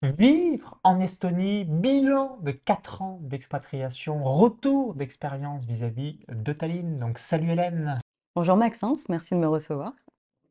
Vivre 0.00 0.80
en 0.84 1.00
Estonie, 1.00 1.66
bilan 1.66 2.38
de 2.40 2.50
4 2.50 3.02
ans 3.02 3.18
d'expatriation, 3.20 4.24
retour 4.24 4.94
d'expérience 4.94 5.66
vis-à-vis 5.66 6.18
de 6.28 6.52
Tallinn. 6.54 6.96
Donc, 6.96 7.18
salut 7.18 7.50
Hélène. 7.50 8.00
Bonjour 8.36 8.56
Maxence, 8.56 9.08
merci 9.08 9.34
de 9.34 9.40
me 9.40 9.48
recevoir. 9.48 9.92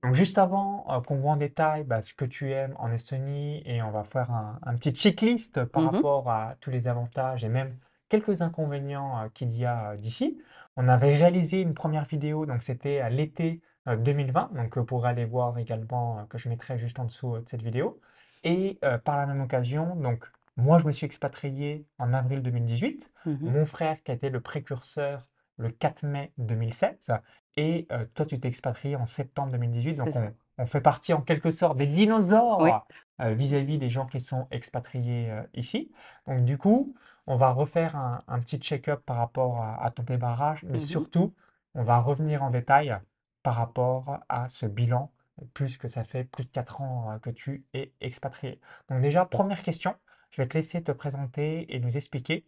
Donc, 0.04 0.13
juste 0.13 0.38
avant 0.38 0.86
euh, 0.89 1.02
qu'on 1.02 1.18
voit 1.18 1.31
en 1.31 1.38
détail 1.38 1.84
bah, 1.84 2.02
ce 2.02 2.13
que 2.13 2.26
tu 2.26 2.52
aimes 2.52 2.76
en 2.78 2.92
Estonie 2.92 3.62
et 3.66 3.81
on 3.81 3.92
va 3.92 4.04
faire 4.04 4.31
un, 4.31 4.60
un 4.63 4.76
petit 4.76 4.92
checklist 4.94 5.66
par 5.66 5.84
Mhm, 5.84 5.86
rapport 5.86 6.30
à 6.30 6.55
tous 6.62 6.70
les 6.70 6.88
avantages 6.88 7.43
et 7.43 7.50
même 7.50 7.77
quelques 8.09 8.41
inconvénients 8.41 9.20
euh, 9.23 9.30
qu'il 9.30 9.55
y 9.57 9.66
a 9.66 9.91
euh, 9.93 9.98
d'ici. 9.98 10.39
On 10.75 10.88
avait 10.88 11.16
réalisé 11.16 11.62
une 11.62 11.73
première 11.73 12.05
vidéo, 12.05 12.46
donc 12.46 12.62
c'était 12.62 13.00
à 13.00 13.09
l'été 13.09 13.62
euh, 13.88 13.96
2020, 13.98 14.52
donc 14.54 14.77
vous 14.77 14.86
pourrez 14.86 15.09
aller 15.09 15.25
voir 15.25 15.57
également, 15.57 16.20
euh, 16.20 16.23
que 16.25 16.38
je 16.38 16.50
mettrai 16.50 16.77
juste 16.77 17.00
en 17.00 17.05
dessous 17.05 17.36
euh, 17.36 17.41
de 17.41 17.50
cette 17.50 17.64
vidéo. 17.64 18.00
Et 18.46 18.80
euh, 18.86 18.98
par 18.98 19.18
la 19.18 19.25
même 19.25 19.41
occasion, 19.41 19.96
donc 19.96 20.23
moi 20.55 20.80
je 20.80 20.86
me 20.86 20.91
suis 20.91 21.05
expatrié 21.05 21.85
en 21.98 22.13
avril 22.13 22.41
2018, 22.41 23.12
mhm, 23.26 23.38
mon 23.41 23.66
frère 23.66 24.02
qui 24.04 24.12
a 24.12 24.13
été 24.13 24.30
le 24.30 24.40
précurseur 24.40 25.27
le 25.58 25.70
4 25.70 26.04
mai 26.04 26.31
2007, 26.38 27.12
et 27.58 27.88
euh, 27.91 28.05
toi 28.13 28.26
tu 28.26 28.40
t'es 28.40 28.48
expatrié 28.48 28.95
en 28.95 29.05
septembre 29.05 29.52
2018, 29.52 29.95
c'est 29.95 30.04
donc 30.04 30.16
on, 30.16 30.63
on 30.63 30.66
fait 30.66 30.81
partie 30.81 31.13
en 31.13 31.21
quelque 31.21 31.52
sorte 31.52 31.77
des 31.77 31.85
Oui, 31.85 31.94
dinosaures 31.94 32.85
euh, 33.21 33.34
vis-à-vis 33.34 33.77
des 33.77 33.90
gens 33.90 34.05
qui 34.05 34.20
sont 34.20 34.48
expatriés 34.52 35.32
euh, 35.32 35.41
ici. 35.54 35.91
Donc 36.27 36.46
du 36.46 36.57
coup, 36.57 36.96
on 37.27 37.38
va 37.38 37.52
refaire 37.52 37.96
un, 37.96 38.21
un 38.27 38.40
petit 38.40 38.57
check-up 38.57 39.02
par 39.05 39.18
rapport 39.18 39.62
à, 39.62 39.84
à 39.84 39.91
ton 39.91 40.04
démarrage, 40.04 40.63
mais 40.63 40.80
mhm. 40.80 40.84
surtout, 40.84 41.34
on 41.73 41.84
va 41.84 41.99
revenir 41.99 42.43
en 42.43 42.49
détail 42.49 42.98
par 43.43 43.55
rapport 43.55 44.20
à 44.30 44.48
ce 44.48 44.66
bilan, 44.66 45.12
plus 45.53 45.77
que 45.77 45.88
ça 45.88 46.03
fait 46.03 46.23
plus 46.23 46.45
de 46.45 46.49
4 46.49 46.81
ans 46.81 47.12
euh, 47.12 47.20
que 47.20 47.30
tu 47.30 47.66
es 47.73 47.93
expatrié. 48.02 48.59
Donc 48.89 49.02
déjà, 49.02 49.26
première 49.26 49.63
question, 49.63 49.95
je 50.31 50.41
vais 50.41 50.48
te 50.48 50.55
laisser 50.57 50.84
te 50.84 50.91
présenter 50.91 51.73
et 51.76 51.80
nous 51.80 51.98
expliquer 51.98 52.45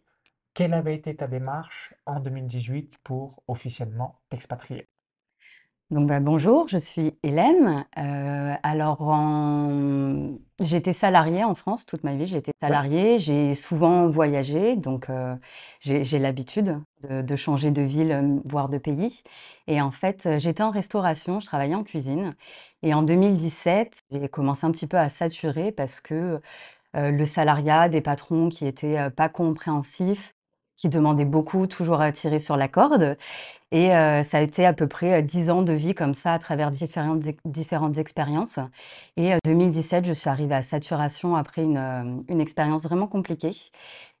quelle 0.54 0.74
avait 0.74 0.94
été 0.94 1.14
ta 1.16 1.28
démarche 1.28 1.94
en 2.06 2.20
2018 2.20 2.98
pour 3.04 3.42
officiellement 3.48 4.20
t'expatrier. 4.28 4.88
Donc 5.90 6.06
bah, 6.06 6.20
bonjour, 6.20 6.68
je 6.68 6.76
suis 6.76 7.14
Hélène. 7.22 7.86
Euh, 7.96 8.54
alors 8.62 9.00
en- 9.00 10.32
j'étais 10.60 10.92
salariée 10.92 11.44
en 11.44 11.54
France 11.54 11.86
toute 11.86 12.04
ma 12.04 12.14
vie, 12.14 12.26
Ouais, 12.34 12.42
salariée, 12.60 13.18
j'ai 13.18 13.54
souvent 13.54 14.06
voyagé, 14.10 14.76
donc 14.76 15.08
euh, 15.08 15.34
j'ai 15.80 16.18
l'habitude 16.18 16.78
de, 17.08 17.22
de 17.22 17.36
changer 17.36 17.70
de 17.70 17.80
ville, 17.82 18.12
euh, 18.12 18.38
voire 18.44 18.68
de 18.68 18.76
pays. 18.76 19.22
Et 19.66 19.80
en 19.80 19.90
fait, 19.90 20.28
j'étais 20.38 20.62
en 20.62 20.70
restauration, 20.70 21.40
je 21.40 21.46
travaillais 21.46 21.74
en 21.74 21.84
cuisine. 21.84 22.34
Et 22.82 22.92
en 22.92 23.02
2017, 23.02 24.00
j'ai 24.10 24.28
commencé 24.28 24.66
un 24.66 24.72
petit 24.72 24.86
peu 24.86 24.98
à 24.98 25.08
saturer 25.08 25.72
parce 25.72 26.00
que 26.00 26.40
euh, 26.96 27.10
le 27.12 27.26
salariat, 27.26 27.88
des 27.88 28.00
patrons 28.02 28.48
qui 28.50 28.66
étaient 28.66 29.10
pas 29.10 29.28
compréhensifs, 29.28 30.34
qui 30.78 30.88
demandaient 30.88 31.26
beaucoup, 31.26 31.66
toujours 31.66 32.00
à 32.00 32.12
tirer 32.12 32.38
sur 32.38 32.56
la 32.56 32.68
corde. 32.68 33.18
Et 33.72 33.90
heu, 33.94 34.22
ça 34.24 34.38
a 34.38 34.40
été 34.42 34.66
à 34.66 34.72
peu 34.72 34.86
près, 34.88 35.20
heu, 35.20 35.22
10 35.22 35.50
ans 35.50 35.62
de 35.62 35.72
vie 35.74 35.94
comme 35.94 36.14
ça 36.14 36.34
à 36.34 36.38
travers 36.40 36.70
différentes 36.70 37.22
différentes 37.44 37.98
expériences 37.98 38.58
et 39.16 39.34
heu, 39.34 39.38
2017, 39.44 40.06
je 40.06 40.12
suis 40.14 40.30
arrivée 40.30 40.54
à 40.56 40.62
saturation 40.62 41.36
après 41.36 41.62
une, 41.64 42.22
une 42.28 42.40
expérience 42.40 42.82
vraiment 42.84 43.06
compliquée 43.06 43.52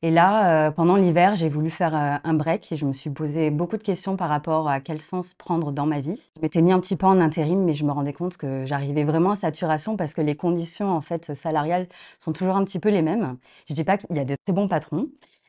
et 0.02 0.10
là, 0.10 0.70
pendant 0.72 0.96
l'hiver, 0.96 1.34
j'ai 1.34 1.48
voulu 1.48 1.70
faire, 1.70 1.94
un 1.94 2.34
break 2.34 2.70
et 2.72 2.76
je 2.76 2.86
me 2.86 2.92
suis 2.92 3.10
posé 3.10 3.50
beaucoup 3.50 3.76
de 3.76 3.82
questions 3.82 4.16
par 4.16 4.28
rapport 4.28 4.68
à 4.68 4.80
quel 4.80 5.00
sens 5.00 5.34
prendre 5.34 5.72
dans 5.72 5.86
ma 5.86 6.00
vie. 6.00 6.30
Je 6.36 6.40
m'étais 6.42 6.62
mis 6.62 6.72
un 6.72 6.78
petit 6.80 6.96
peu 6.96 7.06
en 7.06 7.20
intérim, 7.20 7.64
mais 7.64 7.74
je 7.74 7.84
me 7.84 7.90
rendais 7.92 8.12
compte 8.12 8.36
que 8.36 8.64
j'arrivais 8.64 9.04
vraiment 9.04 9.32
à 9.32 9.36
saturation 9.36 9.96
parce 9.96 10.14
que 10.14 10.20
les 10.20 10.36
conditions, 10.36 10.90
en 10.90 11.00
fait, 11.00 11.34
salariales 11.34 11.88
sont 12.20 12.32
toujours 12.32 12.54
un 12.56 12.64
petit 12.64 12.78
peu 12.78 12.90
les 12.90 13.02
mêmes. 13.02 13.38
Je 13.68 13.74
dis 13.74 13.84
pas 13.84 13.98
qu'il 13.98 14.14
y 14.16 14.20
a 14.20 14.24
de 14.24 14.36
très 14.44 14.52
bons 14.52 14.68
patrons, 14.68 15.08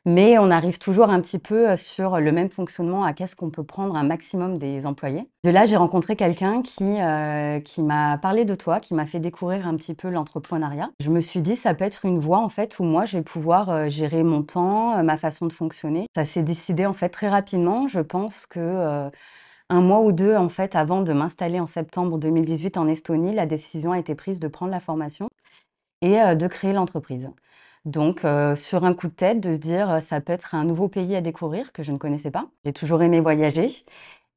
mais 0.10 0.38
on 0.40 0.50
arrive 0.52 0.78
toujours 0.80 1.10
un 1.10 1.22
petit 1.22 1.40
peu, 1.40 1.72
heu, 1.72 1.76
sur 1.78 2.20
le 2.20 2.32
même 2.32 2.50
fonctionnement, 2.50 3.04
à 3.04 3.14
qu'est-ce 3.14 3.36
qu'on 3.36 3.50
peut 3.50 3.64
prendre 3.64 3.96
un 3.96 4.04
maximum 4.04 4.58
des 4.58 4.86
employés. 4.86 5.30
De 5.44 5.50
là, 5.52 5.66
j'ai 5.66 5.76
rencontré 5.78 6.16
quelqu'un 6.16 6.62
qui, 6.62 6.84
heu, 6.84 7.60
qui 7.62 7.82
m'a 7.84 8.18
parlé 8.18 8.46
de 8.46 8.56
toi, 8.56 8.80
qui 8.80 8.94
m'a 8.94 9.06
fait 9.06 9.20
découvrir 9.20 9.68
un 9.68 9.76
petit 9.78 9.94
peu 9.94 10.10
l'entrepreneuriat. 10.10 10.90
Je 11.00 11.10
me 11.10 11.22
suis 11.22 11.42
dit: 11.42 11.56
«Ça 11.56 11.74
peut 11.74 11.86
être 11.86 12.06
une 12.06 12.20
voie, 12.20 12.40
en 12.40 12.50
fait, 12.50 12.80
où 12.80 12.84
moi 12.84 13.06
je 13.06 13.18
vais 13.18 13.24
pouvoir, 13.24 13.70
heu, 13.72 13.90
gérer 13.90 14.24
mon 14.24 14.44
temps, 14.44 15.04
ma 15.04 15.18
façon 15.18 15.46
de 15.48 15.54
fonctionner». 15.54 16.06
Ça 16.16 16.26
s'est 16.26 16.44
décidé, 16.44 16.86
en 16.86 16.94
fait, 16.94 17.10
très 17.10 17.30
rapidement. 17.30 17.88
Je 17.88 18.00
pense 18.02 18.46
que, 18.48 19.10
1 19.70 19.82
mois 19.82 20.02
ou 20.02 20.12
2, 20.12 20.36
en 20.36 20.50
fait, 20.50 20.76
avant 20.76 21.02
de 21.02 21.14
m'installer 21.14 21.60
en 21.60 21.68
septembre 21.68 22.18
2018 22.20 22.78
en 22.78 22.88
Estonie, 22.88 23.34
la 23.36 23.46
décision 23.46 23.92
a 23.94 24.00
été 24.00 24.16
prise 24.16 24.40
de 24.40 24.48
prendre 24.48 24.72
la 24.72 24.80
formation 24.80 25.30
et 26.02 26.18
de 26.36 26.48
créer 26.48 26.74
l'entreprise. 26.74 27.30
Donc 27.86 28.26
heu, 28.26 28.56
sur 28.56 28.84
un 28.86 28.94
coup 28.94 29.08
de 29.08 29.14
tête, 29.14 29.40
de 29.40 29.54
se 29.54 29.58
dire, 29.58 29.90
heu, 29.92 30.00
ça 30.00 30.22
peut 30.22 30.34
être 30.34 30.56
un 30.56 30.64
nouveau 30.66 30.88
pays 30.90 31.16
à 31.16 31.22
découvrir 31.22 31.72
que 31.72 31.84
je 31.84 31.92
ne 31.92 31.98
connaissais 31.98 32.32
pas. 32.32 32.48
J'ai 32.66 32.74
toujours 32.74 33.02
aimé 33.02 33.20
voyager 33.20 33.70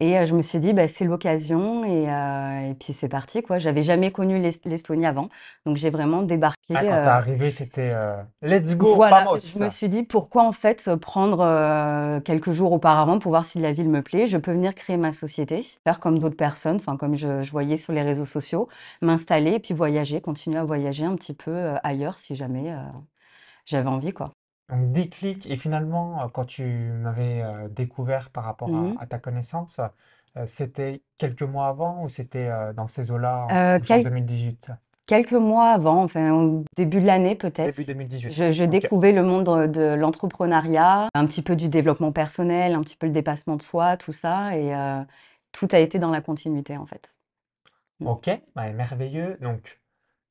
et 0.00 0.18
heu, 0.18 0.26
je 0.26 0.34
me 0.34 0.42
suis 0.42 0.60
dit: 0.60 0.72
«Bah, 0.72 0.88
c'est 0.88 1.04
l'occasion» 1.04 1.84
et 1.84 2.74
puis 2.80 2.92
c'est 2.92 3.08
parti, 3.08 3.42
quoi. 3.42 3.58
J'avais 3.58 3.82
jamais 3.82 4.10
connu 4.12 4.38
l'Es 4.40 4.60
l'Estonie 4.64 5.06
avant, 5.06 5.28
donc 5.66 5.76
j'ai 5.76 5.90
vraiment 5.90 6.22
débarqué, 6.22 6.56
Ah, 6.74 6.84
quand 6.84 6.98
t'es 6.98 7.08
arrivé, 7.08 7.50
c'était 7.50 7.92
euh, 7.92 8.22
Let's 8.42 8.76
go, 8.76 9.04
voilà, 9.06 9.28
je 9.44 9.58
vamos! 9.58 9.60
me 9.60 9.68
suis 9.68 9.88
dit: 9.88 10.02
«Pourquoi 10.02 10.42
en 10.44 10.52
fait, 10.52 10.90
prendre, 10.96 12.20
quelques 12.24 12.50
jours 12.50 12.72
auparavant 12.72 13.18
pour 13.18 13.30
voir 13.30 13.44
si 13.44 13.60
la 13.60 13.72
ville 13.72 13.88
me 13.88 14.02
plaît? 14.02 14.26
Je 14.26 14.38
peux 14.38 14.52
venir 14.52 14.74
créer 14.74 14.96
ma 14.96 15.12
société, 15.12 15.62
faire 15.84 16.00
comme 16.00 16.18
d'autres 16.18 16.36
personnes», 16.36 16.76
enfin 16.76 16.96
comme 16.96 17.14
je 17.16 17.42
je 17.42 17.50
voyais 17.52 17.76
sur 17.76 17.92
les 17.92 18.02
réseaux 18.02 18.24
sociaux, 18.24 18.68
m'installer 19.00 19.52
et 19.54 19.60
puis 19.60 19.74
voyager, 19.74 20.20
continuer 20.20 20.58
à 20.58 20.64
voyager 20.64 21.04
un 21.04 21.14
petit 21.16 21.34
peu, 21.34 21.74
ailleurs 21.84 22.18
si 22.18 22.34
jamais, 22.36 22.74
j'avais 23.66 23.88
envie, 23.88 24.12
quoi. 24.12 24.32
Donc 24.68 24.90
déclic, 24.92 25.46
et 25.46 25.56
finalement, 25.56 26.22
euh, 26.24 26.28
quand 26.28 26.44
tu 26.46 26.64
m'avais 26.64 27.42
euh, 27.42 27.68
découvert 27.68 28.30
par 28.30 28.44
rapport 28.44 28.74
Mmh 28.74 28.74
à, 28.74 28.92
mh. 28.94 28.98
à 29.02 29.06
ta 29.06 29.18
connaissance, 29.18 29.80
euh, 30.36 30.46
c'était 30.46 31.02
quelques 31.18 31.42
mois 31.42 31.68
avant 31.68 32.02
ou 32.04 32.08
c'était 32.08 32.48
euh, 32.48 32.72
dans 32.72 32.86
ces 32.86 33.10
eaux-là, 33.10 33.46
en, 33.46 33.50
Heu, 33.50 33.78
en 33.78 33.82
genre 33.84 34.00
quel 34.00 34.02
2018? 34.02 34.70
quelques 35.06 35.32
mois 35.32 35.70
avant, 35.72 36.02
enfin 36.04 36.32
au 36.32 36.64
début 36.76 37.00
de 37.00 37.06
l'année 37.06 37.34
Début 37.64 37.84
peut-être, 37.84 37.86
2018. 37.86 38.46
je 38.46 38.52
je 38.52 38.64
Ok. 38.66 38.86
découvrais 38.90 39.12
le 39.12 39.22
monde, 39.24 39.46
de 39.72 39.94
l'entrepreneuriat, 39.94 41.08
un 41.14 41.26
petit 41.26 41.42
peu 41.42 41.56
du 41.56 41.68
développement 41.68 42.12
personnel, 42.12 42.74
un 42.74 42.82
petit 42.82 42.96
peu 42.96 43.06
le 43.06 43.12
dépassement 43.12 43.56
de 43.56 43.62
soi, 43.62 43.96
tout 43.96 44.12
ça 44.12 44.56
et 44.56 44.72
tout 45.52 45.68
a 45.72 45.78
été 45.80 45.98
dans 45.98 46.10
la 46.10 46.20
continuité, 46.22 46.76
en 46.76 46.86
fait. 46.86 47.10
Mmh. 48.00 48.10
Ok, 48.10 48.28
ouais, 48.56 48.72
merveilleux. 48.72 49.36
Donc, 49.40 49.80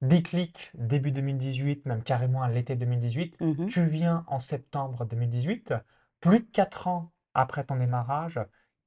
déclic 0.02 0.72
début 0.76 1.12
2018, 1.12 1.86
même 1.86 2.04
carrément 2.04 2.42
à 2.44 2.50
l'été 2.50 2.76
2018. 2.76 3.38
Mmh 3.40 3.56
mh. 3.58 3.74
Tu 3.74 3.86
viens 3.86 4.24
en 4.28 4.40
septembre 4.40 5.06
2018. 5.06 5.74
Plus 6.20 6.40
de 6.42 6.46
4 6.52 6.88
ans 6.88 7.12
après 7.34 7.64
ton 7.66 7.76
démarrage, 7.78 8.40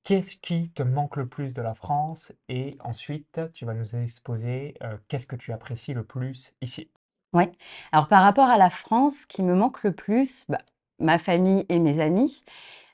qu'est-ce 0.05 0.37
qui 0.37 0.71
te 0.73 0.83
manque 0.83 1.17
le 1.17 1.29
plus 1.29 1.55
de 1.55 1.63
la 1.63 1.75
France? 1.75 2.33
Et 2.49 2.77
ensuite, 2.81 3.41
tu 3.55 3.65
vas 3.65 3.75
nous 3.75 3.97
exposer 3.97 4.75
euh, 4.83 4.97
qu'est-ce 5.09 5.27
que 5.27 5.37
tu 5.37 5.53
apprécies 5.53 5.95
le 5.95 6.05
plus 6.05 6.53
ici? 6.61 6.91
Ouais. 7.33 7.51
Alors 7.93 8.07
par 8.09 8.23
rapport 8.23 8.49
à 8.49 8.57
la 8.59 8.71
France, 8.71 9.17
ce 9.23 9.27
qui 9.27 9.43
me 9.43 9.55
manque 9.55 9.83
le 9.83 9.93
plus, 9.93 10.45
bah, 10.49 10.59
ma 11.01 11.19
famille 11.19 11.67
et 11.69 11.81
mes 11.81 12.01
amis, 12.01 12.45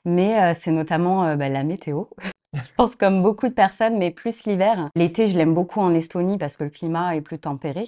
mais 0.05 0.51
heu, 0.51 0.53
c'est 0.55 0.71
notamment, 0.71 1.27
heu, 1.29 1.35
bah, 1.35 1.49
la 1.49 1.63
météo. 1.63 2.05
Je 2.53 2.59
pense 2.75 2.95
comme 2.97 3.23
beaucoup 3.23 3.47
de 3.47 3.53
personnes, 3.53 3.97
mais 3.97 4.11
plus 4.11 4.43
l'hiver. 4.43 4.89
L'été, 4.95 5.27
je 5.27 5.37
l'aime 5.37 5.53
beaucoup 5.53 5.79
en 5.79 5.93
Estonie 5.93 6.37
parce 6.37 6.57
que 6.57 6.63
le 6.65 6.69
climat 6.69 7.15
est 7.15 7.21
plus 7.21 7.39
tempéré. 7.39 7.85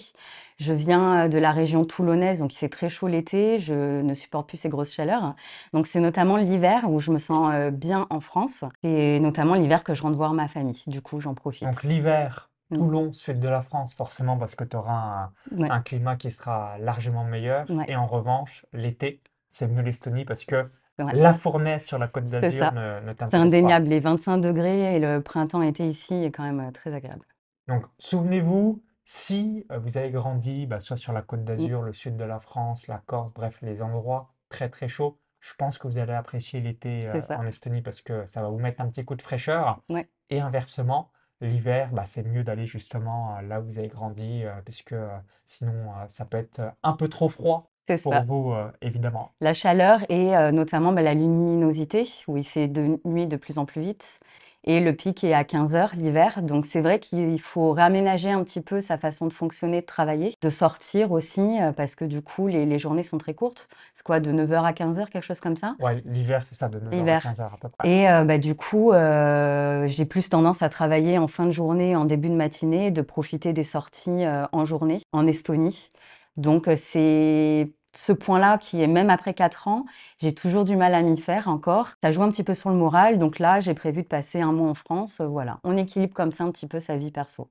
Je 0.57 0.71
viens, 0.71 1.25
heu, 1.25 1.29
de 1.29 1.37
la 1.37 1.51
région 1.51 1.83
toulonnaise, 1.83 2.39
donc 2.39 2.53
il 2.53 2.57
fait 2.57 2.69
très 2.69 2.87
chaud 2.89 3.07
l'été, 3.07 3.57
je 3.57 4.01
ne 4.01 4.13
supporte 4.13 4.47
plus 4.47 4.57
ces 4.57 4.69
grosses 4.69 4.93
chaleurs. 4.93 5.35
Donc 5.73 5.85
c'est 5.87 5.99
notamment 5.99 6.37
l'hiver 6.37 6.89
où 6.89 6.99
je 7.01 7.11
me 7.11 7.17
sens, 7.17 7.53
heu, 7.53 7.71
bien 7.71 8.07
en 8.09 8.21
France 8.21 8.63
et 8.83 9.19
notamment 9.19 9.55
l'hiver 9.55 9.83
que 9.83 9.93
je 9.93 10.01
rentre 10.01 10.15
voir 10.17 10.33
ma 10.33 10.47
famille. 10.47 10.81
Du 10.87 11.01
coup, 11.01 11.19
j'en 11.19 11.33
Donc 11.61 11.81
profite. 11.81 11.83
l'hiver, 11.83 12.51
Mmh. 12.69 12.77
Toulon, 12.77 13.11
sud 13.13 13.39
de 13.39 13.47
la 13.47 13.61
France, 13.61 13.93
forcément 13.95 14.37
parce 14.37 14.55
que 14.55 14.63
tu 14.63 14.75
auras 14.77 15.25
un, 15.25 15.33
Ouais, 15.51 15.73
un 15.75 15.81
climat 15.81 16.15
qui 16.15 16.29
sera 16.31 16.77
largement 16.79 17.23
meilleur. 17.23 17.67
ouais, 17.69 17.87
Et 17.87 17.95
en 17.95 18.05
revanche, 18.07 18.65
l'été, 18.73 19.21
c'est 19.51 19.67
mieux 19.67 19.81
l'Estonie 19.81 20.25
parce 20.25 20.45
que 20.45 20.63
ouais, 21.05 21.17
la 21.19 21.33
fournaise 21.33 21.85
sur 21.85 21.97
la 21.97 22.07
Côte 22.09 22.27
d'Azur 22.29 22.71
ne, 22.71 22.99
ne 23.01 23.13
C'est 23.31 23.37
pas. 23.37 23.37
indéniable, 23.37 23.87
les 23.89 23.99
25 23.99 24.37
degrés 24.37 24.95
et 24.95 24.99
le 24.99 25.21
printemps-été 25.21 25.85
ici 25.87 26.13
est 26.13 26.31
quand 26.31 26.43
même, 26.43 26.61
heu, 26.69 26.71
très 26.71 26.93
agréable. 26.93 27.25
Donc 27.67 27.85
souvenez-vous, 27.99 28.83
si 29.05 29.65
euh, 29.71 29.79
vous 29.79 29.97
avez 29.97 30.11
grandi 30.11 30.65
bah, 30.67 30.79
soit 30.79 30.97
sur 30.97 31.13
la 31.13 31.21
Côte 31.21 31.43
Mmh, 31.57 31.69
d'Azur, 31.69 31.81
le 31.81 31.93
sud 31.93 32.15
de 32.17 32.23
la 32.23 32.39
France, 32.39 32.87
la 32.87 32.99
Corse, 32.99 33.33
bref, 33.33 33.59
les 33.61 33.81
endroits 33.81 34.33
très 34.49 34.69
très 34.69 34.87
chauds, 34.87 35.19
je 35.39 35.53
pense 35.55 35.77
que 35.77 35.87
vous 35.87 35.97
allez 35.97 36.13
apprécier 36.13 36.61
l'été 36.61 37.07
euh, 37.07 37.25
en 37.33 37.45
Estonie 37.45 37.81
parce 37.81 38.01
que 38.01 38.25
ça 38.25 38.41
va 38.41 38.49
vous 38.49 38.59
mettre 38.59 38.81
un 38.81 38.89
petit 38.89 39.05
coup 39.05 39.15
de 39.15 39.21
fraîcheur. 39.21 39.81
Ouais, 39.89 40.09
Et 40.29 40.39
inversement, 40.39 41.11
l'hiver, 41.41 41.91
bah, 41.93 42.05
c'est 42.05 42.23
mieux 42.23 42.43
d'aller 42.43 42.65
justement 42.65 43.37
euh, 43.37 43.41
là 43.41 43.61
où 43.61 43.65
vous 43.65 43.77
avez 43.77 43.87
grandi, 43.89 44.43
euh, 44.45 44.61
puisque 44.65 44.93
euh, 44.93 45.17
sinon 45.45 45.93
euh, 45.97 46.07
ça 46.07 46.25
peut 46.25 46.37
être 46.37 46.59
euh, 46.59 46.69
un 46.83 46.93
peu 46.93 47.09
trop 47.09 47.29
froid 47.29 47.71
pour 48.03 48.13
ça. 48.13 48.21
vous, 48.21 48.51
euh, 48.51 48.71
évidemment. 48.81 49.31
La 49.41 49.53
chaleur 49.53 49.99
et 50.09 50.35
heu, 50.35 50.51
notamment, 50.51 50.91
bah, 50.93 51.01
la 51.01 51.13
luminosité 51.13 52.07
où 52.27 52.37
il 52.37 52.43
fait 52.45 52.67
de 52.67 52.99
nuit 53.05 53.27
de 53.27 53.35
plus 53.37 53.57
en 53.57 53.65
plus 53.65 53.81
vite 53.81 54.19
et 54.65 54.79
le 54.79 54.93
pic 54.93 55.23
est 55.23 55.33
à 55.33 55.43
15 55.43 55.75
heures 55.75 55.91
l'hiver. 55.95 56.41
Donc 56.41 56.65
c'est 56.65 56.81
vrai 56.81 56.99
qu'il 56.99 57.39
faut 57.41 57.71
réaménager 57.73 58.31
un 58.31 58.43
petit 58.43 58.61
peu 58.61 58.79
sa 58.81 58.97
façon 58.97 59.27
de 59.27 59.33
fonctionner, 59.33 59.81
de 59.81 59.85
travailler, 59.85 60.33
de 60.41 60.49
sortir 60.49 61.11
aussi, 61.11 61.41
euh, 61.61 61.73
parce 61.73 61.95
que 61.95 62.05
du 62.05 62.21
coup, 62.21 62.47
les, 62.47 62.65
les 62.65 62.79
journées 62.79 63.03
sont 63.03 63.17
très 63.17 63.33
courtes. 63.33 63.67
C'est 63.93 64.03
quoi, 64.03 64.19
de 64.19 64.31
9 64.31 64.51
heures 64.53 64.65
à 64.65 64.73
15 64.73 64.99
heures, 64.99 65.09
quelque 65.09 65.25
chose 65.25 65.41
comme 65.41 65.57
ça? 65.57 65.75
Ouais, 65.79 66.01
l'hiver, 66.05 66.41
c'est 66.45 66.55
ça, 66.55 66.69
de 66.69 66.79
9h 66.79 66.87
à 66.87 66.95
L'hiver. 66.95 67.21
15h 67.25 67.53
à 67.53 67.57
peu 67.59 67.69
près. 67.69 67.89
Et 67.89 68.09
euh, 68.09 68.23
bah, 68.23 68.37
du 68.37 68.55
coup, 68.55 68.93
euh, 68.93 69.87
j'ai 69.87 70.05
plus 70.05 70.29
tendance 70.29 70.61
à 70.61 70.69
travailler 70.69 71.17
en 71.17 71.27
fin 71.27 71.45
de 71.45 71.51
journée, 71.51 71.95
en 71.95 72.05
début 72.05 72.29
de 72.29 72.35
matinée, 72.35 72.91
de 72.91 73.01
profiter 73.01 73.51
des 73.51 73.63
sorties 73.63 74.23
euh, 74.23 74.45
en 74.53 74.63
journée 74.63 75.01
en 75.11 75.27
Estonie. 75.27 75.91
Donc 76.37 76.69
c'est 76.77 77.73
ce 77.95 78.11
point-là 78.11 78.57
qui 78.57 78.81
est 78.81 78.87
même 78.87 79.09
après 79.11 79.33
4 79.35 79.67
ans, 79.67 79.85
j'ai 80.19 80.33
toujours 80.33 80.63
du 80.63 80.75
mal 80.75 80.95
à 80.95 81.01
m'y 81.03 81.19
faire 81.21 81.47
encore. 81.47 81.91
Ça 82.03 82.11
joue 82.11 82.23
un 82.23 82.31
petit 82.31 82.43
peu 82.43 82.55
sur 82.55 82.69
le 82.71 82.75
moral. 82.75 83.19
Donc 83.19 83.39
là, 83.39 83.59
j'ai 83.61 83.73
prévu 83.75 84.01
de 84.03 84.07
passer 84.07 84.41
un 84.41 84.51
mois 84.51 84.69
en 84.69 84.73
France. 84.73 85.21
Voilà, 85.21 85.59
on 85.63 85.77
équilibre 85.77 86.13
comme 86.15 86.31
ça 86.31 86.43
un 86.43 86.51
petit 86.51 86.67
peu 86.67 86.79
sa 86.79 86.97
vie 86.97 87.11
perso. 87.11 87.49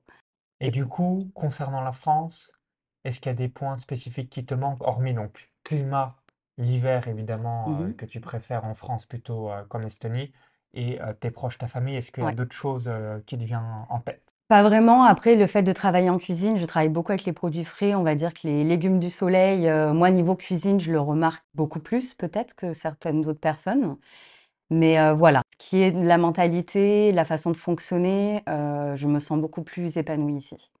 Et 0.59 0.71
du 0.71 0.85
coup, 0.87 1.31
concernant 1.35 1.81
la 1.81 1.91
France, 1.91 2.51
est-ce 3.03 3.19
qu'il 3.19 3.29
y 3.29 3.33
a 3.33 3.35
des 3.35 3.49
points 3.49 3.77
spécifiques 3.77 4.29
qui 4.31 4.45
te 4.45 4.53
manquent, 4.55 4.81
hormis 4.81 5.13
donc 5.13 5.51
climat, 5.63 6.15
l'hiver 6.57 7.07
évidemment, 7.07 7.79
euh, 7.81 7.89
Mhm. 7.89 7.93
que 7.93 8.05
tu 8.05 8.19
préfères 8.21 8.65
en 8.65 8.73
France 8.75 9.05
plutôt 9.05 9.51
euh, 9.51 9.63
qu'en 9.65 9.81
Estonie, 9.83 10.31
et 10.73 10.99
euh, 11.01 11.13
tes 11.13 11.29
proches, 11.31 11.57
ta 11.59 11.67
famille, 11.67 11.95
est-ce 11.95 12.11
qu'il 12.11 12.23
y 12.23 12.27
a 12.27 12.31
Ouais. 12.31 12.33
d'autres 12.33 12.55
choses 12.55 12.89
qui 13.27 13.37
te 13.37 13.43
viennent 13.43 13.85
en 13.89 13.99
tête? 13.99 14.32
Pas 14.49 14.61
vraiment. 14.63 15.03
Après, 15.03 15.35
le 15.35 15.47
fait 15.47 15.63
de 15.63 15.73
travailler 15.73 16.09
en 16.09 16.17
cuisine, 16.19 16.57
je 16.57 16.65
travaille 16.65 16.89
beaucoup 16.89 17.11
avec 17.11 17.25
les 17.25 17.33
produits 17.33 17.63
frais. 17.65 17.95
On 17.95 18.03
va 18.03 18.13
dire 18.15 18.33
que 18.33 18.41
les 18.47 18.63
légumes 18.63 18.99
du 18.99 19.09
soleil, 19.09 19.67
euh, 19.67 19.93
moi, 19.93 20.11
niveau 20.11 20.35
cuisine, 20.35 20.79
je 20.79 20.91
le 20.91 20.99
remarque 20.99 21.43
beaucoup 21.55 21.79
plus 21.79 22.13
peut-être 22.13 22.53
que 22.55 22.73
certaines 22.73 23.27
autres 23.27 23.39
personnes. 23.39 23.97
Mais 24.71 24.99
euh, 24.99 25.13
voilà, 25.13 25.43
ce 25.61 25.67
qui 25.69 25.81
est 25.83 25.91
de 25.91 26.03
la 26.05 26.17
mentalité, 26.17 27.11
la 27.13 27.25
façon 27.25 27.51
de 27.51 27.57
fonctionner, 27.57 28.43
euh, 28.49 28.95
je 28.95 29.07
me 29.07 29.19
sens 29.19 29.39
beaucoup 29.39 29.63
plus 29.63 29.97
épanouie 29.97 30.37
ici. 30.37 30.71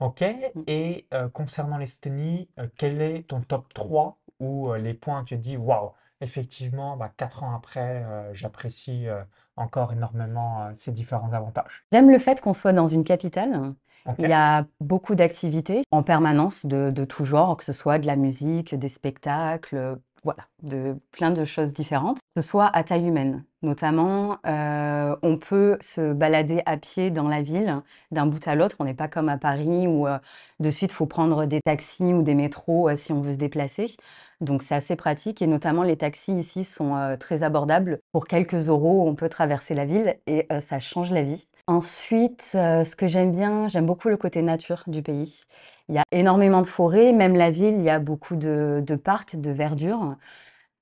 Ok, 0.00 0.24
Mm. 0.54 0.64
et 0.66 1.06
euh, 1.14 1.28
concernant 1.28 1.78
l'Estonie, 1.78 2.48
euh, 2.58 2.66
quel 2.76 3.00
est 3.00 3.28
ton 3.28 3.40
top 3.42 3.72
3 3.72 4.18
ou 4.40 4.70
euh, 4.72 4.78
les 4.78 4.94
points 4.94 5.22
que 5.24 5.28
tu 5.30 5.36
dis, 5.38 5.56
waouh, 5.56 5.92
effectivement, 6.22 6.96
bah, 6.96 7.10
4 7.16 7.42
ans 7.42 7.54
après, 7.54 8.04
euh, 8.04 8.32
j'apprécie 8.32 9.08
euh, 9.08 9.22
encore 9.56 9.92
énormément 9.92 10.62
euh, 10.62 10.72
ces 10.74 10.92
différents 10.92 11.32
avantages. 11.32 11.84
J'aime 11.92 12.10
le 12.10 12.18
fait 12.18 12.40
qu'on 12.40 12.54
soit 12.54 12.72
dans 12.72 12.86
une 12.86 13.04
capitale. 13.04 13.74
Il 14.18 14.28
y 14.28 14.32
a 14.32 14.66
beaucoup 14.80 15.14
d'activités 15.14 15.82
en 15.92 16.02
permanence 16.02 16.66
de, 16.66 16.90
de 16.90 17.04
tout 17.04 17.24
genre, 17.24 17.56
que 17.56 17.62
ce 17.64 17.72
soit 17.72 18.00
de 18.00 18.06
la 18.06 18.16
musique, 18.16 18.74
des 18.74 18.88
spectacles, 18.88 19.96
voilà, 20.24 20.42
de 20.62 20.96
plein 21.12 21.30
de 21.30 21.44
choses 21.44 21.72
différentes, 21.72 22.18
que 22.34 22.42
ce 22.42 22.48
soit 22.48 22.66
à 22.66 22.82
taille 22.82 23.06
humaine. 23.06 23.44
Notamment, 23.62 24.38
euh, 24.44 25.14
on 25.22 25.36
peut 25.36 25.78
se 25.80 26.12
balader 26.12 26.62
à 26.66 26.76
pied 26.76 27.12
dans 27.12 27.28
la 27.28 27.42
ville 27.42 27.80
d'un 28.10 28.26
bout 28.26 28.46
à 28.48 28.56
l'autre. 28.56 28.74
On 28.80 28.84
n'est 28.84 28.92
pas 28.92 29.06
comme 29.06 29.28
à 29.28 29.38
Paris 29.38 29.86
où 29.86 30.08
euh, 30.08 30.18
de 30.58 30.70
suite 30.72 30.90
il 30.90 30.94
faut 30.94 31.06
prendre 31.06 31.46
des 31.46 31.60
taxis 31.60 32.12
ou 32.12 32.22
des 32.22 32.34
métros 32.34 32.88
euh, 32.88 32.96
si 32.96 33.12
on 33.12 33.20
veut 33.20 33.34
se 33.34 33.38
déplacer. 33.38 33.96
Donc 34.40 34.64
c'est 34.64 34.74
assez 34.74 34.96
pratique 34.96 35.42
et 35.42 35.46
notamment 35.46 35.84
les 35.84 35.96
taxis 35.96 36.32
ici 36.32 36.64
sont 36.64 37.16
très 37.20 37.44
abordables. 37.44 38.00
Pour 38.10 38.26
quelques 38.26 38.68
euros, 38.68 39.06
on 39.06 39.14
peut 39.14 39.28
traverser 39.28 39.74
la 39.74 39.84
ville 39.84 40.16
et 40.26 40.48
ça 40.58 40.80
change 40.80 41.12
la 41.12 41.22
vie. 41.22 41.46
Ensuite, 41.68 42.42
ce 42.42 42.96
que 42.96 43.06
j'aime 43.06 43.30
bien, 43.30 43.68
j'aime 43.68 43.86
beaucoup 43.86 44.08
le 44.08 44.16
côté 44.16 44.42
nature 44.42 44.82
du 44.88 45.00
pays. 45.00 45.44
Il 45.88 45.94
y 45.94 45.98
a 45.98 46.02
énormément 46.10 46.60
de 46.60 46.66
forêts, 46.66 47.12
même 47.12 47.36
la 47.36 47.52
ville, 47.52 47.76
il 47.76 47.82
y 47.84 47.90
a 47.90 48.00
beaucoup 48.00 48.34
de 48.34 48.96
parcs, 48.96 49.36
de 49.36 49.52
verdure. 49.52 50.16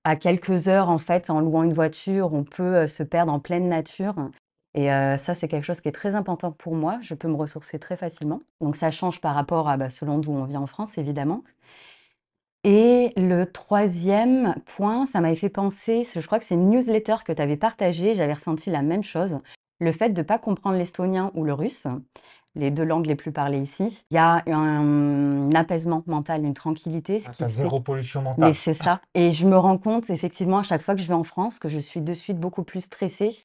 À 0.04 0.16
quelques 0.16 0.68
heures, 0.68 0.88
en 0.88 0.98
fait, 0.98 1.30
en 1.30 1.40
louant 1.40 1.62
une 1.62 1.72
voiture, 1.72 2.32
on 2.32 2.44
peut 2.44 2.86
se 2.86 3.02
perdre 3.02 3.32
en 3.32 3.40
pleine 3.40 3.68
nature. 3.68 4.14
Et 4.74 4.86
ça, 4.86 5.34
c'est 5.34 5.48
quelque 5.48 5.64
chose 5.64 5.80
qui 5.80 5.88
est 5.88 5.92
très 5.92 6.14
important 6.14 6.52
pour 6.52 6.74
moi. 6.74 6.98
Je 7.02 7.14
peux 7.14 7.28
me 7.28 7.34
ressourcer 7.34 7.78
très 7.78 7.96
facilement. 7.96 8.40
Donc 8.60 8.76
ça 8.76 8.90
change 8.90 9.20
par 9.20 9.34
rapport 9.34 9.68
à 9.68 9.76
bah, 9.76 9.90
selon 9.90 10.18
d'où 10.18 10.32
on 10.32 10.44
vit 10.44 10.56
en 10.56 10.66
France, 10.66 10.96
évidemment. 10.96 11.42
Et 12.62 13.12
le 13.16 13.46
troisième 13.46 14.54
point, 14.66 15.06
ça 15.06 15.20
m'avait 15.20 15.34
fait 15.34 15.48
penser, 15.48 16.06
je 16.14 16.26
crois 16.26 16.38
que 16.38 16.44
c'est 16.44 16.56
une 16.56 16.68
newsletter 16.68 17.16
que 17.24 17.32
tu 17.32 17.40
avais 17.40 17.56
partagée, 17.56 18.14
j'avais 18.14 18.34
ressenti 18.34 18.68
la 18.68 18.82
même 18.82 19.02
chose, 19.02 19.38
le 19.78 19.92
fait 19.92 20.10
de 20.10 20.20
ne 20.20 20.26
pas 20.26 20.38
comprendre 20.38 20.76
l'estonien 20.76 21.30
ou 21.34 21.44
le 21.44 21.54
russe, 21.54 21.86
les 22.54 22.70
deux 22.70 22.84
langues 22.84 23.06
les 23.06 23.14
plus 23.14 23.32
parlées 23.32 23.60
ici. 23.60 24.04
Il 24.10 24.14
y 24.14 24.18
a 24.18 24.42
un, 24.46 25.50
apaisement 25.54 26.02
mental, 26.06 26.44
une 26.44 26.54
tranquillité, 26.54 27.18
ce 27.18 27.28
Ah, 27.28 27.32
qui 27.32 27.38
t'as 27.38 27.46
fait 27.46 27.52
zéro 27.52 27.80
pollution 27.80 28.20
mais 28.22 28.30
mentale. 28.36 28.54
c'est 28.54 28.74
ça. 28.74 29.00
Et 29.14 29.32
je 29.32 29.46
me 29.46 29.56
rends 29.56 29.78
compte, 29.78 30.10
effectivement, 30.10 30.58
à 30.58 30.62
chaque 30.62 30.82
fois 30.82 30.94
que 30.94 31.00
je 31.00 31.06
vais 31.08 31.14
en 31.14 31.24
France, 31.24 31.58
que 31.58 31.68
je 31.68 31.78
suis 31.78 32.00
de 32.00 32.14
suite 32.14 32.38
beaucoup 32.38 32.62
plus 32.62 32.82
stressée 32.82 33.36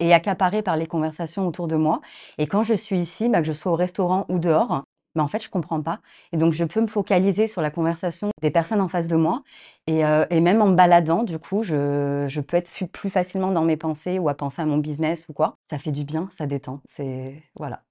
et 0.00 0.14
accaparée 0.14 0.62
par 0.62 0.76
les 0.76 0.86
conversations 0.86 1.46
autour 1.46 1.68
de 1.68 1.76
moi. 1.76 2.00
Et 2.38 2.46
quand 2.46 2.62
je 2.62 2.74
suis 2.74 2.98
ici, 2.98 3.28
bah, 3.28 3.40
que 3.40 3.46
je 3.46 3.52
sois 3.52 3.72
au 3.72 3.76
restaurant 3.76 4.24
ou 4.28 4.38
dehors, 4.38 4.84
bah, 5.14 5.22
en 5.22 5.28
fait, 5.28 5.42
je 5.42 5.50
comprends 5.50 5.82
pas. 5.82 6.00
Et 6.32 6.36
donc, 6.36 6.52
je 6.52 6.64
peux 6.64 6.80
me 6.80 6.86
focaliser 6.86 7.46
sur 7.46 7.62
la 7.62 7.70
conversation 7.70 8.30
des 8.42 8.50
personnes 8.50 8.80
en 8.80 8.88
face 8.88 9.08
de 9.08 9.16
moi. 9.16 9.42
Et, 9.86 10.04
euh, 10.04 10.24
et 10.30 10.40
même 10.40 10.62
en 10.62 10.68
me 10.68 10.74
baladant, 10.74 11.22
du 11.22 11.38
coup, 11.38 11.62
je, 11.62 12.24
je 12.28 12.40
peux 12.40 12.56
être 12.56 12.70
plus 12.92 13.10
facilement 13.10 13.50
dans 13.50 13.64
mes 13.64 13.76
pensées 13.76 14.18
ou 14.18 14.28
à 14.28 14.34
penser 14.34 14.62
à 14.62 14.66
mon 14.66 14.78
business 14.78 15.28
ou 15.28 15.32
quoi. 15.32 15.56
Ça 15.68 15.78
fait 15.78 15.92
du 15.92 16.04
bien, 16.04 16.28
ça 16.30 16.46
détend. 16.46 16.80
C'est, 16.88 17.42
voilà. 17.56 17.82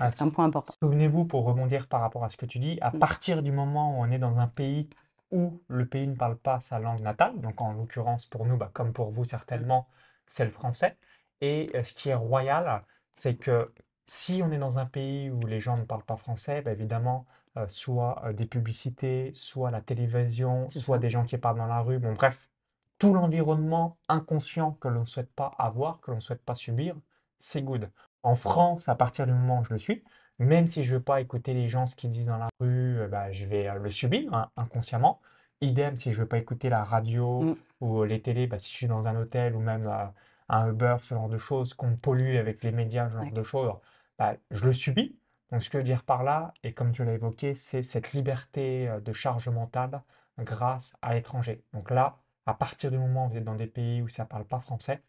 Ah, 0.00 0.10
C'est 0.10 0.24
un 0.24 0.30
point 0.30 0.44
important. 0.46 0.72
Souvenez-vous, 0.80 1.24
pour 1.26 1.44
rebondir 1.44 1.86
par 1.88 2.00
rapport 2.00 2.24
à 2.24 2.28
ce 2.28 2.36
que 2.36 2.46
tu 2.46 2.58
dis, 2.58 2.78
à 2.80 2.90
Mm. 2.90 2.98
partir 2.98 3.42
du 3.42 3.52
moment 3.52 3.98
où 3.98 4.02
on 4.04 4.10
est 4.10 4.18
dans 4.18 4.38
un 4.38 4.46
pays 4.48 4.88
où 5.30 5.62
le 5.68 5.86
pays 5.86 6.06
ne 6.06 6.14
parle 6.14 6.36
pas 6.38 6.60
sa 6.60 6.78
langue 6.78 7.00
natale, 7.00 7.38
donc 7.40 7.60
en 7.60 7.72
l'occurrence 7.72 8.26
pour 8.26 8.46
nous, 8.46 8.56
bah, 8.56 8.70
comme 8.72 8.92
pour 8.92 9.10
vous 9.10 9.24
certainement, 9.24 9.88
c'est 10.26 10.44
le 10.44 10.50
français. 10.50 10.96
Et 11.40 11.70
euh, 11.74 11.82
ce 11.82 11.92
qui 11.94 12.08
est 12.10 12.14
royal, 12.14 12.82
c'est 13.12 13.36
que 13.36 13.72
si 14.06 14.40
on 14.44 14.50
est 14.52 14.58
dans 14.58 14.78
un 14.78 14.86
pays 14.86 15.30
où 15.30 15.46
les 15.46 15.60
gens 15.60 15.76
ne 15.76 15.84
parlent 15.84 16.04
pas 16.04 16.16
français, 16.16 16.62
bah, 16.62 16.72
évidemment, 16.72 17.26
euh, 17.56 17.66
soit 17.68 18.22
euh, 18.26 18.32
des 18.32 18.46
publicités, 18.46 19.32
soit 19.34 19.70
la 19.70 19.80
télévision, 19.82 20.70
soit 20.70 20.98
ça. 20.98 20.98
des 20.98 21.10
gens 21.10 21.24
qui 21.24 21.36
parlent 21.38 21.58
dans 21.58 21.66
la 21.66 21.80
rue, 21.80 21.98
bon 21.98 22.14
bref, 22.14 22.48
tout 22.98 23.14
l'environnement 23.14 23.98
inconscient 24.08 24.72
que 24.72 24.88
l'on 24.88 25.00
ne 25.00 25.04
souhaite 25.06 25.32
pas 25.32 25.54
avoir, 25.58 26.00
que 26.00 26.10
l'on 26.10 26.16
ne 26.18 26.22
souhaite 26.22 26.44
pas 26.44 26.54
subir, 26.54 26.96
c'est 27.38 27.62
good. 27.62 27.90
En 28.22 28.34
France, 28.34 28.88
à 28.88 28.94
partir 28.94 29.26
du 29.26 29.32
moment 29.32 29.60
où 29.60 29.64
je 29.64 29.72
le 29.72 29.78
suis, 29.78 30.04
même 30.38 30.66
si 30.66 30.84
je 30.84 30.92
ne 30.94 30.98
veux 30.98 31.04
pas 31.04 31.20
écouter 31.20 31.54
les 31.54 31.68
gens 31.68 31.86
ce 31.86 31.96
qu'ils 31.96 32.10
disent 32.10 32.26
dans 32.26 32.38
la 32.38 32.48
rue, 32.60 33.00
euh, 33.00 33.08
bah, 33.08 33.32
je 33.32 33.44
vais 33.46 33.68
euh, 33.68 33.74
le 33.78 33.90
subir 33.90 34.32
hein, 34.34 34.50
inconsciemment. 34.56 35.20
Idem, 35.60 35.96
si 35.96 36.10
je 36.12 36.16
ne 36.18 36.22
veux 36.22 36.28
pas 36.28 36.38
écouter 36.38 36.68
la 36.68 36.84
radio 36.84 37.44
Mm. 37.44 37.54
ou 37.80 38.02
euh, 38.02 38.06
les 38.06 38.20
télés, 38.22 38.46
bah, 38.46 38.58
si 38.58 38.70
je 38.70 38.76
suis 38.76 38.86
dans 38.88 39.06
un 39.06 39.16
hôtel 39.16 39.54
ou 39.56 39.60
même 39.60 39.86
euh, 39.86 40.06
un 40.48 40.68
Uber, 40.70 40.96
ce 41.00 41.14
genre 41.14 41.28
de 41.28 41.38
choses, 41.38 41.74
qu'on 41.74 41.96
pollue 41.96 42.36
avec 42.36 42.62
les 42.62 42.72
médias, 42.72 43.08
ce 43.08 43.14
genre 43.14 43.24
Ouais. 43.24 43.30
de 43.32 43.42
choses, 43.42 43.72
bah, 44.18 44.36
je 44.50 44.64
le 44.66 44.72
subis. 44.72 45.18
Donc 45.50 45.62
ce 45.62 45.70
que 45.70 45.78
je 45.78 45.82
veux 45.82 45.84
dire 45.84 46.04
par 46.04 46.22
là, 46.24 46.52
et 46.62 46.74
comme 46.74 46.92
tu 46.92 47.04
l'as 47.04 47.14
évoqué, 47.14 47.54
c'est 47.54 47.82
cette 47.82 48.12
liberté 48.12 48.88
de 49.02 49.12
charge 49.12 49.48
mentale 49.48 50.02
grâce 50.38 50.94
à 51.02 51.14
l'étranger. 51.14 51.64
Donc 51.72 51.90
là, 51.90 52.18
à 52.46 52.54
partir 52.54 52.90
du 52.90 52.98
moment 52.98 53.26
où 53.26 53.30
vous 53.30 53.36
êtes 53.38 53.44
dans 53.44 53.54
des 53.54 53.66
pays 53.66 54.02
où 54.02 54.08
ça 54.08 54.24
ne 54.24 54.28
parle 54.28 54.44
pas 54.44 54.60
français 54.60 55.02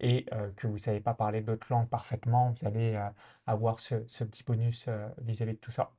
et 0.00 0.26
euh, 0.32 0.50
que 0.56 0.66
vous 0.66 0.74
ne 0.74 0.78
savez 0.78 1.00
pas 1.00 1.14
parler 1.14 1.40
d'autres 1.42 1.66
langues 1.70 1.88
parfaitement, 1.88 2.52
vous 2.52 2.66
allez 2.66 2.94
euh, 2.96 3.08
avoir 3.46 3.80
ce, 3.80 4.04
ce 4.08 4.24
petit 4.24 4.44
bonus 4.44 4.86
euh, 4.88 5.08
vis-à-vis 5.18 5.54
de 5.54 5.58
tout 5.58 5.70
ça. 5.72 5.92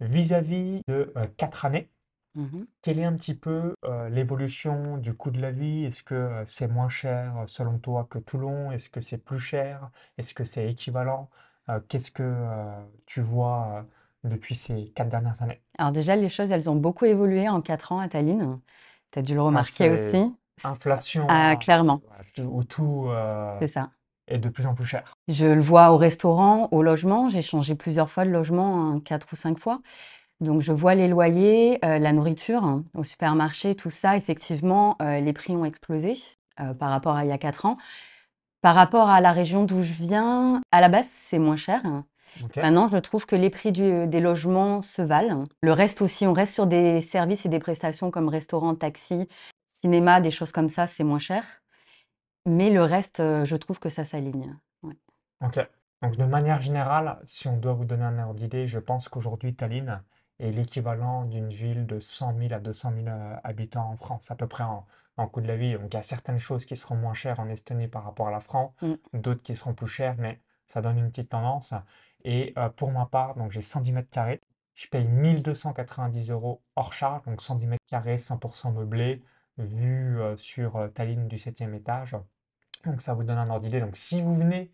Vis-à-vis 0.00 0.82
de 0.88 1.12
quatre 1.38 1.64
années, 1.66 1.90
Mhm. 2.34 2.64
quelle 2.82 2.98
est 2.98 3.04
un 3.04 3.16
petit 3.16 3.34
peu 3.34 3.74
l'évolution 4.10 4.98
du 4.98 5.14
coût 5.14 5.30
de 5.30 5.40
la 5.40 5.52
vie? 5.52 5.84
Est-ce 5.84 6.02
que 6.02 6.42
c'est 6.46 6.68
moins 6.68 6.88
cher 6.88 7.44
selon 7.46 7.78
toi 7.78 8.06
que 8.10 8.18
Toulon? 8.18 8.72
Est-ce 8.72 8.90
que 8.90 9.00
c'est 9.00 9.18
plus 9.18 9.38
cher? 9.40 9.90
Est-ce 10.18 10.34
que 10.34 10.44
c'est 10.44 10.68
équivalent? 10.70 11.30
Qu'est-ce 11.88 12.10
que 12.12 12.34
tu 13.06 13.20
vois 13.22 13.86
depuis 14.24 14.54
ces 14.56 14.90
quatre 14.90 15.08
dernières 15.10 15.42
années? 15.42 15.62
Alors 15.78 15.92
déjà, 15.92 16.16
les 16.16 16.28
choses, 16.30 16.50
elles 16.52 16.70
ont 16.70 16.76
beaucoup 16.76 17.04
évolué 17.06 17.48
en 17.48 17.60
quatre 17.62 17.92
ans 17.92 17.98
à 18.00 18.08
Tallinn. 18.08 18.60
Tu 19.10 19.18
as 19.18 19.22
dû 19.22 19.34
le 19.34 19.42
Ah, 19.52 19.62
remarquer 19.62 19.90
aussi. 19.90 20.18
Inflation, 20.64 21.26
Ah, 21.28 21.50
hein, 21.52 21.56
clairement, 21.56 22.00
où 22.38 22.64
tout 22.64 23.06
euh, 23.08 23.58
c'est 23.60 23.68
ça. 23.68 23.90
est 24.28 24.38
de 24.38 24.48
plus 24.48 24.66
en 24.66 24.74
plus 24.74 24.84
cher. 24.84 25.14
Je 25.28 25.46
le 25.46 25.60
vois 25.60 25.92
au 25.92 25.96
restaurant, 25.96 26.68
au 26.72 26.82
logement. 26.82 27.28
J'ai 27.28 27.42
changé 27.42 27.74
plusieurs 27.74 28.10
fois 28.10 28.24
de 28.24 28.30
logement, 28.30 28.90
hein, 28.92 29.00
quatre 29.04 29.28
ou 29.32 29.36
cinq 29.36 29.58
fois. 29.58 29.80
Donc, 30.40 30.60
je 30.60 30.72
vois 30.72 30.94
les 30.94 31.08
loyers, 31.08 31.78
euh, 31.84 31.98
la 31.98 32.12
nourriture 32.12 32.64
hein, 32.64 32.84
au 32.94 33.04
supermarché, 33.04 33.74
tout 33.76 33.90
ça. 33.90 34.16
Effectivement, 34.16 34.96
euh, 35.00 35.20
les 35.20 35.32
prix 35.32 35.54
ont 35.54 35.64
explosé 35.64 36.16
par 36.78 36.90
rapport 36.90 37.16
à 37.16 37.24
il 37.24 37.28
y 37.28 37.32
a 37.32 37.38
quatre 37.38 37.66
ans. 37.66 37.76
Par 38.60 38.74
rapport 38.76 39.08
à 39.08 39.20
la 39.20 39.32
région 39.32 39.64
d'où 39.64 39.82
je 39.82 39.92
viens, 39.94 40.60
à 40.70 40.80
la 40.80 40.88
base, 40.88 41.08
c'est 41.10 41.38
moins 41.38 41.56
cher. 41.56 41.82
Ok. 42.44 42.56
Maintenant, 42.56 42.86
je 42.86 42.98
trouve 42.98 43.26
que 43.26 43.34
les 43.36 43.50
prix 43.50 43.72
du- 43.72 44.06
des 44.06 44.20
logements 44.20 44.82
se 44.82 45.02
valent. 45.02 45.44
Le 45.62 45.72
reste 45.72 46.00
aussi, 46.02 46.26
on 46.26 46.32
reste 46.32 46.54
sur 46.54 46.66
des 46.66 47.00
services 47.00 47.44
et 47.44 47.48
des 47.48 47.58
prestations 47.58 48.10
comme 48.10 48.28
restaurant, 48.28 48.74
taxi, 48.74 49.28
cinéma, 49.82 50.20
des 50.20 50.30
choses 50.30 50.52
comme 50.52 50.68
ça, 50.68 50.86
c'est 50.86 51.04
moins 51.04 51.18
cher. 51.18 51.44
Mais 52.46 52.70
le 52.70 52.82
reste, 52.82 53.20
euh, 53.20 53.44
je 53.44 53.56
trouve 53.56 53.78
que 53.78 53.88
ça 53.88 54.04
s'aligne. 54.04 54.56
Ouais. 54.82 54.96
Ok. 55.40 55.58
Donc, 56.02 56.16
de 56.16 56.24
manière 56.24 56.60
générale, 56.60 57.20
si 57.24 57.46
on 57.48 57.56
doit 57.56 57.74
vous 57.74 57.84
donner 57.84 58.04
un 58.04 58.18
ordre 58.18 58.34
d'idée, 58.34 58.66
je 58.66 58.78
pense 58.78 59.08
qu'aujourd'hui, 59.08 59.54
Tallinn 59.54 60.02
est 60.40 60.50
l'équivalent 60.50 61.24
d'une 61.26 61.50
ville 61.50 61.86
de 61.86 62.00
100 62.00 62.36
000 62.38 62.52
à 62.52 62.58
200 62.60 62.92
000 62.94 63.06
euh, 63.08 63.36
habitants 63.44 63.88
en 63.90 63.96
France, 63.96 64.30
à 64.30 64.34
peu 64.34 64.48
près 64.48 64.64
en, 64.64 64.86
en 65.16 65.28
coût 65.28 65.40
de 65.40 65.46
la 65.46 65.56
vie. 65.56 65.74
Donc, 65.74 65.92
il 65.92 65.96
y 65.96 66.00
a 66.00 66.02
certaines 66.02 66.38
choses 66.40 66.64
qui 66.64 66.74
seront 66.76 66.96
moins 66.96 67.14
chères 67.14 67.38
en 67.40 67.48
Estonie 67.48 67.88
par 67.88 68.04
rapport 68.04 68.28
à 68.28 68.30
la 68.32 68.40
France, 68.40 68.72
Mm. 68.82 68.94
d'autres 69.14 69.42
qui 69.42 69.54
seront 69.54 69.74
plus 69.74 69.88
chères, 69.88 70.16
mais 70.18 70.40
ça 70.66 70.80
donne 70.80 70.98
une 70.98 71.10
petite 71.10 71.28
tendance. 71.30 71.72
Et 72.24 72.52
euh, 72.58 72.68
pour 72.70 72.90
ma 72.92 73.06
part, 73.06 73.34
donc 73.36 73.52
j'ai 73.52 73.62
110 73.62 73.92
mètres 73.92 74.10
carrés. 74.10 74.40
Je 74.74 74.86
paye 74.88 75.06
1290 75.06 76.30
euros 76.30 76.62
hors 76.76 76.92
charge, 76.92 77.22
donc 77.26 77.42
110 77.42 77.66
mètres 77.66 77.84
carrés, 77.86 78.16
100% 78.18 78.72
meublé, 78.72 79.22
vue 79.58 80.20
euh, 80.20 80.36
sur 80.36 80.76
euh, 80.76 80.88
Tallinn 80.88 81.28
du 81.28 81.36
7e 81.36 81.74
étage. 81.74 82.16
Donc 82.84 83.00
ça 83.00 83.14
vous 83.14 83.22
donne 83.24 83.38
un 83.38 83.48
ordre 83.50 83.62
d'idée. 83.64 83.80
Donc 83.80 83.96
si 83.96 84.22
vous 84.22 84.34
venez 84.34 84.72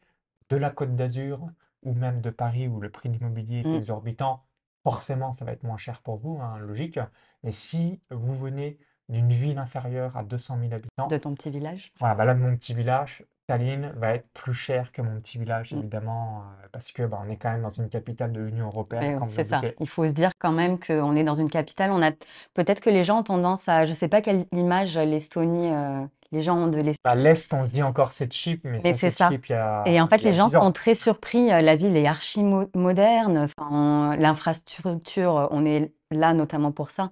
de 0.50 0.56
la 0.56 0.70
Côte 0.70 0.96
d'Azur 0.96 1.46
ou 1.82 1.92
même 1.94 2.20
de 2.20 2.30
Paris 2.30 2.68
où 2.68 2.80
le 2.80 2.90
prix 2.90 3.08
de 3.08 3.14
l'immobilier 3.14 3.60
est 3.60 3.66
Mm. 3.68 3.74
exorbitant, 3.76 4.44
forcément 4.82 5.32
ça 5.32 5.44
va 5.44 5.52
être 5.52 5.62
moins 5.64 5.76
cher 5.76 6.00
pour 6.02 6.16
vous, 6.16 6.40
hein, 6.40 6.58
logique. 6.58 6.98
Mais 7.42 7.52
si 7.52 8.00
vous 8.10 8.36
venez 8.38 8.78
d'une 9.08 9.30
ville 9.32 9.58
inférieure 9.58 10.16
à 10.16 10.22
200 10.24 10.58
000 10.60 10.72
habitants, 10.74 11.06
De 11.06 11.16
ton 11.18 11.34
petit 11.34 11.50
village. 11.50 11.92
voilà, 11.98 12.14
bah 12.14 12.24
là, 12.24 12.34
mon 12.34 12.54
petit 12.56 12.74
village, 12.74 13.24
Tallinn, 13.48 13.92
va 13.96 14.14
être 14.14 14.28
plus 14.34 14.52
cher 14.54 14.92
que 14.92 15.02
mon 15.02 15.18
petit 15.20 15.38
village, 15.38 15.72
Mm. 15.72 15.78
évidemment, 15.78 16.42
euh, 16.62 16.66
parce 16.70 16.92
que 16.92 17.02
bah, 17.02 17.18
on 17.26 17.30
est 17.30 17.36
quand 17.36 17.50
même 17.50 17.62
dans 17.62 17.68
une 17.70 17.88
capitale 17.88 18.30
de 18.30 18.40
l'Union 18.40 18.66
européenne, 18.66 19.16
vous 19.16 19.32
c'est 19.32 19.44
ça. 19.44 19.60
Il 19.80 19.88
faut 19.88 20.06
se 20.06 20.12
dire 20.12 20.30
quand 20.38 20.52
même 20.52 20.78
qu'on 20.78 21.16
est 21.16 21.24
dans 21.24 21.34
une 21.34 21.50
capitale. 21.50 21.90
On 21.90 22.02
a 22.02 22.10
peut-être 22.54 22.80
que 22.80 22.90
les 22.90 23.02
gens 23.04 23.20
ont 23.20 23.22
tendance 23.24 23.68
à, 23.68 23.86
je 23.86 23.92
sais 23.94 24.08
pas 24.08 24.20
quelle 24.20 24.46
image 24.52 24.96
l'Estonie, 24.98 25.72
euh, 25.72 26.04
les 26.30 26.42
gens 26.42 26.58
ont 26.58 26.66
de 26.66 26.76
l'Estonie. 26.76 26.98
Bah, 27.02 27.14
l'Est, 27.14 27.52
on 27.54 27.64
se 27.64 27.70
dit 27.70 27.82
encore 27.82 28.12
c'est 28.12 28.30
cheap, 28.30 28.60
mais 28.64 28.80
Mais 28.84 28.92
c'est 28.92 29.10
cheap 29.16 29.46
il 29.48 29.52
y 29.52 29.54
a, 29.54 29.82
Et 29.86 29.98
en 29.98 30.08
fait, 30.08 30.22
les 30.22 30.34
gens 30.34 30.48
10 30.48 30.56
ans. 30.56 30.64
sont 30.64 30.72
très 30.72 30.94
surpris. 30.94 31.50
euh, 31.50 31.62
La 31.62 31.74
ville 31.74 31.96
est 31.96 32.06
archi 32.06 32.42
mo- 32.44 32.68
moderne. 32.74 33.48
Enfin, 33.58 34.14
l'infrastructure, 34.16 35.48
on 35.52 35.64
est 35.64 35.92
là 36.10 36.34
notamment 36.34 36.72
pour 36.72 36.90
ça. 36.90 37.10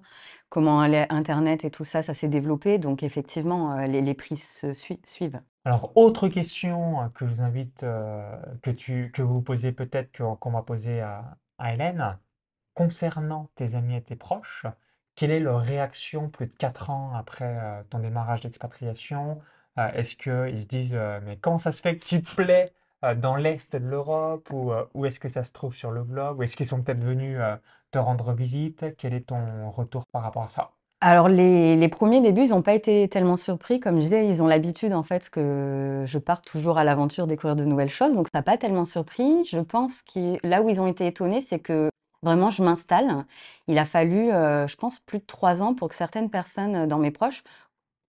Comment 0.49 0.79
Internet 0.81 1.65
et 1.65 1.71
tout 1.71 1.83
ça, 1.83 2.03
ça 2.03 2.13
s'est 2.13 2.27
développé. 2.29 2.77
Donc 2.77 3.03
effectivement, 3.03 3.75
les, 3.79 4.01
les 4.01 4.13
prix 4.13 4.37
se 4.37 4.71
suivent. 4.73 5.41
Alors, 5.67 5.91
autre 5.95 6.29
question 6.29 7.01
euh, 7.01 7.09
que 7.09 7.25
je 7.25 7.31
vous 7.33 7.41
invite, 7.41 7.83
euh, 7.83 8.37
que 8.61 8.71
tu, 8.71 9.11
que 9.11 9.21
vous 9.21 9.41
posez 9.41 9.73
peut-être, 9.73 10.17
qu'on 10.39 10.51
va 10.51 10.61
poser 10.63 11.01
à, 11.01 11.37
Hélène, 11.61 12.17
concernant 12.73 13.49
tes 13.55 13.75
amis 13.75 13.97
et 13.97 14.01
tes 14.01 14.15
proches, 14.15 14.65
quelle 15.15 15.31
est 15.31 15.41
leur 15.41 15.61
réaction 15.61 16.29
plus 16.29 16.47
de 16.47 16.53
4 16.53 16.89
ans 16.89 17.13
après 17.15 17.59
euh, 17.61 17.83
ton 17.89 17.99
démarrage 17.99 18.41
d'expatriation? 18.41 19.41
Est-ce 19.77 20.15
qu'ils 20.15 20.61
se 20.61 20.67
disent, 20.67 20.99
mais 21.23 21.37
comment 21.37 21.59
ça 21.59 21.71
se 21.71 21.81
fait 21.81 21.97
que 21.99 22.05
tu 22.05 22.23
te 22.23 22.35
plais 22.35 22.73
dans 23.17 23.35
l'Est 23.35 23.75
de 23.75 23.85
l'Europe? 23.85 24.49
Ou 24.51 24.71
où 24.95 25.05
est-ce 25.05 25.19
que 25.19 25.29
ça 25.29 25.43
se 25.43 25.51
trouve 25.53 25.75
sur 25.75 25.91
le 25.91 26.03
globe? 26.03 26.39
Ou 26.39 26.43
est-ce 26.43 26.57
qu'ils 26.57 26.65
sont 26.65 26.81
peut-être 26.81 27.03
venus 27.03 27.39
te 27.91 27.99
rendre 27.99 28.33
visite? 28.33 28.95
Quel 28.97 29.13
est 29.13 29.27
ton 29.27 29.69
retour 29.69 30.07
par 30.07 30.23
rapport 30.23 30.43
à 30.45 30.49
ça? 30.49 30.76
Alors 30.99 31.29
les, 31.29 31.75
les 31.75 31.87
premiers 31.89 32.21
débuts, 32.21 32.41
ils 32.45 32.49
n'ont 32.49 32.63
pas 32.63 32.73
été 32.73 33.07
tellement 33.07 33.37
surpris. 33.37 33.79
Comme 33.79 33.97
je 33.97 34.01
disais, 34.01 34.27
ils 34.27 34.41
ont 34.41 34.47
l'habitude 34.47 34.93
en 34.93 35.03
fait 35.03 35.29
que 35.29 36.03
je 36.07 36.17
parte 36.17 36.43
toujours 36.45 36.79
à 36.79 36.83
l'aventure 36.83 37.27
découvrir 37.27 37.55
de 37.55 37.63
nouvelles 37.65 37.89
choses. 37.89 38.15
Donc 38.15 38.27
ça 38.33 38.39
n'a 38.39 38.43
pas 38.43 38.57
tellement 38.57 38.85
surpris. 38.85 39.45
Je 39.45 39.59
pense 39.59 40.01
que 40.01 40.37
là 40.47 40.61
où 40.63 40.69
ils 40.69 40.81
ont 40.81 40.87
été 40.87 41.05
étonnés, 41.05 41.41
c'est 41.41 41.59
que 41.59 41.89
vraiment 42.23 42.49
je 42.49 42.63
m'installe. 42.63 43.25
Il 43.67 43.77
a 43.77 43.85
fallu, 43.85 44.31
euh, 44.31 44.67
je 44.67 44.75
pense, 44.75 44.99
plus 44.99 45.19
de 45.19 45.25
trois 45.25 45.61
ans 45.61 45.75
pour 45.75 45.89
que 45.89 45.95
certaines 45.95 46.31
personnes 46.31 46.87
dans 46.87 46.97
mes 46.97 47.11
proches 47.11 47.43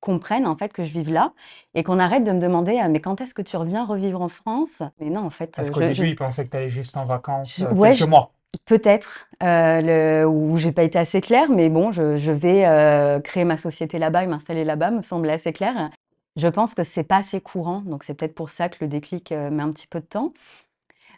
comprennent 0.01 0.47
en 0.47 0.57
fait 0.57 0.73
que 0.73 0.85
je 0.85 0.93
vive 0.93 1.13
là 1.13 1.33
et 1.75 1.83
qu'on 1.83 1.99
arrête 1.99 2.25
de 2.25 2.33
me 2.33 2.41
demander 2.41 2.79
ah, 2.79 2.89
mais 2.89 3.01
quand 3.01 3.21
est-ce 3.21 3.35
que 3.35 3.43
tu 3.43 3.57
reviens 3.57 3.85
revivre 3.85 4.23
en 4.23 4.29
France? 4.29 4.83
Mais 5.01 5.11
non, 5.11 5.23
en 5.27 5.31
fait, 5.31 5.57
Parce 5.57 5.69
euh, 5.69 5.73
qu'au 5.73 5.81
je- 5.81 5.87
début, 5.89 6.09
ils 6.09 6.17
pensaient 6.17 6.47
que 6.47 6.51
tu 6.51 6.57
allais 6.57 6.69
juste 6.69 6.97
en 6.97 7.05
vacances 7.05 7.59
Je- 7.59 7.65
euh, 7.65 7.75
ouais, 7.75 7.95
quelques 7.95 8.03
je- 8.03 8.07
mois. 8.07 8.33
Peut-être, 8.65 9.29
euh, 9.43 10.25
où 10.25 10.57
j'ai 10.57 10.73
pas 10.73 10.83
été 10.83 10.99
assez 10.99 11.21
claire, 11.21 11.51
mais 11.51 11.69
bon, 11.69 11.93
je, 11.93 12.17
je 12.17 12.33
vais 12.33 12.67
euh, 12.67 13.21
créer 13.21 13.45
ma 13.45 13.57
société 13.57 13.99
là-bas 13.99 14.25
et 14.25 14.27
m'installer 14.27 14.65
là-bas, 14.65 14.91
me 14.91 15.03
semble 15.03 15.29
assez 15.31 15.53
clair. 15.53 15.91
Je 16.37 16.49
pense 16.49 16.75
que 16.75 16.83
c'est 16.83 17.03
pas 17.05 17.17
assez 17.19 17.41
courant, 17.41 17.81
donc 17.85 18.05
c'est 18.05 18.15
peut-être 18.15 18.35
pour 18.35 18.51
ça 18.51 18.69
que 18.69 18.77
le 18.81 18.89
déclic 18.89 19.33
euh, 19.33 19.51
met 19.51 19.63
un 19.63 19.71
petit 19.73 19.87
peu 19.87 20.01
de 20.01 20.07
temps. 20.07 20.33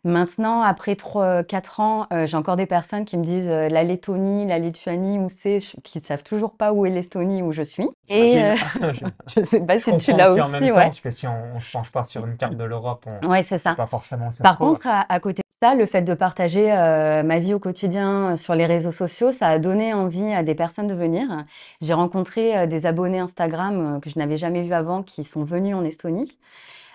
Maintenant, 0.02 0.62
après 0.62 0.96
3, 0.96 1.44
4 1.44 1.80
ans, 1.80 2.06
euh, 2.12 2.24
j'ai 2.26 2.36
encore 2.36 2.56
des 2.56 2.64
personnes 2.66 3.04
qui 3.04 3.18
me 3.18 3.24
disent 3.24 3.50
euh, 3.50 3.68
la 3.68 3.84
Lettonie, 3.84 4.46
la 4.46 4.58
Lituanie, 4.58 5.18
où 5.18 5.28
c'est, 5.28 5.58
qui 5.84 5.98
ne 6.00 6.04
savent 6.04 6.24
toujours 6.24 6.56
pas 6.56 6.72
où 6.72 6.86
est 6.86 6.90
l'Estonie, 6.90 7.42
où 7.42 7.52
je 7.52 7.62
suis. 7.62 7.86
Et 8.08 8.42
euh. 8.42 8.56
Je, 8.92 9.04
je 9.40 9.44
sais 9.44 9.60
pas 9.64 9.78
si 9.78 9.94
tu 9.98 10.12
l'as 10.14 10.32
aussi 10.32 10.40
en 10.40 10.48
même 10.48 10.62
temps, 10.62 10.66
ouais. 10.68 10.84
parce 10.84 11.00
que 11.00 11.10
si 11.10 11.26
on 11.26 11.54
ne 11.54 11.60
se 11.60 11.70
penche 11.70 11.92
pas 11.92 12.02
sur 12.04 12.26
une 12.26 12.36
carte 12.38 12.56
de 12.56 12.64
l'Europe, 12.64 13.04
on 13.22 13.26
ne 13.26 13.30
Ouais, 13.30 13.42
c'est 13.42 13.58
ça. 13.58 13.74
pas 13.74 13.86
forcément 13.86 14.28
où 14.28 14.32
ça 14.32 14.42
Par 14.42 14.56
contre, 14.56 14.86
à, 14.86 15.04
à 15.12 15.20
côté 15.20 15.42
ça, 15.62 15.74
le 15.74 15.84
fait 15.84 16.02
de 16.02 16.14
partager 16.14 16.72
euh, 16.72 17.22
ma 17.22 17.38
vie 17.38 17.52
au 17.52 17.58
quotidien 17.58 18.32
euh, 18.32 18.36
sur 18.36 18.54
les 18.54 18.64
réseaux 18.64 18.92
sociaux, 18.92 19.30
ça 19.30 19.48
a 19.48 19.58
donné 19.58 19.92
envie 19.92 20.32
à 20.32 20.42
des 20.42 20.54
personnes 20.54 20.86
de 20.86 20.94
venir. 20.94 21.44
J'ai 21.82 21.92
rencontré 21.92 22.56
euh, 22.56 22.66
des 22.66 22.86
abonnés 22.86 23.18
Instagram 23.18 23.96
euh, 23.96 24.00
que 24.00 24.08
je 24.08 24.18
n'avais 24.18 24.38
jamais 24.38 24.62
vus 24.62 24.72
avant 24.72 25.02
qui 25.02 25.22
sont 25.22 25.44
venus 25.44 25.76
en 25.76 25.84
Estonie. 25.84 26.38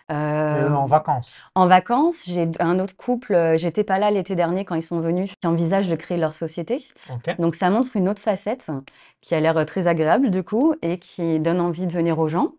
En 0.09 0.85
vacances. 0.85 1.39
en 1.55 1.67
vacances, 1.67 2.23
j'ai 2.25 2.47
un 2.59 2.77
autre 2.77 2.95
couple, 2.95 3.55
j'étais 3.55 3.83
pas 3.83 3.97
là 3.97 4.11
l'été 4.11 4.35
dernier 4.35 4.63
quand 4.63 4.75
ils 4.75 4.83
sont 4.83 4.99
venus, 4.99 5.33
qui 5.41 5.47
envisagent 5.47 5.89
de 5.89 5.95
créer 5.95 6.19
leur 6.19 6.31
société. 6.31 6.83
Donc 7.39 7.55
ça 7.55 7.71
montre 7.71 7.95
une 7.95 8.07
autre 8.07 8.21
facette 8.21 8.69
qui 9.21 9.33
a 9.33 9.39
l'air 9.39 9.65
très 9.65 9.87
agréable 9.87 10.29
du 10.29 10.43
coup 10.43 10.75
et 10.83 10.99
qui 10.99 11.39
donne 11.39 11.59
envie 11.59 11.87
de 11.87 11.91
venir 11.91 12.19
aux 12.19 12.27
gens. 12.27 12.51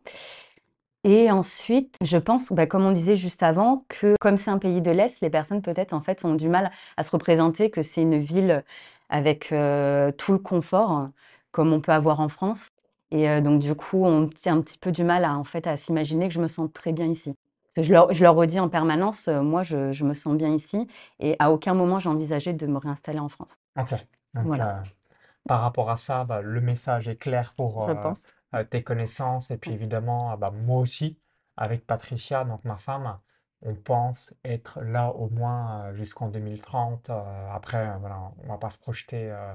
Et 1.09 1.31
ensuite, 1.31 1.95
je 2.03 2.17
pense, 2.19 2.53
bah, 2.53 2.67
comme 2.67 2.85
on 2.85 2.91
disait 2.91 3.15
juste 3.15 3.45
avant, 3.45 3.85
que 3.89 4.17
comme 4.21 4.37
c'est 4.37 4.51
un 4.51 4.59
pays 4.59 4.83
de 4.83 4.91
l'Est, 4.91 5.21
les 5.21 5.31
personnes 5.31 5.63
peut-être 5.63 5.93
en 5.93 6.01
fait 6.01 6.25
ont 6.25 6.35
du 6.35 6.49
mal 6.49 6.73
à 6.97 7.05
se 7.05 7.13
représenter 7.13 7.71
que 7.71 7.81
c'est 7.83 8.03
une 8.03 8.19
ville 8.19 8.65
avec 9.09 9.53
euh, 9.53 10.11
tout 10.11 10.33
le 10.33 10.39
confort 10.39 11.09
comme 11.53 11.73
on 11.73 11.81
peut 11.81 11.93
avoir 11.93 12.19
en 12.19 12.29
France. 12.29 12.67
Et 13.13 13.31
euh, 13.31 13.41
donc 13.41 13.61
du 13.61 13.77
coup, 13.77 14.05
on 14.05 14.27
tient 14.29 14.57
un 14.57 14.61
petit 14.61 14.79
peu 14.79 14.91
du 14.91 15.05
mal 15.05 15.25
à 15.25 15.37
en 15.39 15.45
fait 15.45 15.69
à 15.69 15.77
s'imaginer 15.77 16.27
que 16.27 16.35
je 16.35 16.41
me 16.41 16.49
sens 16.49 16.69
très 16.73 16.91
bien 16.93 17.07
ici. 17.07 17.35
Parce 17.69 17.77
que 17.77 17.83
je 17.85 17.93
leur, 17.93 18.13
je 18.13 18.25
leur 18.25 18.35
redis 18.35 18.59
en 18.59 18.69
permanence, 18.69 19.29
euh, 19.29 19.43
moi 19.43 19.63
je, 19.63 19.93
je 19.93 20.05
me 20.05 20.13
sens 20.13 20.37
bien 20.37 20.53
ici 20.53 20.89
et 21.21 21.37
à 21.39 21.53
aucun 21.53 21.75
moment 21.75 22.01
j'ai 22.01 22.09
envisagé 22.09 22.53
de 22.53 22.67
me 22.67 22.79
réinstaller 22.79 23.21
en 23.21 23.29
France. 23.29 23.57
Ok. 23.79 23.93
Donc, 24.35 24.47
Voilà. 24.47 24.83
par 25.47 25.61
rapport 25.61 25.89
à 25.89 25.97
ça, 25.97 26.25
bah, 26.25 26.41
le 26.41 26.61
message 26.61 27.07
est 27.07 27.17
clair 27.17 27.55
pour 27.55 27.87
Je 27.89 27.93
pense. 27.93 28.25
Euh, 28.57 28.65
tes 28.65 28.83
connaissances. 28.83 29.51
Et 29.51 29.59
puis 29.59 29.73
évidemment, 29.73 30.31
ah 30.31 30.37
bah, 30.37 30.51
moi 30.51 30.81
aussi, 30.81 31.21
avec 31.57 31.87
Patricia, 31.87 32.45
donc 32.45 32.65
ma 32.65 32.77
femme, 32.77 33.19
on 33.63 33.75
pense 33.75 34.35
être 34.45 34.81
là 34.83 35.11
au 35.11 35.29
moins 35.31 35.87
euh, 35.91 35.95
jusqu'en 35.95 36.29
2030. 36.29 37.11
Euh, 37.11 37.49
après, 37.53 37.89
euh, 37.89 37.97
voilà, 37.99 38.33
on 38.45 38.49
va 38.49 38.59
pas 38.59 38.71
se 38.71 38.79
projeter 38.79 39.31
euh, 39.31 39.55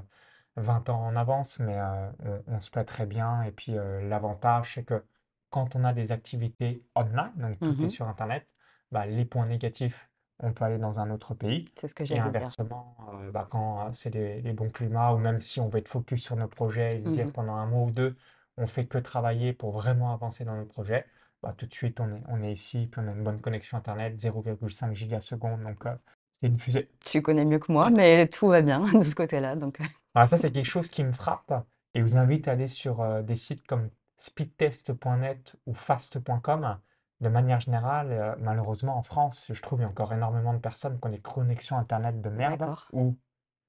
20 0.56 0.88
ans 0.90 1.00
en 1.02 1.16
avance, 1.16 1.58
mais 1.60 1.80
on, 1.80 2.42
on 2.46 2.60
se 2.60 2.70
plaît 2.70 2.84
très 2.84 3.06
bien. 3.06 3.42
Et 3.42 3.52
puis 3.52 3.72
l'avantage, 4.02 4.74
c'est 4.74 4.84
que 4.84 5.04
quand 5.50 5.76
on 5.76 5.84
a 5.84 5.92
des 5.92 6.12
activités 6.12 6.84
online, 6.94 7.32
donc 7.36 7.60
tout 7.62 7.82
est 7.84 7.88
Mhm. 7.88 7.88
sur 7.88 8.08
Internet, 8.08 8.46
bah, 8.90 9.06
les 9.06 9.24
points 9.24 9.46
négatifs, 9.46 10.10
on 10.38 10.52
peut 10.52 10.64
aller 10.64 10.78
dans 10.78 11.00
un 11.00 11.10
autre 11.10 11.34
pays. 11.34 11.70
C'est 11.78 11.88
ce 11.88 11.94
que 11.94 12.04
Et 12.10 12.18
j'allais 12.18 12.32
dire. 12.32 12.52
inversement, 12.58 12.96
euh, 13.14 13.30
bah, 13.30 13.48
quand 13.50 13.90
c'est 13.92 14.10
les, 14.10 14.42
les 14.42 14.52
bons 14.52 14.70
climats, 14.70 15.12
ou 15.14 15.18
même 15.18 15.40
si 15.40 15.60
on 15.60 15.68
veut 15.68 15.78
être 15.78 15.88
focus 15.88 16.22
sur 16.22 16.36
nos 16.36 16.48
projets 16.48 16.96
et 16.96 17.00
se 17.00 17.08
dire 17.08 17.30
Mhm. 17.30 17.32
pendant 17.32 17.54
un 17.54 17.66
mois 17.66 17.84
ou 17.86 17.90
deux, 17.90 18.16
on 18.56 18.66
fait 18.66 18.86
que 18.86 18.98
travailler 18.98 19.52
pour 19.52 19.72
vraiment 19.72 20.12
avancer 20.12 20.44
dans 20.44 20.56
nos 20.56 20.66
projets, 20.66 21.06
bah, 21.42 21.54
tout 21.56 21.66
de 21.66 21.74
suite 21.74 22.00
on 22.00 22.08
est, 22.14 22.22
on 22.28 22.42
est 22.42 22.52
ici, 22.52 22.88
puis 22.90 23.00
on 23.04 23.08
a 23.08 23.12
une 23.12 23.24
bonne 23.24 23.40
connexion 23.40 23.78
Internet, 23.78 24.16
0,5 24.18 24.94
gigasecondes, 24.94 25.62
donc 25.62 25.86
euh, 25.86 25.94
c'est 26.32 26.46
une 26.46 26.58
fusée. 26.58 26.88
Tu 27.04 27.22
connais 27.22 27.44
mieux 27.44 27.58
que 27.58 27.70
moi, 27.70 27.90
mais 27.90 28.26
tout 28.28 28.48
va 28.48 28.62
bien 28.62 28.80
de 28.92 29.04
ce 29.04 29.14
côté-là. 29.14 29.54
Donc, 29.54 29.80
euh, 29.80 29.84
Alors 30.14 30.28
ça, 30.28 30.36
c'est 30.36 30.50
quelque 30.50 30.66
chose 30.66 30.88
qui 30.88 31.04
me 31.04 31.12
frappe 31.12 31.52
et 31.94 32.00
je 32.00 32.04
vous 32.04 32.16
invite 32.16 32.48
à 32.48 32.52
aller 32.52 32.68
sur 32.68 33.00
euh, 33.00 33.22
des 33.22 33.36
sites 33.36 33.66
comme 33.66 33.90
speedtest.net 34.16 35.56
ou 35.66 35.74
fast.com. 35.74 36.78
De 37.20 37.28
manière 37.28 37.60
générale, 37.60 38.12
euh, 38.12 38.34
malheureusement 38.40 38.96
en 38.96 39.02
France, 39.02 39.46
je 39.50 39.60
trouve 39.62 39.80
il 39.80 39.82
y 39.82 39.84
a 39.84 39.88
encore 39.88 40.12
énormément 40.12 40.54
de 40.54 40.58
personnes 40.58 40.98
qui 40.98 41.06
ont 41.06 41.10
des 41.10 41.20
connexions 41.20 41.76
Internet 41.76 42.20
de 42.20 42.28
merde 42.30 42.74
ou 42.92 43.16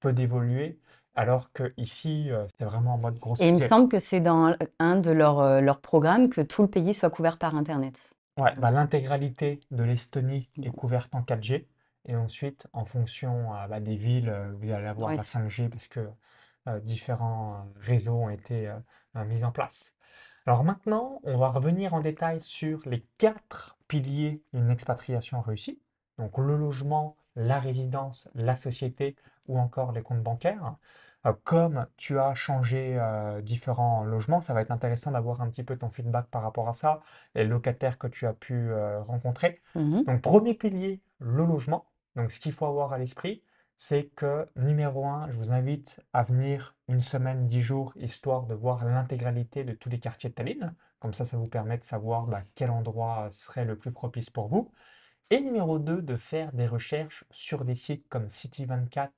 peu 0.00 0.12
d'évoluer, 0.12 0.80
alors 1.14 1.52
que 1.52 1.72
ici, 1.76 2.30
euh, 2.30 2.46
c'est 2.58 2.64
vraiment 2.64 2.94
en 2.94 2.98
mode 2.98 3.18
grosse 3.18 3.40
Et 3.40 3.48
il 3.48 3.54
me 3.54 3.58
semble 3.68 3.88
que 3.88 3.98
c'est 3.98 4.20
dans 4.20 4.54
un 4.78 4.96
de 4.96 5.10
leurs 5.10 5.40
euh, 5.40 5.60
leurs 5.60 5.80
programmes 5.80 6.28
que 6.28 6.40
tout 6.40 6.62
le 6.62 6.68
pays 6.68 6.94
soit 6.94 7.10
couvert 7.10 7.38
par 7.38 7.54
Internet. 7.54 8.14
Ouais, 8.36 8.54
bah, 8.56 8.70
l'intégralité 8.70 9.60
de 9.70 9.82
l'Estonie 9.84 10.48
est 10.62 10.70
Bon. 10.70 10.72
couverte 10.72 11.14
en 11.14 11.22
4G. 11.22 11.68
Et 12.06 12.16
ensuite, 12.16 12.66
en 12.72 12.84
fonction 12.84 13.54
euh, 13.54 13.66
bah, 13.68 13.80
des 13.80 13.96
villes, 13.96 14.28
euh, 14.28 14.52
vous 14.60 14.70
allez 14.72 14.86
avoir 14.86 15.10
Ouais. 15.10 15.16
la 15.16 15.22
5G 15.24 15.68
parce 15.68 15.88
que 15.88 16.08
différents 16.82 17.66
réseaux 17.76 18.14
ont 18.14 18.30
été 18.30 18.72
mis 19.26 19.44
en 19.44 19.52
place. 19.52 19.94
Alors 20.46 20.64
maintenant, 20.64 21.20
on 21.24 21.36
va 21.36 21.48
revenir 21.50 21.92
en 21.92 22.00
détail 22.00 22.40
sur 22.40 22.80
les 22.86 23.04
quatre 23.18 23.76
piliers 23.86 24.42
d'une 24.54 24.70
expatriation 24.70 25.42
réussie. 25.42 25.78
Donc 26.18 26.38
le 26.38 26.56
logement, 26.56 27.16
la 27.36 27.60
résidence, 27.60 28.28
la 28.34 28.56
société 28.56 29.14
ou 29.46 29.58
encore 29.58 29.92
les 29.92 30.02
comptes 30.02 30.22
bancaires. 30.22 30.76
Euh, 31.26 31.32
comme 31.44 31.86
tu 31.96 32.18
as 32.18 32.34
changé 32.34 32.96
euh, 32.98 33.40
différents 33.40 34.04
logements, 34.04 34.40
ça 34.40 34.52
va 34.54 34.60
être 34.60 34.70
intéressant 34.70 35.10
d'avoir 35.12 35.40
un 35.40 35.48
petit 35.48 35.64
peu 35.64 35.76
ton 35.76 35.90
feedback 35.90 36.26
par 36.26 36.42
rapport 36.42 36.68
à 36.68 36.72
ça, 36.72 37.00
les 37.34 37.44
locataires 37.44 37.98
que 37.98 38.06
tu 38.06 38.26
as 38.26 38.34
pu 38.34 38.54
euh, 38.54 39.00
rencontrer. 39.02 39.60
Mhm. 39.74 40.04
Donc 40.04 40.22
premier 40.22 40.54
pilier, 40.54 41.00
le 41.18 41.44
logement. 41.44 41.86
Donc 42.16 42.30
ce 42.30 42.40
qu'il 42.40 42.52
faut 42.52 42.66
avoir 42.66 42.92
à 42.92 42.98
l'esprit, 42.98 43.42
c'est 43.76 44.04
que 44.14 44.46
numéro 44.56 45.06
un, 45.06 45.28
je 45.30 45.36
vous 45.36 45.52
invite 45.52 46.00
à 46.12 46.22
venir 46.22 46.76
une 46.88 47.00
semaine, 47.00 47.46
dix 47.46 47.62
jours, 47.62 47.92
histoire 47.96 48.46
de 48.46 48.54
voir 48.54 48.84
l'intégralité 48.84 49.64
de 49.64 49.72
tous 49.72 49.88
les 49.88 49.98
quartiers 49.98 50.30
de 50.30 50.34
Tallinn. 50.34 50.74
Comme 51.00 51.12
ça, 51.12 51.24
ça 51.24 51.36
vous 51.36 51.48
permet 51.48 51.78
de 51.78 51.84
savoir 51.84 52.26
bah, 52.26 52.42
quel 52.54 52.70
endroit 52.70 53.28
serait 53.30 53.64
le 53.64 53.76
plus 53.76 53.92
propice 53.92 54.30
pour 54.30 54.48
vous. 54.48 54.70
Et 55.30 55.40
numéro 55.40 55.78
2, 55.78 56.02
de 56.02 56.16
faire 56.16 56.52
des 56.52 56.66
recherches 56.66 57.24
sur 57.30 57.64
des 57.64 57.74
sites 57.74 58.08
comme 58.08 58.26
City24 58.26 59.10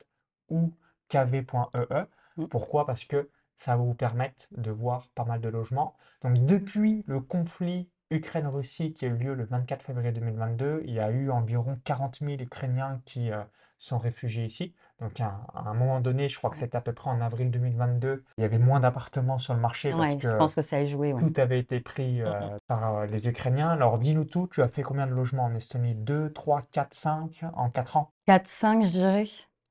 ou 0.48 0.72
kv.ee. 1.08 2.04
Mm. 2.36 2.46
Pourquoi? 2.46 2.86
Parce 2.86 3.04
que 3.04 3.30
ça 3.56 3.76
va 3.76 3.82
vous 3.82 3.94
permettre 3.94 4.46
de 4.56 4.70
voir 4.70 5.08
pas 5.14 5.24
mal 5.24 5.40
de 5.40 5.48
logements. 5.48 5.96
Donc 6.22 6.44
depuis 6.44 7.04
le 7.06 7.20
conflit 7.20 7.88
Ukraine-Russie 8.10 8.92
qui 8.92 9.04
a 9.04 9.08
eu 9.08 9.16
lieu 9.16 9.34
le 9.34 9.44
24 9.44 9.82
février 9.82 10.12
2022, 10.12 10.82
il 10.84 10.92
y 10.92 11.00
a 11.00 11.10
eu 11.10 11.30
environ 11.30 11.78
40 11.84 12.18
000 12.20 12.40
Ukrainiens 12.40 13.00
qui 13.04 13.32
euh, 13.32 13.42
sont 13.78 13.98
réfugiés 13.98 14.44
ici. 14.44 14.74
Donc 15.00 15.20
à, 15.20 15.40
un 15.54 15.74
moment 15.74 16.00
donné, 16.00 16.28
je 16.28 16.38
crois 16.38 16.50
que 16.50 16.56
c'était 16.56 16.76
à 16.76 16.80
peu 16.80 16.92
près 16.92 17.10
en 17.10 17.20
avril 17.20 17.50
2022, 17.50 18.24
il 18.38 18.40
y 18.40 18.44
avait 18.44 18.58
moins 18.58 18.80
d'appartements 18.80 19.38
sur 19.38 19.54
le 19.54 19.60
marché 19.60 19.90
parce 19.90 20.12
Ouais, 20.12 20.18
je 20.20 20.28
que 20.28 20.38
pense 20.38 20.54
que 20.54 20.62
ça 20.62 20.76
a 20.76 20.84
joué, 20.84 21.12
ouais. 21.12 21.20
tout 21.20 21.38
avait 21.40 21.58
été 21.58 21.80
pris 21.80 22.22
euh, 22.22 22.30
Mm, 22.30 22.58
par 22.66 22.96
euh, 22.96 23.06
les 23.06 23.28
Ukrainiens. 23.28 23.70
Alors 23.70 23.98
dis-nous 23.98 24.24
tout, 24.24 24.48
tu 24.50 24.62
as 24.62 24.68
fait 24.68 24.82
combien 24.82 25.06
de 25.06 25.12
logements 25.12 25.44
en 25.44 25.54
Estonie? 25.54 25.94
2, 25.94 26.32
3, 26.32 26.62
4, 26.70 26.94
5 26.94 27.44
en 27.54 27.70
4 27.70 27.96
ans? 27.96 28.12
4-5, 28.26 28.86
je 28.86 28.90
dirais. 28.90 29.24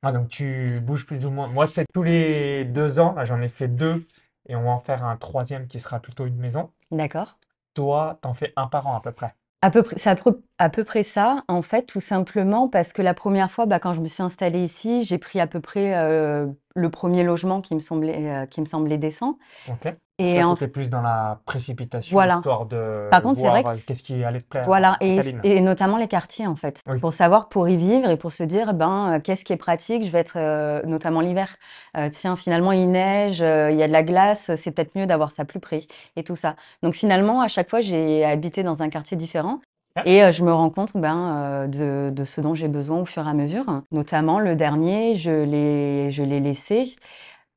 Ah, 0.07 0.11
donc 0.11 0.29
tu 0.29 0.79
bouges 0.83 1.07
plus 1.07 1.25
ou 1.25 1.31
moins. 1.31 1.47
Moi, 1.47 1.65
c'est 1.65 1.87
tous 1.91 2.03
les 2.03 2.63
deux 2.63 2.99
ans. 2.99 3.13
Là, 3.13 3.25
j'en 3.25 3.41
ai 3.41 3.47
fait 3.47 3.67
deux 3.67 4.05
et 4.47 4.55
on 4.55 4.61
va 4.61 4.69
en 4.69 4.77
faire 4.77 5.03
un 5.03 5.17
troisième 5.17 5.65
qui 5.65 5.79
sera 5.79 5.99
plutôt 5.99 6.27
une 6.27 6.37
maison. 6.37 6.69
D'accord. 6.91 7.39
Toi, 7.73 8.19
t'en 8.21 8.33
fais 8.33 8.53
un 8.55 8.67
par 8.67 8.85
an 8.85 8.95
à 8.95 9.01
peu 9.01 9.11
près. 9.11 9.33
À 9.63 9.71
peu 9.71 9.81
près, 9.81 9.97
c'est 9.97 10.11
à 10.11 10.15
peu, 10.15 10.43
à 10.59 10.69
peu 10.69 10.83
près 10.83 11.01
ça, 11.01 11.43
en 11.47 11.63
fait, 11.63 11.87
tout 11.87 12.01
simplement 12.01 12.69
parce 12.69 12.93
que 12.93 13.01
la 13.01 13.15
première 13.15 13.49
fois, 13.49 13.65
bah, 13.65 13.79
quand 13.79 13.95
je 13.95 14.01
me 14.01 14.07
suis 14.07 14.21
installée 14.21 14.63
ici, 14.63 15.03
j'ai 15.03 15.17
pris 15.17 15.39
à 15.39 15.47
peu 15.47 15.59
près 15.59 15.97
euh, 15.97 16.45
le 16.75 16.89
premier 16.91 17.23
logement 17.23 17.59
qui 17.59 17.73
me 17.73 17.79
semblait, 17.79 18.43
euh, 18.43 18.45
qui 18.45 18.61
me 18.61 18.67
semblait 18.67 18.99
décent. 18.99 19.39
Ok. 19.65 19.85
Et 20.17 20.41
en 20.41 20.53
c'était 20.55 20.69
plus 20.69 20.89
dans 20.89 21.01
la 21.01 21.41
précipitation, 21.45 22.13
Voilà. 22.13 22.35
histoire 22.35 22.65
de 22.67 23.09
Par 23.11 23.21
contre, 23.21 23.39
c'est 23.41 23.49
vrai 23.49 23.63
voir 23.63 23.73
que 23.73 23.79
euh, 23.79 23.83
qu'est-ce 23.85 24.01
qui 24.01 24.23
allait 24.23 24.39
te 24.39 24.47
plaire 24.47 24.63
Voilà, 24.65 24.95
et, 25.01 25.59
notamment 25.59 25.97
les 25.97 26.07
quartiers 26.07 26.47
en 26.47 26.55
fait, 26.55 26.79
Oui. 26.87 26.99
pour 26.99 27.11
savoir, 27.11 27.49
pour 27.49 27.67
y 27.67 27.75
vivre 27.75 28.09
et 28.09 28.15
pour 28.15 28.31
se 28.31 28.43
dire, 28.43 28.73
ben, 28.73 29.15
euh, 29.15 29.19
qu'est-ce 29.19 29.43
qui 29.43 29.51
est 29.51 29.57
pratique, 29.57 30.05
je 30.05 30.09
vais 30.09 30.19
être, 30.19 30.37
euh, 30.37 30.81
notamment 30.85 31.19
l'hiver, 31.19 31.57
Euh, 31.97 32.09
tiens, 32.09 32.35
finalement 32.37 32.71
il 32.71 32.89
neige, 32.91 33.41
euh, 33.41 33.71
il 33.71 33.77
y 33.77 33.83
a 33.83 33.87
de 33.87 33.93
la 33.93 34.03
glace, 34.03 34.51
c'est 34.55 34.71
peut-être 34.71 34.95
mieux 34.95 35.05
d'avoir 35.05 35.31
ça 35.31 35.43
plus 35.43 35.59
près 35.59 35.81
et 36.15 36.23
tout 36.23 36.35
ça. 36.37 36.55
Donc 36.81 36.93
finalement, 36.93 37.41
à 37.41 37.47
chaque 37.49 37.69
fois, 37.69 37.81
j'ai 37.81 38.23
habité 38.23 38.63
dans 38.63 38.83
un 38.83 38.89
quartier 38.89 39.17
différent 39.17 39.59
Ah. 39.97 40.01
et 40.05 40.31
je 40.31 40.43
me 40.43 40.53
rends 40.53 40.69
compte 40.69 40.95
ben, 40.95 41.67
de, 41.69 42.09
de 42.09 42.23
ce 42.25 42.39
dont 42.41 42.53
j'ai 42.53 42.67
besoin 42.67 42.99
au 42.99 43.05
fur 43.05 43.25
et 43.25 43.29
à 43.29 43.33
mesure. 43.33 43.65
Notamment 43.91 44.39
le 44.39 44.55
dernier, 44.55 45.15
je 45.15 45.31
l'ai, 45.43 46.11
je 46.11 46.23
l'ai 46.23 46.39
laissé 46.41 46.95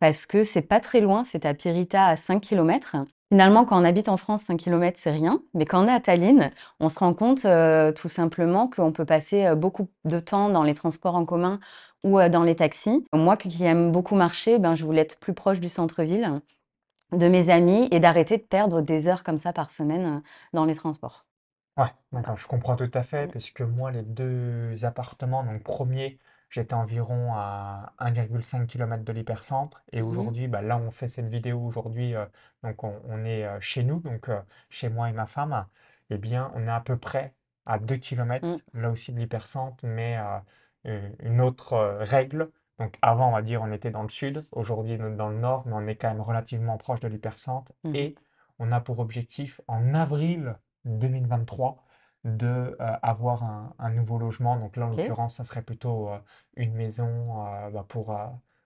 parce 0.01 0.27
que 0.27 0.45
c'est 0.45 0.63
pas 0.63 0.81
très 0.81 1.01
loin, 1.01 1.25
c'est 1.25 1.45
à 1.47 1.55
Pirita 1.55 2.07
à 2.07 2.17
5 2.17 2.41
km. 2.41 2.97
Finalement, 3.31 3.65
quand 3.65 3.81
on 3.81 3.85
habite 3.85 4.09
en 4.09 4.17
France, 4.17 4.43
5 4.43 4.57
km, 4.59 4.99
c'est 5.01 5.11
rien. 5.11 5.43
Mais 5.55 5.67
quand 5.67 5.85
on 5.85 5.89
est 5.89 5.93
à 5.93 6.01
Tallinn, 6.01 6.51
on 6.81 6.89
se 6.89 6.99
rend 6.99 7.15
compte 7.15 7.45
euh, 7.45 7.93
tout 7.93 8.09
simplement 8.09 8.69
qu'on 8.69 8.93
peut 8.93 9.05
passer 9.05 9.47
euh, 9.47 9.55
beaucoup 9.55 9.89
de 10.05 10.19
temps 10.21 10.49
dans 10.49 10.63
les 10.63 10.75
transports 10.75 11.15
en 11.17 11.25
commun 11.27 11.61
ou 12.05 12.19
euh, 12.19 12.29
dans 12.29 12.43
les 12.45 12.57
taxis. 12.57 13.05
Moi 13.13 13.37
qui 13.37 13.63
aime 13.65 13.93
beaucoup 13.93 14.15
marcher, 14.15 14.59
ben, 14.59 14.75
je 14.75 14.85
voulais 14.85 15.03
être 15.03 15.19
plus 15.21 15.35
proche 15.35 15.61
du 15.61 15.69
centre-ville, 15.69 16.41
de 17.13 17.29
mes 17.29 17.51
amis 17.51 17.89
et 17.93 18.01
d'arrêter 18.01 18.39
de 18.39 18.43
perdre 18.45 18.81
des 18.83 19.09
heures 19.09 19.25
comme 19.25 19.39
ça 19.39 19.53
par 19.53 19.71
semaine 19.71 20.23
dans 20.55 20.65
les 20.67 20.75
transports. 20.77 21.27
Ouais, 21.79 21.87
d'accord, 22.13 22.37
je 22.37 22.47
comprends 22.49 22.77
tout 22.77 22.91
à 22.93 23.03
fait, 23.03 23.27
Mm. 23.27 23.33
parce 23.33 23.51
que 23.51 23.63
moi, 23.63 23.91
les 23.93 24.03
deux 24.03 24.85
appartements, 24.85 25.45
donc 25.45 25.63
premier, 25.63 26.19
j'étais 26.51 26.75
environ 26.75 27.35
à 27.35 27.93
1,5 27.99 28.67
km 28.67 29.05
de 29.05 29.13
l'hypercentre, 29.13 29.83
et 29.93 30.01
Mhm. 30.03 30.09
aujourd'hui, 30.09 30.49
bah, 30.49 30.63
là, 30.63 30.77
on 30.79 30.91
fait 30.91 31.09
cette 31.09 31.29
vidéo 31.29 31.61
aujourd'hui, 31.61 32.15
euh, 32.15 32.25
donc 32.63 32.83
on, 32.85 33.01
on 33.09 33.25
est 33.25 33.45
euh, 33.45 33.61
chez 33.61 33.85
nous, 33.85 34.01
donc 34.01 34.29
euh, 34.29 34.41
chez 34.71 34.89
moi 34.89 35.09
et 35.11 35.13
ma 35.13 35.27
femme, 35.27 35.67
eh 36.11 36.19
bien, 36.19 36.51
on 36.55 36.67
est 36.67 36.71
à 36.71 36.81
peu 36.81 36.97
près 36.97 37.35
à 37.67 37.79
2 37.79 37.97
km, 37.97 38.47
Mm. 38.75 38.81
là 38.81 38.91
aussi 38.91 39.13
de 39.13 39.19
l'hypercentre, 39.19 39.85
mais 39.85 40.17
euh, 40.19 40.39
une 40.85 41.33
une 41.33 41.41
autre 41.41 41.75
euh, 41.75 41.99
règle. 42.03 42.51
Donc 42.79 42.97
avant, 43.03 43.29
on 43.29 43.33
va 43.33 43.43
dire, 43.43 43.61
on 43.63 43.73
était 43.73 43.91
dans 43.91 44.03
le 44.05 44.09
sud, 44.09 44.45
aujourd'hui, 44.53 44.97
on 45.01 45.13
est 45.13 45.17
dans 45.17 45.29
le 45.29 45.37
nord, 45.39 45.65
mais 45.67 45.73
on 45.75 45.87
est 45.87 45.97
quand 45.97 46.09
même 46.09 46.21
relativement 46.21 46.79
proche 46.79 47.01
de 47.01 47.09
l'hypercentre, 47.09 47.73
Mhm. 47.85 47.95
et 47.97 48.15
on 48.61 48.73
a 48.73 48.81
pour 48.81 49.01
objectif, 49.01 49.61
en 49.69 49.95
avril 49.95 50.57
2023 50.85 51.85
de 52.37 52.77
euh, 52.81 52.97
avoir 53.03 53.45
un, 53.45 53.75
un 53.79 53.91
nouveau 53.91 54.19
logement. 54.19 54.57
Donc 54.57 54.77
là, 54.77 54.87
en 54.87 54.91
l'occurrence, 54.91 55.37
ça 55.37 55.45
serait 55.45 55.63
plutôt 55.63 56.11
euh, 56.11 56.19
une 56.57 56.75
maison 56.75 57.47
euh, 57.47 57.71
bah, 57.71 57.85
pour 57.89 58.17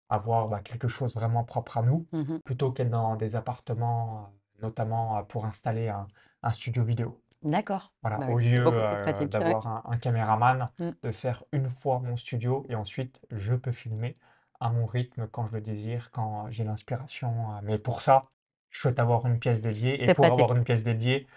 avoir 0.09 0.47
bah, 0.47 0.59
quelque 0.61 0.87
chose 0.87 1.15
vraiment 1.15 1.43
propre 1.43 1.77
à 1.77 1.81
nous, 1.81 2.07
Mhm. 2.11 2.39
plutôt 2.45 2.71
qu'être 2.71 2.89
dans 2.89 3.15
des 3.15 3.35
appartements, 3.35 4.31
notamment 4.61 5.23
pour 5.25 5.45
installer 5.45 5.89
un, 5.89 6.07
un 6.43 6.51
studio 6.51 6.83
vidéo. 6.83 7.21
D'accord. 7.43 7.93
Voilà, 8.01 8.17
Bah 8.17 8.31
au 8.31 8.37
lieu 8.39 8.65
ouais. 8.65 9.27
d'avoir 9.27 9.67
un, 9.67 9.83
un 9.85 9.97
caméraman, 9.97 10.69
Mm. 10.79 10.91
de 11.03 11.11
faire 11.11 11.43
une 11.51 11.69
fois 11.69 11.99
mon 11.99 12.15
studio 12.15 12.65
et 12.69 12.75
ensuite 12.75 13.21
je 13.31 13.53
peux 13.53 13.71
filmer 13.71 14.15
à 14.59 14.69
mon 14.71 14.85
rythme 14.85 15.27
quand 15.27 15.45
je 15.45 15.53
le 15.53 15.61
désire, 15.61 16.09
quand 16.11 16.49
j'ai 16.49 16.63
l'inspiration. 16.63 17.31
Mais 17.63 17.77
pour 17.77 18.01
ça, 18.01 18.25
je 18.69 18.79
souhaite 18.81 18.99
avoir 18.99 19.25
une 19.27 19.39
pièce 19.39 19.61
dédiée 19.61 20.03
et 20.03 20.09
pour 20.09 20.31
avoir 20.31 20.55
une 20.55 20.63
pièce 20.63 20.83
dédiée, 20.83 21.27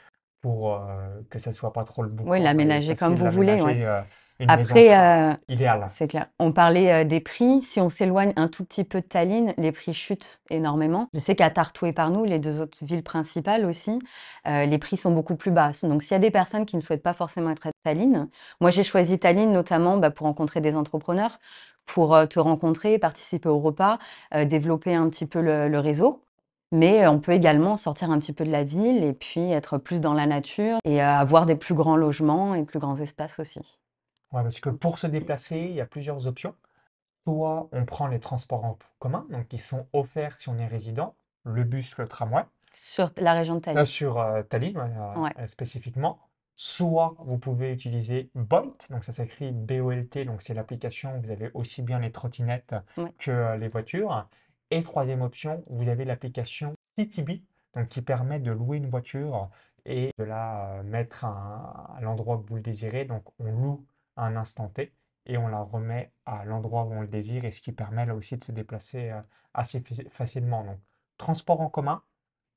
pour 0.41 0.75
euh, 0.75 1.23
que 1.31 1.39
ça 1.39 1.53
soit 1.53 1.73
pas 1.73 1.85
trop 1.85 2.03
le 2.03 2.09
Oui, 2.25 2.39
boucan 2.39 2.43
et 2.45 2.45
l'aménager 2.45 2.97
comme 2.97 3.15
vous 3.15 3.29
voulez, 3.31 3.61
ouais. 3.63 3.85
euh, 3.85 4.03
une 4.39 4.49
Après, 4.49 4.99
euh, 4.99 5.35
idéale. 5.49 5.87
c'est 5.87 6.09
clair. 6.09 6.27
On 6.39 6.53
parlait 6.53 6.93
euh, 6.93 7.05
des 7.05 7.21
prix. 7.21 7.63
Si 7.63 7.81
on 7.81 7.89
s'éloigne 7.89 8.33
un 8.37 8.49
tout 8.49 8.65
petit 8.65 8.85
peu 8.85 9.01
de 9.01 9.07
Tallinn, 9.07 9.55
les 9.59 9.73
prix 9.73 9.95
chutent 9.95 10.43
énormément. 10.51 11.09
Je 11.15 11.19
sais 11.21 11.37
qu'à 11.37 11.51
Tartu 11.51 11.87
et 11.87 11.93
Pärnu, 11.93 12.27
les 12.27 12.39
deux 12.39 12.61
autres 12.61 12.85
villes 12.85 13.03
principales 13.03 13.65
aussi, 13.65 13.99
euh, 14.47 14.67
les 14.67 14.79
prix 14.79 14.97
sont 14.97 15.13
beaucoup 15.13 15.37
plus 15.37 15.51
bas. 15.51 15.73
Donc, 15.83 16.03
s'il 16.03 16.13
y 16.13 16.15
a 16.15 16.19
des 16.19 16.31
personnes 16.31 16.67
qui 16.67 16.77
ne 16.77 16.81
souhaitent 16.81 17.03
pas 17.03 17.15
forcément 17.15 17.51
être 17.51 17.67
à 17.67 17.71
Tallinn, 17.85 18.29
moi 18.61 18.71
j'ai 18.71 18.85
choisi 18.85 19.19
Tallinn 19.19 19.53
notamment 19.53 19.97
bah, 19.99 20.11
pour 20.11 20.27
rencontrer 20.27 20.61
des 20.61 20.77
entrepreneurs, 20.77 21.39
pour 21.87 22.17
te 22.29 22.39
rencontrer, 22.39 22.99
participer 22.99 23.49
au 23.49 23.59
repas, 23.61 23.99
développer 24.47 24.95
un 24.95 25.09
petit 25.11 25.27
peu 25.27 25.41
le, 25.41 25.69
le 25.69 25.79
réseau. 25.81 26.23
Mais 26.73 27.05
euh, 27.05 27.11
on 27.11 27.19
peut 27.19 27.33
également 27.33 27.77
sortir 27.77 28.11
un 28.11 28.19
petit 28.19 28.33
peu 28.33 28.45
de 28.45 28.51
la 28.51 28.63
ville 28.65 29.03
et 29.03 29.13
puis 29.13 29.51
être 29.51 29.79
plus 29.79 30.01
dans 30.01 30.15
la 30.15 30.27
nature 30.27 30.79
et 30.85 31.03
euh, 31.03 31.07
avoir 31.07 31.47
des 31.47 31.57
plus 31.57 31.75
grands 31.75 31.97
logements 31.97 32.55
et 32.55 32.63
plus 32.65 32.79
grands 32.79 32.97
espaces 32.97 33.39
aussi. 33.41 33.79
Ouais, 34.33 34.43
parce 34.43 34.61
que 34.61 34.71
pour 34.71 34.99
se 34.99 35.07
déplacer, 35.09 35.59
il 35.59 35.73
y 35.75 35.81
a 35.81 35.87
plusieurs 35.87 36.27
options. 36.27 36.55
Soit 37.27 37.69
on 37.73 37.85
prend 37.85 38.07
les 38.07 38.21
transports 38.21 38.65
en 38.65 38.79
commun, 38.99 39.27
donc 39.31 39.49
qui 39.49 39.59
sont 39.59 39.87
offerts 39.93 40.37
si 40.37 40.49
on 40.49 40.57
est 40.59 40.67
résident, 40.67 41.15
le 41.45 41.65
bus, 41.65 41.97
le 41.99 42.07
tramway. 42.07 42.43
Sur 42.73 43.11
la 43.17 43.35
région 43.35 43.57
de 43.57 43.61
Tallinn. 43.61 43.85
sur 43.85 44.19
euh, 44.21 44.43
Tallinn, 44.43 44.77
ouais, 44.77 44.91
euh, 44.97 45.21
Ouais. 45.21 45.33
euh, 45.39 45.47
spécifiquement. 45.47 46.19
Soit 46.55 47.15
vous 47.19 47.39
pouvez 47.39 47.73
utiliser 47.73 48.31
Bolt, 48.35 48.87
donc 48.91 49.03
ça 49.03 49.13
s'écrit 49.13 49.51
B-O-L-T, 49.51 50.25
donc 50.27 50.43
c'est 50.43 50.55
l'application, 50.55 51.19
vous 51.23 51.31
avez 51.31 51.51
aussi 51.55 51.83
bien 51.83 51.99
les 51.99 52.13
trottinettes 52.13 52.75
Ouais. 52.97 53.13
que 53.19 53.57
les 53.57 53.69
voitures. 53.69 54.27
Et 54.71 54.83
troisième 54.83 55.23
option, 55.23 55.65
vous 55.69 55.89
avez 55.89 56.05
l'application 56.05 56.75
CityBee, 56.99 57.43
donc 57.75 57.89
qui 57.89 58.03
permet 58.03 58.39
de 58.39 58.53
louer 58.53 58.77
une 58.79 58.89
voiture 58.89 59.49
et 59.87 60.11
de 60.19 60.25
la 60.25 60.79
euh, 60.79 60.83
mettre 60.83 61.25
à, 61.25 61.95
à 61.97 62.01
l'endroit 62.03 62.39
que 62.39 62.49
vous 62.49 62.57
le 62.57 62.63
désirez. 62.63 63.05
Donc 63.05 63.25
on 63.39 63.51
loue 63.51 63.85
à 64.17 64.27
un 64.27 64.37
instant 64.37 64.69
T 64.69 64.93
et 65.27 65.39
on 65.39 65.49
la 65.49 65.61
remet 65.61 66.13
à 66.27 66.45
l'endroit 66.45 66.85
où 66.85 66.93
on 66.93 67.01
le 67.01 67.07
désire, 67.09 67.45
et 67.45 67.51
ce 67.51 67.61
qui 67.61 67.73
permet 67.73 68.07
là 68.07 68.15
aussi 68.15 68.37
de 68.37 68.45
se 68.45 68.53
déplacer 68.53 69.11
euh, 69.11 69.21
assez 69.55 69.81
faci- 69.81 70.09
facilement. 70.11 70.65
Donc 70.65 70.79
transport 71.19 71.61
en 71.61 71.69
commun, 71.69 72.03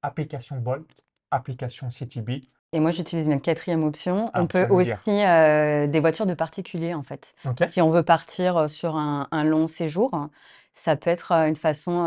application 0.01 0.57
Bolt, 0.57 1.03
application 1.31 1.89
CityBee. 1.89 2.49
Et 2.75 2.79
moi, 2.79 2.89
j'utilise 2.89 3.27
une 3.27 3.39
quatrième 3.39 3.83
option. 3.83 4.31
Ah, 4.33 4.41
On 4.41 4.47
peut 4.47 4.65
faut 4.65 4.73
nous 4.73 4.79
aussi 4.79 4.93
euh, 5.07 5.85
des 5.85 5.99
voitures 5.99 6.25
de 6.25 6.33
particuliers, 6.33 6.95
en 6.95 7.03
fait. 7.03 7.35
Si 7.67 7.81
on 7.81 7.91
veut 7.91 8.01
partir 8.01 8.67
sur 8.67 8.95
un, 8.95 9.27
un 9.29 9.43
long 9.43 9.67
séjour, 9.67 10.29
ça 10.73 10.95
peut 10.95 11.09
être 11.09 11.31
une 11.31 11.55
façon 11.55 12.03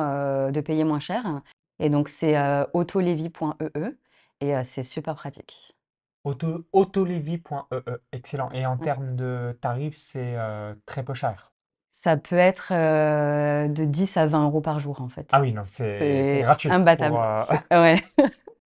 de 0.51 0.61
payer 0.61 0.85
moins 0.85 1.01
cher. 1.01 1.43
Et 1.79 1.91
donc, 1.91 2.09
c'est 2.09 2.37
euh, 2.39 2.65
autolevi.ee 2.73 3.97
et 4.41 4.63
c'est 4.65 4.83
super 4.83 5.15
pratique. 5.15 5.77
Auto, 6.25 6.67
autolevi.ee, 6.73 7.77
E 7.87 8.03
excellent. 8.13 8.51
Et 8.53 8.67
en 8.67 8.77
Ouais. 8.77 8.85
termes 8.85 9.15
de 9.15 9.57
tarifs, 9.61 9.97
c'est 9.97 10.37
très 10.87 11.05
peu 11.05 11.15
cher? 11.15 11.53
Ça 11.91 12.17
peut 12.17 12.37
être 12.37 12.73
de 12.73 13.85
10 13.85 14.17
à 14.17 14.27
20 14.27 14.45
euros 14.45 14.61
par 14.61 14.81
jour, 14.81 15.01
en 15.01 15.09
fait. 15.09 15.29
Ah 15.33 15.41
oui, 15.41 15.53
non, 15.53 15.63
c'est 15.65 16.41
gratuit. 16.43 16.69
Pour 16.69 16.77
imbattable. 16.79 17.17
C'est- 17.71 17.77
Ouais. 17.77 18.03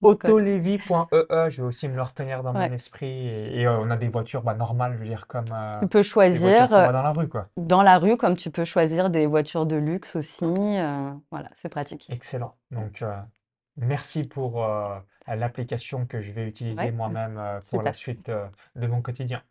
Donc, 0.02 0.24
autolevi.ee, 0.24 1.26
E 1.30 1.50
je 1.50 1.56
vais 1.62 1.66
aussi 1.68 1.88
me 1.88 1.94
le 1.96 2.02
retenir 2.02 2.42
dans 2.42 2.52
mon 2.52 2.60
esprit. 2.72 3.06
Et, 3.06 3.60
et, 3.60 3.66
euh, 3.66 3.78
on 3.78 3.90
a 3.90 3.96
des 3.96 4.08
voitures 4.08 4.42
bah, 4.42 4.54
normales, 4.54 4.94
je 4.94 4.98
veux 4.98 5.04
dire, 5.06 5.26
comme 5.26 5.44
euh, 5.52 5.80
Tu 5.80 5.88
peux 5.88 6.02
choisir 6.02 6.72
euh, 6.72 6.86
dans 6.92 7.02
la 7.02 7.10
rue, 7.10 7.28
quoi. 7.28 7.48
dans 7.56 7.82
la 7.82 7.98
rue, 7.98 8.16
comme 8.16 8.36
tu 8.36 8.50
peux 8.50 8.64
choisir 8.64 9.10
des 9.10 9.26
voitures 9.26 9.66
de 9.66 9.76
luxe 9.76 10.16
aussi. 10.16 10.44
euh, 10.44 11.10
voilà, 11.30 11.50
c'est 11.56 11.68
pratique. 11.68 12.06
Excellent. 12.10 12.54
Donc, 12.70 13.04
merci 13.76 14.24
pour 14.24 14.64
l'application 15.26 16.06
que 16.06 16.20
je 16.20 16.32
vais 16.32 16.48
utiliser 16.48 16.82
Ouais, 16.82 16.92
moi-même 16.92 17.40
pour 17.70 17.82
la 17.82 17.92
suite 17.92 18.30
de 18.76 18.86
mon 18.86 19.02
quotidien. 19.02 19.42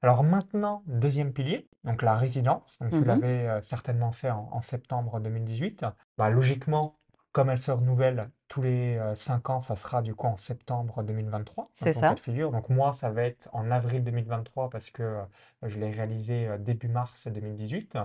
Alors 0.00 0.22
maintenant, 0.22 0.84
deuxième 0.86 1.32
pilier, 1.32 1.68
donc 1.82 2.02
la 2.02 2.14
résidence. 2.14 2.78
Donc 2.80 2.90
tu 2.90 2.98
Mmh 3.00 3.04
l'avais 3.04 3.62
certainement 3.62 4.12
fait 4.12 4.30
en, 4.30 4.48
en 4.52 4.60
septembre 4.60 5.18
2018. 5.18 5.84
Bah, 6.16 6.30
logiquement, 6.30 6.94
comme 7.32 7.50
elle 7.50 7.58
se 7.58 7.70
renouvelle 7.70 8.30
tous 8.48 8.62
les 8.62 8.96
euh, 8.96 9.14
5 9.14 9.50
ans, 9.50 9.60
ça 9.60 9.76
sera 9.76 10.02
du 10.02 10.14
coup 10.14 10.26
en 10.26 10.36
septembre 10.36 11.02
2023, 11.02 11.64
dans 11.64 11.70
C'est 11.74 11.92
ça. 11.92 12.14
de 12.14 12.20
figure. 12.20 12.50
Donc 12.50 12.68
moi, 12.70 12.92
ça 12.92 13.10
va 13.10 13.24
être 13.24 13.48
en 13.52 13.70
avril 13.70 14.02
2023 14.02 14.70
parce 14.70 14.90
que 14.90 15.02
euh, 15.02 15.22
je 15.62 15.78
l'ai 15.78 15.90
réalisé 15.90 16.48
euh, 16.48 16.58
début 16.58 16.88
mars 16.88 17.28
2018. 17.28 17.98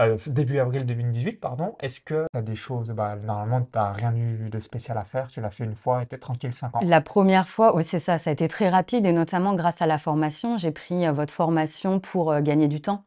Euh, 0.00 0.16
début 0.26 0.58
avril 0.58 0.86
2018, 0.86 1.32
pardon. 1.40 1.76
Est-ce 1.80 2.00
que 2.00 2.26
tu 2.32 2.38
as 2.38 2.42
des 2.42 2.54
choses, 2.54 2.90
bah, 2.90 3.16
normalement, 3.16 3.62
tu 3.62 3.68
n'as 3.74 3.92
rien 3.92 4.14
eu 4.14 4.48
de 4.50 4.58
spécial 4.58 4.96
à 4.96 5.04
faire, 5.04 5.28
tu 5.28 5.40
l'as 5.40 5.50
fait 5.50 5.64
une 5.64 5.74
fois 5.74 6.02
et 6.02 6.06
tu 6.06 6.14
es 6.14 6.18
tranquille 6.18 6.52
5 6.52 6.76
ans? 6.76 6.80
La 6.82 7.00
première 7.00 7.48
fois, 7.48 7.74
oui, 7.76 7.84
c'est 7.84 7.98
ça, 7.98 8.18
ça 8.18 8.30
a 8.30 8.32
été 8.32 8.48
très 8.48 8.68
rapide 8.68 9.06
et 9.06 9.12
notamment 9.12 9.54
grâce 9.54 9.82
à 9.82 9.86
la 9.86 9.98
formation. 9.98 10.56
J'ai 10.56 10.72
pris, 10.72 11.06
votre 11.10 11.32
formation 11.32 12.00
pour, 12.00 12.38
gagner 12.40 12.68
du 12.68 12.80
temps. 12.80 13.04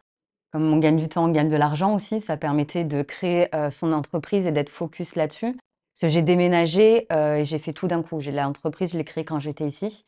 Comme 0.55 0.71
on 0.71 0.77
gagne 0.77 0.95
du 0.95 1.09
temps, 1.09 1.25
on 1.25 1.31
gagne 1.31 1.49
de 1.49 1.57
l'argent 1.57 1.93
aussi, 1.93 2.21
ça 2.21 2.37
permettait 2.37 2.85
de 2.85 3.01
créer, 3.01 3.49
heu, 3.53 3.69
son 3.69 3.91
entreprise 3.91 4.47
et 4.47 4.53
d'être 4.53 4.69
focus 4.69 5.15
là-dessus. 5.17 5.53
J'ai 6.01 6.21
déménagé, 6.21 7.07
heu, 7.11 7.39
et 7.39 7.43
j'ai 7.43 7.59
fait 7.59 7.73
tout 7.73 7.87
d'un 7.87 8.01
coup. 8.01 8.21
J'ai 8.21 8.31
l'entreprise, 8.31 8.93
je 8.93 8.97
l'ai 8.97 9.03
créée 9.03 9.25
quand 9.25 9.37
j'étais 9.39 9.65
ici. 9.65 10.05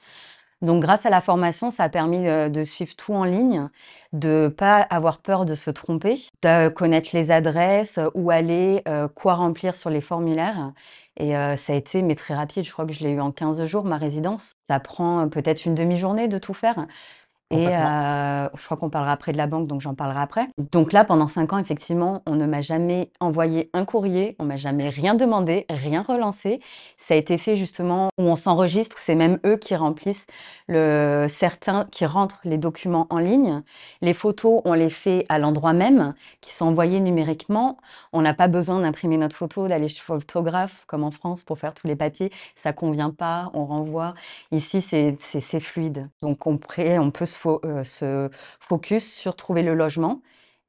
Donc 0.62 0.82
grâce 0.82 1.06
à 1.06 1.10
la 1.10 1.20
formation, 1.20 1.70
ça 1.70 1.84
a 1.84 1.90
permis, 1.90 2.26
heu, 2.30 2.50
de 2.50 2.64
suivre 2.64 2.96
tout 2.96 3.14
en 3.14 3.26
ligne, 3.26 3.70
de 4.14 4.48
pas 4.48 4.80
avoir 4.84 5.18
peur 5.20 5.44
de 5.44 5.54
se 5.54 5.70
tromper, 5.70 6.16
de 6.44 6.70
connaître 6.70 7.10
les 7.12 7.30
adresses, 7.30 8.00
où 8.14 8.32
aller, 8.32 8.82
quoi 9.16 9.36
remplir 9.36 9.76
sur 9.76 9.90
les 9.90 10.02
formulaires 10.02 10.72
et 11.18 11.34
ça 11.58 11.74
a 11.74 11.76
été 11.76 12.02
mais 12.04 12.16
très 12.16 12.36
rapide. 12.36 12.64
Je 12.64 12.72
crois 12.72 12.86
que 12.86 12.94
je 12.94 13.04
l'ai 13.04 13.12
eu 13.12 13.20
en 13.20 13.32
15 13.32 13.64
jours 13.66 13.84
ma 13.84 13.98
résidence. 13.98 14.52
Ça 14.70 14.80
prend, 14.80 15.28
peut-être 15.30 15.66
une 15.66 15.76
demi-journée 15.76 16.28
de 16.30 16.38
tout 16.38 16.54
faire. 16.54 16.86
Et 17.50 17.68
heu, 17.68 18.50
je 18.56 18.66
crois 18.66 18.76
qu'on 18.78 18.90
parlera 18.90 19.14
après 19.14 19.32
de 19.32 19.38
la 19.38 19.48
banque, 19.48 19.68
donc 19.68 19.80
j'en 19.80 19.96
parlerai 19.96 20.20
après. 20.20 20.48
Donc 20.72 20.92
là, 20.92 21.06
pendant 21.06 21.28
5 21.28 21.54
ans, 21.54 21.58
effectivement, 21.58 22.22
on 22.26 22.36
ne 22.36 22.46
m'a 22.46 22.60
jamais 22.60 23.10
envoyé 23.22 23.70
un 23.74 23.86
courrier, 23.86 24.36
on 24.40 24.44
m'a 24.44 24.58
jamais 24.58 24.90
rien 24.90 25.16
demandé, 25.16 25.66
rien 25.70 26.02
relancé. 26.02 26.60
Ça 26.98 27.14
a 27.14 27.18
été 27.18 27.38
fait 27.38 27.56
justement 27.56 28.10
où 28.18 28.24
on 28.24 28.36
s'enregistre, 28.36 28.98
c'est 29.00 29.16
même 29.16 29.40
eux 29.46 29.56
qui 29.56 29.76
remplissent 29.76 30.28
le 30.68 31.28
certains 31.30 31.86
qui 31.86 32.06
rentrent 32.06 32.42
les 32.44 32.58
documents 32.58 33.08
en 33.10 33.20
ligne. 33.20 33.64
Les 34.02 34.14
photos, 34.14 34.62
on 34.66 34.74
les 34.74 34.90
fait 34.90 35.26
à 35.30 35.40
l'endroit 35.40 35.72
même, 35.74 36.16
qui 36.42 36.54
sont 36.54 36.66
envoyées 36.66 37.00
numériquement. 37.00 37.78
On 38.12 38.22
n'a 38.22 38.34
pas 38.34 38.50
besoin 38.50 38.82
d'imprimer 38.82 39.18
notre 39.18 39.38
photo, 39.38 39.70
d'aller 39.70 39.88
chez 39.88 40.02
photographe 40.02 40.84
comme 40.88 41.06
en 41.06 41.12
France 41.12 41.44
pour 41.44 41.60
faire 41.60 41.74
tous 41.74 41.88
les 41.88 41.96
papiers. 41.96 42.32
Ça 42.56 42.74
convient 42.74 43.12
pas, 43.12 43.52
on 43.54 43.66
renvoie. 43.66 44.16
Ici, 44.52 44.82
c'est 44.82 45.60
fluide. 45.62 46.10
Donc 46.22 46.46
on 46.46 46.58
pré 46.58 47.00
on 47.00 47.12
peut 47.12 47.26
se 47.26 47.37
fo 47.38 47.62
heu, 47.66 47.84
se 47.84 48.30
focus 48.60 49.14
sur 49.14 49.36
trouver 49.36 49.64
le 49.64 49.74
logement 49.76 50.22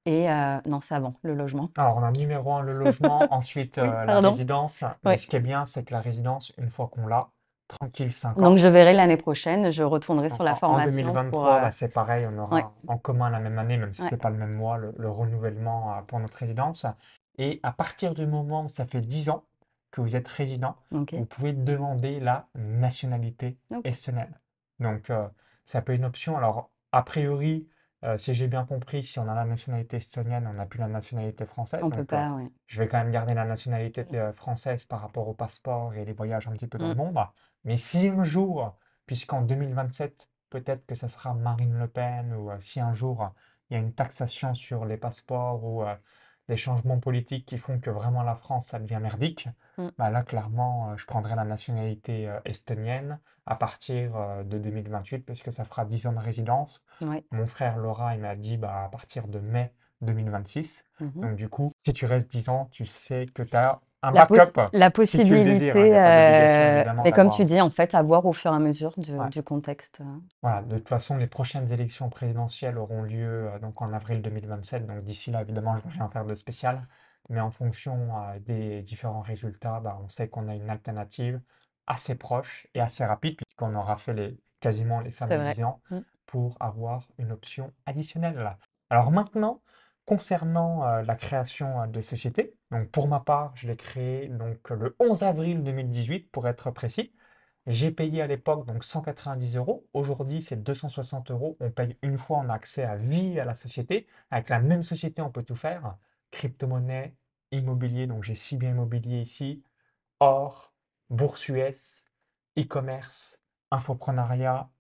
et 0.07 0.29
heu 0.31 0.61
non, 0.67 0.81
c'est 0.81 0.95
avant, 0.95 1.15
le 1.23 1.35
logement. 1.35 1.71
Alors, 1.77 1.97
on 1.97 2.03
a 2.03 2.11
numéro 2.13 2.53
un 2.55 2.63
le 2.63 2.75
logement, 2.75 3.33
ensuite 3.33 3.79
Oui, 3.81 3.87
euh, 3.87 4.05
la 4.07 4.19
résidence. 4.19 4.85
Mais 5.05 5.17
ce 5.17 5.27
qui 5.27 5.37
est 5.37 5.41
bien, 5.41 5.65
c'est 5.67 5.85
que 5.85 5.95
la 5.95 6.01
résidence, 6.01 6.53
une 6.59 6.69
fois 6.71 6.89
qu'on 6.89 7.07
l'a, 7.07 7.31
tranquille 7.69 8.13
5 8.13 8.43
Donc 8.43 8.57
ans. 8.57 8.59
je 8.59 8.69
verrai 8.69 8.95
l'année 8.95 9.17
prochaine, 9.19 9.71
je 9.71 9.83
retournerai 9.83 10.31
sur 10.31 10.43
Donc 10.43 10.45
la 10.45 10.55
en, 10.55 10.61
en 10.67 10.79
formation 10.79 11.21
pour, 11.25 11.47
2023, 11.47 11.61
heu 11.61 11.61
bah, 11.61 11.71
c'est 11.71 11.89
pareil, 11.89 12.27
on 12.27 12.37
ouais, 12.51 12.67
aura 12.67 12.75
en 12.87 12.99
commun 12.99 13.31
la 13.31 13.41
même 13.41 13.59
année, 13.59 13.77
même 13.79 13.93
si 13.93 14.05
ouais, 14.05 14.09
c'est 14.09 14.19
pas 14.19 14.31
le 14.31 14.37
même 14.37 14.53
mois, 14.55 14.77
le, 14.77 14.93
le 14.99 15.11
renouvellement 15.11 15.97
euh, 15.97 16.03
pour 16.03 16.21
notre 16.21 16.37
résidence. 16.39 16.85
Et 17.39 17.61
à 17.63 17.73
partir 17.73 18.15
du 18.15 18.27
moment 18.27 18.65
où 18.65 18.69
ça 18.69 18.85
fait 18.85 19.01
10 19.01 19.31
ans 19.31 19.45
que 19.91 20.01
vous 20.03 20.17
êtes 20.17 20.29
résident, 20.29 20.77
vous 21.15 21.25
pouvez 21.25 21.53
demander 21.55 22.21
la 22.21 22.49
nationalité 22.55 23.59
OK. 23.71 23.85
estonienne. 23.85 24.39
Donc 24.81 25.09
euh, 25.11 25.27
ça 25.69 25.83
peut 25.83 25.95
être 25.95 26.01
une 26.01 26.07
option. 26.07 26.37
Alors, 26.39 26.73
a 26.93 27.05
priori, 27.05 27.69
euh, 28.05 28.19
si 28.19 28.35
j'ai 28.35 28.49
bien 28.49 28.67
compris, 28.67 29.05
si 29.05 29.21
on 29.21 29.29
a 29.29 29.35
la 29.37 29.45
nationalité 29.47 29.99
estonienne, 29.99 30.49
on 30.49 30.57
n'a 30.59 30.67
plus 30.67 30.81
la 30.81 30.89
nationalité 30.89 31.47
française. 31.47 31.81
On 31.83 31.91
peut 31.91 32.05
Donc, 32.05 32.13
euh, 32.15 32.17
pas, 32.17 32.31
ouais. 32.33 32.51
je 32.67 32.81
vais 32.81 32.89
quand 32.89 32.99
même 32.99 33.13
garder 33.13 33.35
la 33.35 33.47
nationalité 33.47 34.07
euh, 34.15 34.33
française 34.33 34.85
par 34.87 35.01
rapport 35.03 35.29
au 35.29 35.35
passeport 35.35 35.95
et 35.95 36.05
les 36.05 36.13
voyages 36.15 36.49
un 36.49 36.53
petit 36.55 36.69
peu 36.69 36.79
dans 36.79 36.89
le 36.89 36.95
Mmh. 36.95 36.97
monde. 36.97 37.19
Mais 37.65 37.77
si 37.77 38.09
un 38.09 38.25
jour, 38.25 38.77
puisqu'en 39.07 39.43
2027, 39.43 40.31
peut-être 40.51 40.87
que 40.87 40.95
ce 40.97 41.09
sera 41.09 41.35
Marine 41.35 41.79
Le 41.79 41.89
Pen, 41.89 42.33
ou 42.35 42.51
euh, 42.51 42.59
si 42.61 42.81
un 42.81 42.95
jour 42.95 43.33
il 43.71 43.75
y 43.75 43.77
a 43.77 43.81
une 43.81 43.95
taxation 43.95 44.55
sur 44.55 44.85
les 44.87 44.97
passeports 44.97 45.63
ou 45.65 45.83
euh, 45.85 45.95
des 46.49 46.57
changements 46.57 46.99
politiques 46.99 47.47
qui 47.47 47.59
font 47.59 47.79
que 47.79 47.91
vraiment 47.91 48.23
la 48.23 48.35
France, 48.35 48.69
ça 48.69 48.79
devient 48.79 48.99
merdique, 49.01 49.49
Mmh. 49.77 49.89
bah 49.97 50.11
là, 50.11 50.23
clairement, 50.25 50.91
euh, 50.91 50.97
je 50.97 51.07
prendrai 51.07 51.37
la 51.37 51.45
nationalité 51.45 52.29
euh, 52.29 52.41
estonienne 52.45 53.21
à 53.47 53.55
partir 53.55 54.17
euh, 54.17 54.43
de 54.43 54.59
2028, 54.59 55.21
puisque 55.21 55.53
ça 55.53 55.65
fera 55.65 55.85
10 55.85 56.07
ans 56.09 56.13
de 56.13 56.19
résidence. 56.19 56.83
Ouais. 57.01 57.25
Mon 57.31 57.47
frère 57.47 57.77
Laura, 57.79 58.15
il 58.17 58.21
m'a 58.21 58.35
dit 58.35 58.57
bah, 58.57 58.85
à 58.85 58.89
partir 58.89 59.29
de 59.29 59.39
mai 59.39 59.73
2026. 60.01 60.85
Mmh 61.01 61.21
Donc 61.21 61.37
du 61.37 61.49
coup, 61.49 61.73
si 61.77 61.93
tu 61.93 62.07
restes 62.07 62.31
10 62.31 62.49
ans, 62.49 62.67
tu 62.73 62.85
sais 62.85 63.27
que 63.33 63.43
tu 63.43 63.57
as 63.57 63.81
un 64.03 64.13
La 64.13 64.27
backup 64.27 64.61
la 64.73 64.91
si 65.03 65.21
tu 65.23 65.35
le 65.35 65.43
désires. 65.43 65.79
hein. 65.79 65.87
Il 65.87 65.91
possibilité, 65.91 65.91
n'y 65.91 65.97
a 65.97 66.01
pas 66.01 66.13
d'obligation 66.13 66.65
heu, 66.65 66.75
évidemment 66.75 67.03
mais 67.05 67.13
comme 67.13 67.31
tu 67.31 67.45
dis, 67.45 67.61
en 67.61 67.71
fait, 67.71 67.95
à 67.95 68.03
voir 68.03 68.27
au 68.27 68.33
fur 68.33 68.53
et 68.53 68.55
à 68.57 68.59
mesure 68.59 68.95
du 68.99 69.13
Ouais. 69.17 69.29
du 69.31 69.43
contexte. 69.43 70.01
Voilà, 70.43 70.63
de 70.63 70.77
toute 70.79 70.89
façon, 70.89 71.17
les 71.17 71.27
prochaines 71.27 71.73
élections 71.73 72.11
présidentielles 72.11 72.79
auront 72.79 73.03
lieu 73.03 73.49
euh, 73.53 73.59
donc 73.59 73.83
en 73.83 73.93
avril 73.93 74.23
2027. 74.23 74.87
Donc 74.87 75.03
d'ici 75.03 75.31
là, 75.33 75.43
évidemment, 75.43 75.77
je 75.79 75.85
ne 75.87 75.91
vais 75.93 75.99
rien 75.99 76.09
faire 76.11 76.25
de 76.27 76.35
spécial. 76.35 76.87
Mais 77.29 77.41
en 77.41 77.51
fonction 77.51 78.17
euh, 78.17 78.39
des 78.39 78.83
différents 78.83 79.21
résultats, 79.21 79.81
bah, 79.81 79.99
on 80.03 80.09
sait 80.09 80.29
qu'on 80.29 80.49
a 80.49 80.55
une 80.55 80.71
alternative 80.71 81.41
assez 81.87 82.15
proche 82.15 82.69
et 82.75 82.81
assez 82.81 83.05
rapide, 83.05 83.37
puisqu'on 83.37 83.75
aura 83.75 83.97
fait 83.97 84.15
les, 84.15 84.39
quasiment 84.61 85.01
les 85.01 85.11
fameux 85.11 85.39
vrai. 85.39 85.55
10 85.55 85.63
ans 85.65 85.81
Mmh. 85.91 85.99
pour 86.27 86.57
avoir 86.61 87.09
une 87.19 87.33
option 87.33 87.73
additionnelle. 87.87 88.57
Alors 88.91 89.11
maintenant, 89.11 89.61
concernant 90.09 90.85
euh, 90.87 91.03
la 91.03 91.17
création 91.17 91.83
euh, 91.83 91.87
de 91.87 92.01
société, 92.01 92.57
donc 92.71 92.91
pour 92.91 93.09
ma 93.09 93.21
part, 93.21 93.53
je 93.57 93.67
l'ai 93.69 93.77
créée 93.77 94.29
donc 94.29 94.71
le 94.71 94.97
11 95.01 95.23
avril 95.23 95.63
2018 95.63 96.31
pour 96.33 96.49
être 96.49 96.71
précis. 96.71 97.13
J'ai 97.67 97.91
payé 97.91 98.23
à 98.23 98.27
l'époque 98.27 98.67
donc 98.67 98.85
190 98.85 99.57
euros. 99.57 99.87
Aujourd'hui, 99.93 100.41
c'est 100.41 100.57
260 100.63 101.31
euros. 101.31 101.59
On 101.61 101.71
paye 101.71 101.99
une 102.03 102.17
fois, 102.17 102.39
on 102.39 102.49
a 102.49 102.55
accès 102.55 102.85
à 102.85 102.97
vie 102.97 103.39
à 103.39 103.45
la 103.45 103.55
société. 103.55 104.07
Avec 104.31 104.49
la 104.49 104.61
même 104.61 104.83
société, 104.83 105.21
on 105.21 105.31
peut 105.31 105.43
tout 105.43 105.57
faire. 105.57 105.99
Crypto-monnaie, 106.31 107.15
immobilier, 107.53 108.07
donc 108.07 108.25
j'ai 108.25 108.35
six 108.35 108.57
biens 108.57 108.71
immobiliers 108.71 109.21
ici, 109.21 109.63
or, 110.21 110.73
bourse 111.11 111.49
US, 111.49 112.05
e-commerce, 112.59 113.43
infoprenariat, 113.71 114.71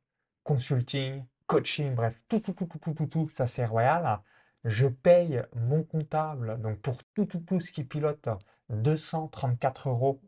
consulting, 0.44 1.24
coaching, 1.46 1.94
bref, 1.94 2.22
tout, 2.28 2.40
tout, 2.40 2.54
tout, 2.54 2.66
tout, 2.66 2.78
tout, 2.78 2.94
tout, 2.94 3.06
tout, 3.06 3.28
ça 3.30 3.46
c'est 3.46 3.66
royal. 3.66 4.20
Je 4.68 4.87
paye 4.88 5.42
mon 5.57 5.85
comptable, 5.85 6.61
donc 6.62 6.81
pour 6.81 7.02
tout, 7.14 7.26
tout, 7.26 7.40
tout 7.40 7.61
ce 7.61 7.72
qui 7.72 7.85
pilote, 7.85 8.28
234 8.70 9.90
euros 9.90 10.22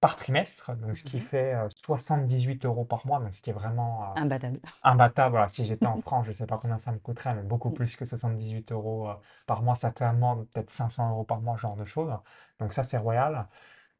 par 0.00 0.16
trimestre, 0.16 0.74
donc 0.76 0.96
ce 0.96 1.04
qui 1.04 1.18
Mmh 1.18 1.20
fait 1.20 1.54
euh, 1.54 1.68
78 1.84 2.64
euros 2.66 2.84
par 2.86 3.06
mois, 3.06 3.20
donc 3.20 3.32
ce 3.34 3.42
qui 3.42 3.50
est 3.50 3.54
vraiment 3.54 4.04
euh, 4.04 4.16
Imbattable. 4.16 4.60
imbattable. 4.82 5.32
Voilà, 5.32 5.48
si 5.48 5.64
j'étais 5.64 5.86
en 5.86 5.98
France, 5.98 6.24
je 6.26 6.30
ne 6.30 6.34
sais 6.34 6.46
pas 6.46 6.58
combien 6.58 6.78
ça 6.78 6.92
me 6.92 6.98
coûterait, 7.00 7.34
mais 7.34 7.42
beaucoup 7.42 7.70
Mmh. 7.70 7.72
plus 7.72 7.96
que 7.96 8.04
78 8.06 8.72
euros 8.72 9.08
euh, 9.10 9.14
par 9.46 9.62
mois, 9.62 9.74
certainement 9.76 10.38
peut-être 10.46 10.70
500 10.70 11.10
euros 11.10 11.24
par 11.24 11.40
mois, 11.42 11.56
ce 11.56 11.62
genre 11.62 11.76
de 11.76 11.84
choses. 11.84 12.12
Donc 12.60 12.72
ça, 12.72 12.82
c'est 12.84 12.98
royal. 12.98 13.48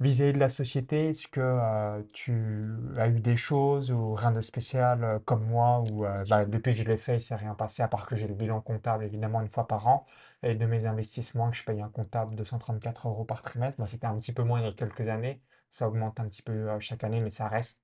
Vis-à-vis 0.01 0.33
de 0.33 0.39
la 0.39 0.49
société, 0.49 1.11
est-ce 1.11 1.29
que 1.29 1.41
euh, 1.41 2.03
tu 2.13 2.75
as 2.99 3.09
eu 3.09 3.21
des 3.21 3.37
choses 3.37 3.93
ou 3.93 4.15
rien 4.15 4.33
de 4.33 4.41
spécial 4.41 5.05
euh, 5.05 5.19
comme 5.21 5.45
moi, 5.47 5.81
ou 5.81 6.05
euh, 6.05 6.25
bah, 6.29 6.45
depuis 6.45 6.73
que 6.75 6.81
je 6.81 6.85
l'ai 6.85 6.97
fait, 6.97 7.13
il 7.13 7.17
ne 7.17 7.21
s'est 7.21 7.37
rien 7.37 7.55
passé, 7.55 7.83
à 7.85 7.89
part 7.89 8.07
que 8.07 8.17
j'ai 8.17 8.27
le 8.27 8.35
bilan 8.35 8.61
comptable 8.61 9.05
évidemment 9.05 9.41
une 9.41 9.49
fois 9.49 9.67
par 9.69 9.87
an, 9.87 10.05
et 10.43 10.57
de 10.57 10.67
mes 10.67 10.87
investissements, 10.87 11.51
que 11.51 11.57
je 11.57 11.63
paye 11.65 11.81
un 11.81 11.89
comptable 11.89 12.35
234 12.35 13.07
euros 13.09 13.25
par 13.25 13.43
trimestre. 13.43 13.79
Bah, 13.81 13.87
c'était 13.87 14.07
un 14.09 14.19
petit 14.19 14.33
peu 14.33 14.43
moins 14.43 14.61
il 14.61 14.67
y 14.67 14.69
a 14.69 14.73
quelques 14.73 15.07
années. 15.09 15.41
Ça 15.71 15.87
augmente 15.89 16.19
un 16.19 16.29
petit 16.29 16.43
peu 16.43 16.69
chaque 16.81 17.05
année, 17.05 17.21
mais 17.21 17.31
ça 17.31 17.47
reste 17.49 17.83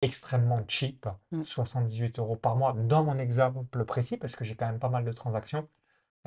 extrêmement 0.00 0.62
cheap, 0.68 1.06
Mmh. 1.32 1.42
78 1.44 2.18
euros 2.18 2.36
par 2.36 2.56
mois, 2.56 2.72
dans 2.72 3.04
mon 3.04 3.18
exemple 3.18 3.84
précis, 3.84 4.16
parce 4.16 4.34
que 4.36 4.44
j'ai 4.44 4.56
quand 4.56 4.66
même 4.66 4.78
pas 4.80 4.88
mal 4.88 5.04
de 5.04 5.12
transactions. 5.12 5.68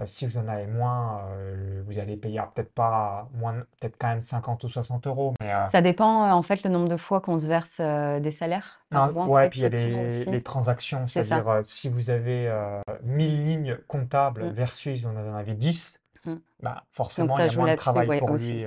Euh, 0.02 0.06
si 0.06 0.26
vous 0.26 0.38
en 0.38 0.48
avez 0.48 0.66
moins, 0.68 1.22
euh, 1.30 1.82
vous 1.86 2.00
allez 2.00 2.18
payer 2.18 2.42
peut-être 2.56 2.74
pas 2.74 3.30
moins, 3.34 3.54
peut-être 3.80 3.96
quand 4.00 4.08
même 4.08 4.22
50 4.22 4.64
ou 4.64 4.70
60 4.70 5.08
euros, 5.08 5.34
mais 5.42 5.54
euh, 5.54 5.68
Ça 5.70 5.82
dépend, 5.82 6.32
en 6.32 6.42
fait, 6.42 6.64
le 6.64 6.70
nombre 6.70 6.90
de 6.90 6.98
fois 6.98 7.22
qu'on 7.22 7.38
se 7.40 7.46
verse, 7.46 7.80
des 7.80 8.32
salaires 8.32 8.82
non, 8.92 9.12
mois, 9.12 9.24
en 9.24 9.28
ouais, 9.28 9.44
fait, 9.44 9.50
puis 9.50 9.60
il 9.60 9.64
y 9.64 9.66
a 9.66 9.70
les, 9.70 10.26
les 10.26 10.42
transactions, 10.42 11.06
c'est-à-dire 11.06 11.60
si 11.64 11.90
vous 11.90 12.10
avez 12.10 12.48
euh, 12.48 12.82
1000 13.04 13.46
lignes 13.46 13.78
comptables 13.88 14.44
Mmh. 14.44 14.50
versus 14.52 15.04
vous 15.04 15.10
en 15.10 15.36
avez 15.36 15.54
10, 15.54 16.00
Mmh. 16.24 16.36
bah, 16.62 16.84
forcément, 16.92 17.38
il 17.40 17.48
y 17.48 17.50
a 17.50 17.56
moins 17.58 17.72
de 17.72 17.76
travail 17.76 18.20
pour 18.20 18.32
aussi. 18.32 18.54
lui 18.54 18.66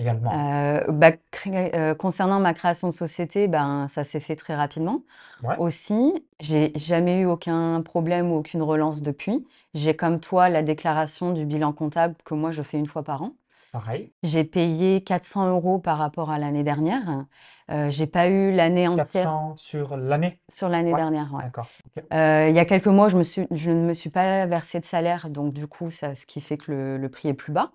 également. 0.00 0.32
Heu, 0.32 0.84
bah, 0.92 1.12
cré 1.32 1.72
heu, 1.74 1.94
concernant 1.94 2.40
ma 2.40 2.54
création 2.54 2.88
de 2.88 2.92
société, 2.94 3.48
ben, 3.48 3.88
ça 3.88 4.04
s'est 4.04 4.20
fait 4.20 4.36
très 4.36 4.54
rapidement. 4.54 5.04
Ouais, 5.42 5.58
Aussi, 5.58 6.26
j'ai 6.40 6.72
jamais 6.76 7.20
eu 7.20 7.26
aucun 7.26 7.82
problème 7.82 8.32
ou 8.32 8.36
aucune 8.36 8.62
relance 8.62 9.02
depuis. 9.02 9.46
J'ai 9.74 9.96
comme 9.96 10.20
toi 10.20 10.48
la 10.48 10.62
déclaration 10.62 11.32
du 11.32 11.46
bilan 11.46 11.72
comptable 11.72 12.16
que 12.24 12.34
moi 12.34 12.50
je 12.52 12.62
fais 12.62 12.78
une 12.78 12.86
fois 12.86 13.04
par 13.04 13.22
an. 13.22 13.36
Pareil. 13.72 14.12
J'ai 14.22 14.44
payé 14.44 15.02
400 15.04 15.48
euros 15.50 15.78
par 15.80 15.98
rapport 15.98 16.30
à 16.30 16.38
l'année 16.38 16.64
dernière. 16.64 17.26
Euh, 17.70 17.90
j'ai 17.90 18.06
pas 18.06 18.28
eu 18.30 18.52
l'année 18.52 18.88
entière 18.88 19.34
400 19.34 19.56
sur 19.56 19.96
l'année? 19.96 20.40
sur 20.50 20.68
l'année 20.68 20.94
Ouais, 20.94 20.94
dernière, 20.94 21.32
ouais. 21.34 21.42
d'accord. 21.42 21.68
Euh, 22.14 22.48
il 22.50 22.56
y 22.56 22.58
a 22.58 22.64
quelques 22.64 22.86
mois, 22.88 23.08
je 23.08 23.16
me 23.18 23.22
suis, 23.22 23.46
je 23.52 23.70
ne 23.70 23.82
me 23.84 23.94
suis 23.94 24.10
pas 24.10 24.46
versé 24.46 24.80
de 24.80 24.84
salaire, 24.84 25.30
donc 25.30 25.52
du 25.54 25.66
coup, 25.68 25.90
ça, 25.90 26.14
ce 26.16 26.26
qui 26.26 26.40
fait 26.40 26.58
que 26.58 26.72
le, 26.72 26.98
le 26.98 27.08
prix 27.10 27.28
est 27.28 27.34
plus 27.34 27.52
bas, 27.52 27.72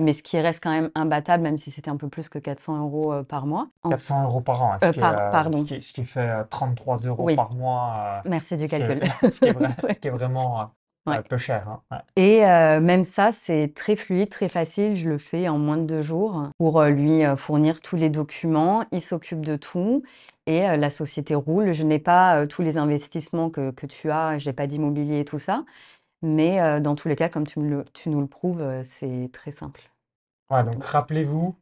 Mais 0.00 0.12
ce 0.12 0.22
qui 0.22 0.38
reste 0.40 0.62
quand 0.62 0.70
même 0.70 0.90
imbattable, 0.94 1.42
même 1.42 1.58
si 1.58 1.70
c'était 1.70 1.90
un 1.90 1.96
peu 1.96 2.08
plus 2.08 2.28
que 2.28 2.38
400 2.38 2.78
euros 2.80 3.12
euh, 3.12 3.22
par 3.22 3.46
mois. 3.46 3.68
En- 3.82 3.90
400 3.90 4.22
euros 4.24 4.40
par 4.40 4.62
an, 4.62 4.72
hein, 4.72 4.78
ce 4.80 4.86
Euh, 4.86 4.92
qui 4.92 4.98
est, 4.98 5.02
par- 5.02 5.18
euh, 5.20 5.30
pardon. 5.30 5.58
ce 5.58 5.62
qui, 5.74 5.82
ce 5.82 5.92
qui 5.92 6.04
fait 6.04 6.20
euh, 6.20 6.44
33 6.48 6.96
euros 6.98 7.24
Oui. 7.24 7.36
par 7.36 7.52
mois, 7.54 8.22
Merci 8.24 8.56
du 8.56 8.64
est, 8.64 8.68
calcul. 8.68 9.00
ce 9.30 9.40
qui 9.40 9.46
est 9.46 9.52
vrai- 9.52 9.68
ce 9.94 9.98
qui 9.98 10.08
est 10.08 10.10
vraiment 10.10 10.70
Ouais. 11.06 11.22
peu 11.22 11.38
cher. 11.38 11.68
hein, 11.68 11.80
ouais. 11.92 11.98
Et 12.16 12.44
euh, 12.44 12.80
même 12.80 13.04
ça, 13.04 13.30
c'est 13.30 13.72
très 13.76 13.94
fluide, 13.94 14.28
très 14.28 14.48
facile. 14.48 14.96
Je 14.96 15.08
le 15.08 15.18
fais 15.18 15.48
en 15.48 15.56
moins 15.56 15.76
de 15.76 15.84
deux 15.84 16.02
jours 16.02 16.48
pour 16.58 16.82
lui 16.82 17.22
fournir 17.36 17.80
tous 17.80 17.94
les 17.94 18.10
documents. 18.10 18.84
Il 18.90 19.00
s'occupe 19.00 19.40
de 19.46 19.54
tout 19.54 20.02
et 20.46 20.68
euh, 20.68 20.76
la 20.76 20.90
société 20.90 21.36
roule. 21.36 21.72
Je 21.72 21.84
n'ai 21.84 22.00
pas 22.00 22.38
euh, 22.42 22.46
tous 22.46 22.62
les 22.62 22.76
investissements 22.76 23.50
que, 23.50 23.70
que 23.70 23.86
tu 23.86 24.10
as, 24.10 24.38
je 24.38 24.48
n'ai 24.48 24.52
pas 24.52 24.66
d'immobilier 24.66 25.20
et 25.20 25.24
tout 25.24 25.38
ça. 25.38 25.64
Mais 26.22 26.60
euh, 26.60 26.80
dans 26.80 26.94
tous 26.94 27.08
les 27.08 27.16
cas, 27.16 27.28
comme 27.28 27.46
tu, 27.46 27.58
me 27.60 27.68
le- 27.68 27.84
tu 27.94 28.10
nous 28.10 28.20
le 28.20 28.26
prouves, 28.26 28.60
euh, 28.60 28.82
c'est 28.84 29.30
très 29.32 29.52
simple. 29.52 29.80
Ouais, 30.50 30.62
donc 30.64 30.82
rappelez-vous, 30.84 31.58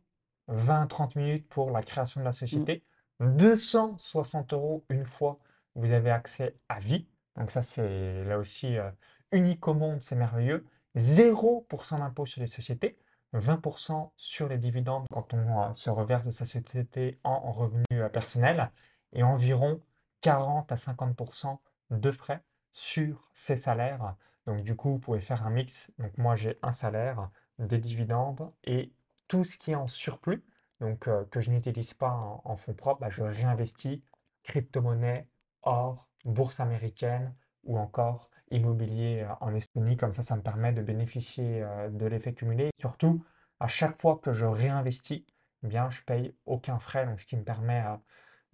20-30 0.48 1.16
minutes 1.16 1.48
pour 1.48 1.70
la 1.70 1.82
création 1.82 2.20
de 2.20 2.24
la 2.24 2.30
Mm. 2.30 2.34
société, 2.34 2.84
260 3.20 4.52
euros 4.52 4.84
une 4.90 5.04
fois, 5.06 5.38
vous 5.74 5.90
avez 5.92 6.10
accès 6.10 6.56
à 6.68 6.80
vie. 6.80 7.06
Donc 7.36 7.50
ça, 7.50 7.62
c'est 7.62 8.24
là 8.24 8.38
aussi 8.38 8.76
euh, 8.76 8.90
unique 9.32 9.66
au 9.68 9.74
monde, 9.74 10.02
c'est 10.02 10.16
merveilleux. 10.16 10.66
0% 10.96 11.98
d'impôt 11.98 12.26
sur 12.26 12.40
les 12.40 12.46
sociétés, 12.46 12.98
20% 13.32 14.12
sur 14.16 14.48
les 14.48 14.58
dividendes 14.58 15.06
quand 15.10 15.34
on 15.34 15.72
se 15.74 15.90
reverse 15.90 16.24
de 16.24 16.30
sa 16.30 16.44
société 16.44 17.18
en, 17.24 17.30
en 17.32 17.52
revenu 17.52 17.84
personnel 18.12 18.70
et 19.12 19.22
environ 19.24 19.80
40 20.20 20.70
à 20.70 20.76
50% 20.76 21.60
de 21.90 22.10
frais 22.12 22.42
sur 22.72 23.28
ces 23.34 23.56
salaires. 23.56 24.14
Donc 24.46 24.62
du 24.62 24.76
coup, 24.76 24.90
vous 24.90 24.98
pouvez 24.98 25.20
faire 25.20 25.46
un 25.46 25.50
mix. 25.50 25.90
Donc 25.98 26.16
moi, 26.18 26.36
j'ai 26.36 26.58
un 26.62 26.72
salaire, 26.72 27.30
des 27.58 27.78
dividendes 27.78 28.50
et 28.64 28.92
tout 29.28 29.44
ce 29.44 29.56
qui 29.56 29.72
est 29.72 29.76
en 29.76 29.86
surplus, 29.86 30.44
donc 30.80 31.08
euh, 31.08 31.24
que 31.30 31.40
je 31.40 31.50
n'utilise 31.50 31.94
pas 31.94 32.10
en, 32.44 32.56
fonds 32.56 32.74
propres, 32.74 33.00
bah, 33.00 33.10
je 33.10 33.22
réinvestis 33.22 34.02
crypto-monnaie, 34.42 35.28
or, 35.62 36.08
bourse 36.24 36.60
américaine 36.60 37.34
ou 37.64 37.78
encore 37.78 38.30
immobilier 38.50 39.22
euh, 39.22 39.34
en 39.40 39.54
Estonie. 39.54 39.96
Comme 39.96 40.12
ça, 40.12 40.22
ça 40.22 40.36
me 40.36 40.42
permet 40.42 40.72
de 40.72 40.82
bénéficier 40.82 41.62
euh, 41.62 41.88
de 41.90 42.06
l'effet 42.06 42.34
cumulé. 42.34 42.70
Surtout, 42.80 43.24
à 43.60 43.68
chaque 43.68 44.00
fois 44.00 44.18
que 44.18 44.32
je 44.32 44.46
réinvestis, 44.46 45.24
eh 45.62 45.66
bien, 45.66 45.88
je 45.90 46.02
paye 46.02 46.34
aucun 46.44 46.78
frais, 46.78 47.08
ce 47.16 47.24
qui 47.24 47.36
me 47.36 47.44
permet 47.44 47.82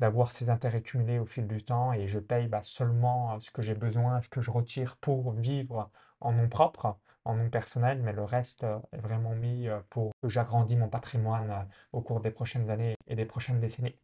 d'avoir 0.00 0.32
ces 0.32 0.50
intérêts 0.50 0.82
cumulés 0.82 1.18
au 1.18 1.26
fil 1.26 1.46
du 1.46 1.62
temps 1.62 1.92
et 1.92 2.06
je 2.06 2.18
paye 2.18 2.48
bah, 2.48 2.62
seulement 2.62 3.34
euh, 3.34 3.40
ce 3.40 3.50
que 3.50 3.62
j'ai 3.62 3.74
besoin, 3.74 4.20
ce 4.22 4.28
que 4.28 4.40
je 4.40 4.50
retire 4.50 4.96
pour 4.96 5.32
vivre 5.32 5.90
en 6.20 6.32
nom 6.32 6.48
propre, 6.48 6.96
en 7.24 7.36
nom 7.36 7.50
personnel, 7.50 8.00
mais 8.02 8.12
le 8.12 8.24
reste 8.24 8.64
euh, 8.64 8.78
est 8.92 8.98
vraiment 8.98 9.34
mis 9.34 9.68
euh, 9.68 9.80
pour 9.90 10.12
que 10.22 10.28
j'agrandis 10.28 10.76
mon 10.76 10.88
patrimoine 10.88 11.68
au 11.92 12.00
cours 12.00 12.20
des 12.20 12.30
prochaines 12.30 12.70
années 12.70 12.96
et 13.06 13.14
des 13.14 13.26
prochaines 13.26 13.60
décennies. 13.60 13.96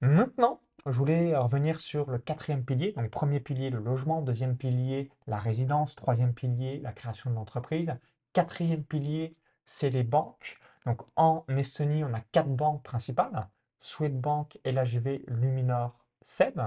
Maintenant, 0.00 0.60
je 0.86 0.98
voulais 0.98 1.36
revenir 1.36 1.80
sur 1.80 2.10
le 2.10 2.18
quatrième 2.18 2.64
pilier. 2.64 2.92
Donc, 2.92 3.10
premier 3.10 3.40
pilier, 3.40 3.70
le 3.70 3.78
logement. 3.80 4.22
Deuxième 4.22 4.56
pilier, 4.56 5.10
la 5.26 5.38
résidence. 5.38 5.94
Troisième 5.94 6.34
pilier, 6.34 6.80
la 6.80 6.92
création 6.92 7.30
de 7.30 7.34
l'entreprise. 7.34 7.94
Quatrième 8.34 8.84
pilier, 8.84 9.36
c'est 9.64 9.90
les 9.90 10.04
banques. 10.04 10.58
Donc, 10.84 11.02
en 11.16 11.44
Estonie, 11.48 12.04
on 12.04 12.12
a 12.14 12.20
quatre 12.20 12.48
banques 12.48 12.82
principales. 12.82 13.48
Swedbank, 13.78 14.58
LHV, 14.64 15.24
Luminor, 15.28 15.98
SEB. 16.22 16.60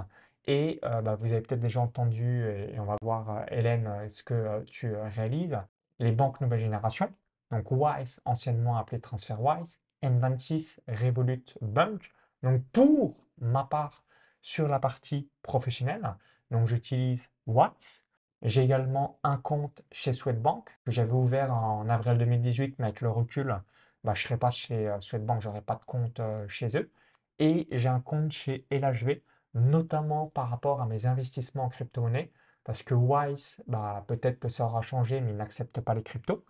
Et 0.45 0.79
euh, 0.83 1.01
bah, 1.01 1.15
vous 1.15 1.31
avez 1.31 1.41
peut-être 1.41 1.59
déjà 1.59 1.79
entendu, 1.79 2.45
et, 2.47 2.79
on 2.79 2.85
va 2.85 2.95
voir, 3.01 3.29
euh, 3.29 3.43
Hélène, 3.51 3.87
euh, 3.87 4.09
ce 4.09 4.23
que 4.23 4.63
tu 4.65 4.95
réalises, 4.95 5.57
les 5.99 6.11
banques 6.11 6.41
nouvelle 6.41 6.61
génération. 6.61 7.11
Donc, 7.51 7.71
Wise, 7.71 8.21
anciennement 8.25 8.77
appelé 8.77 8.99
TransferWise, 9.01 9.79
N26, 10.03 10.79
Revolut 10.87 11.43
Bank. 11.61 12.11
Donc 12.43 12.63
pour 12.71 13.15
ma 13.39 13.63
part, 13.63 14.03
sur 14.41 14.67
la 14.67 14.79
partie 14.79 15.29
professionnelle, 15.41 16.15
donc 16.51 16.67
j'utilise 16.67 17.29
Wise. 17.45 18.03
J'ai 18.41 18.63
également 18.63 19.19
un 19.23 19.35
compte 19.35 19.83
chez 19.91 20.13
Swedbank 20.13 20.69
que 20.85 20.91
j'avais 20.91 21.11
ouvert 21.11 21.53
en 21.53 21.89
avril 21.89 22.17
2018, 22.17 22.79
mais 22.79 22.85
avec 22.85 23.01
le 23.01 23.09
recul, 23.09 23.59
bah, 24.03 24.13
je 24.13 24.21
ne 24.21 24.27
serais 24.27 24.37
pas 24.37 24.51
chez 24.51 24.87
euh, 24.89 24.99
Swedbank, 25.01 25.41
j'aurais 25.41 25.61
pas 25.61 25.75
de 25.75 25.85
compte 25.85 26.19
euh, 26.19 26.47
chez 26.47 26.77
eux. 26.77 26.91
Et 27.39 27.67
j'ai 27.71 27.89
un 27.89 28.01
compte 28.01 28.31
chez 28.31 28.65
LHV, 28.71 29.23
notamment 29.53 30.27
par 30.27 30.49
rapport 30.49 30.81
à 30.81 30.85
mes 30.85 31.05
investissements 31.05 31.65
en 31.65 31.69
crypto-monnaie, 31.69 32.31
parce 32.63 32.83
que 32.83 32.93
Wise, 32.93 33.63
bah, 33.67 34.03
peut-être 34.07 34.39
que 34.39 34.49
ça 34.49 34.65
aura 34.65 34.81
changé, 34.81 35.21
mais 35.21 35.31
ils 35.31 35.37
n'acceptent 35.37 35.81
pas 35.81 35.93
les 35.93 36.03
cryptos. 36.03 36.45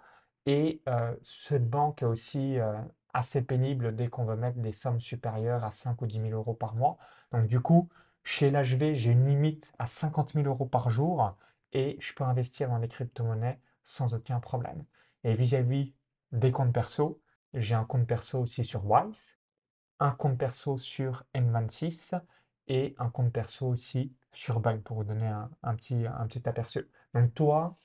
Et 0.45 0.81
euh, 0.87 1.15
Swedbank 1.21 2.01
est 2.01 2.05
aussi 2.05 2.59
euh, 2.59 2.73
assez 3.13 3.41
pénible 3.41 3.95
dès 3.95 4.07
qu'on 4.09 4.25
veut 4.25 4.35
mettre 4.35 4.57
des 4.59 4.71
sommes 4.71 4.99
supérieures 4.99 5.63
à 5.63 5.71
5 5.71 6.01
ou 6.01 6.07
10 6.07 6.21
000 6.21 6.29
euros 6.31 6.53
par 6.53 6.75
mois. 6.75 6.97
Donc 7.31 7.47
du 7.47 7.59
coup, 7.61 7.89
chez 8.23 8.49
l'HV, 8.51 8.93
j'ai 8.93 9.11
une 9.11 9.25
limite 9.27 9.71
à 9.79 9.85
50 9.85 10.33
000 10.33 10.45
euros 10.47 10.65
par 10.65 10.89
jour 10.89 11.35
et 11.73 11.97
je 11.99 12.13
peux 12.13 12.23
investir 12.23 12.69
dans 12.69 12.77
les 12.77 12.87
crypto-monnaies 12.87 13.59
sans 13.83 14.13
aucun 14.13 14.39
problème. 14.39 14.85
Et 15.23 15.33
vis-à-vis 15.33 15.93
des 16.31 16.51
comptes 16.51 16.73
perso, 16.73 17.21
j'ai 17.53 17.75
un 17.75 17.85
compte 17.85 18.07
perso 18.07 18.39
aussi 18.39 18.63
sur 18.63 18.85
Wise, 18.89 19.37
un 19.99 20.11
compte 20.11 20.37
perso 20.37 20.77
sur 20.77 21.23
N26 21.33 22.19
et 22.67 22.95
un 22.99 23.09
compte 23.09 23.31
perso 23.33 23.67
aussi 23.67 24.13
sur 24.31 24.59
Bank 24.59 24.81
pour 24.83 24.97
vous 24.97 25.03
donner 25.03 25.27
un, 25.27 25.49
un 25.63 25.75
petit 25.75 26.47
aperçu. 26.47 26.87
Donc 27.13 27.33
toi, 27.33 27.77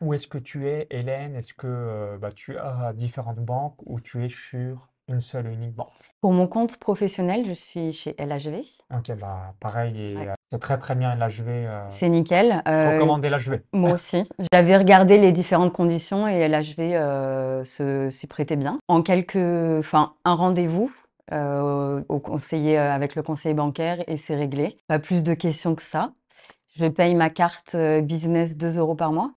où 0.00 0.14
est-ce 0.14 0.28
que 0.28 0.38
tu 0.38 0.68
es, 0.68 0.86
Hélène? 0.90 1.34
Est-ce 1.36 1.54
que 1.54 1.66
euh, 1.66 2.18
bah, 2.18 2.32
tu 2.32 2.56
as 2.58 2.92
différentes 2.94 3.40
banques 3.40 3.80
ou 3.86 4.00
tu 4.00 4.24
es 4.24 4.28
sur 4.28 4.89
une 5.10 5.20
seule 5.20 5.46
et 5.48 5.52
unique 5.54 5.74
banque? 5.74 5.88
Pour 6.20 6.32
mon 6.32 6.46
compte 6.46 6.76
professionnel, 6.78 7.44
je 7.46 7.52
suis 7.52 7.92
chez 7.92 8.14
LHV. 8.18 8.62
Ok, 8.94 9.12
bah 9.18 9.54
pareil, 9.60 9.98
et 9.98 10.16
Ouais. 10.16 10.28
euh, 10.28 10.34
c'est 10.50 10.58
très 10.58 10.78
très 10.78 10.94
bien 10.94 11.12
LHV. 11.14 11.48
euh, 11.48 11.86
C'est 11.88 12.08
nickel. 12.08 12.62
je 12.66 12.70
Euh, 12.70 12.90
recommande 12.94 13.24
LHV. 13.24 13.60
Moi 13.72 13.92
aussi. 13.92 14.22
J'avais 14.52 14.76
regardé 14.76 15.16
les 15.18 15.32
différentes 15.32 15.72
conditions 15.72 16.28
et 16.28 16.34
LHV 16.48 16.94
euh, 16.96 17.64
se, 17.64 18.10
s'y 18.10 18.26
prêtait 18.26 18.56
bien. 18.56 18.78
En 18.88 19.02
quelques, 19.02 19.36
enfin, 19.36 20.14
un 20.24 20.34
rendez-vous 20.34 20.92
au 21.32 22.18
conseiller, 22.18 22.76
avec 22.76 23.14
le 23.14 23.22
conseiller 23.22 23.54
bancaire 23.54 24.02
et 24.08 24.16
c'est 24.16 24.34
réglé. 24.34 24.76
Pas 24.88 24.98
plus 24.98 25.22
de 25.22 25.32
questions 25.34 25.76
que 25.76 25.82
ça. 25.82 26.12
Je 26.74 26.86
paye 26.86 27.14
ma 27.14 27.30
carte 27.30 27.76
business 28.02 28.56
2 28.56 28.78
euros 28.78 28.96
par 28.96 29.12
mois. 29.12 29.30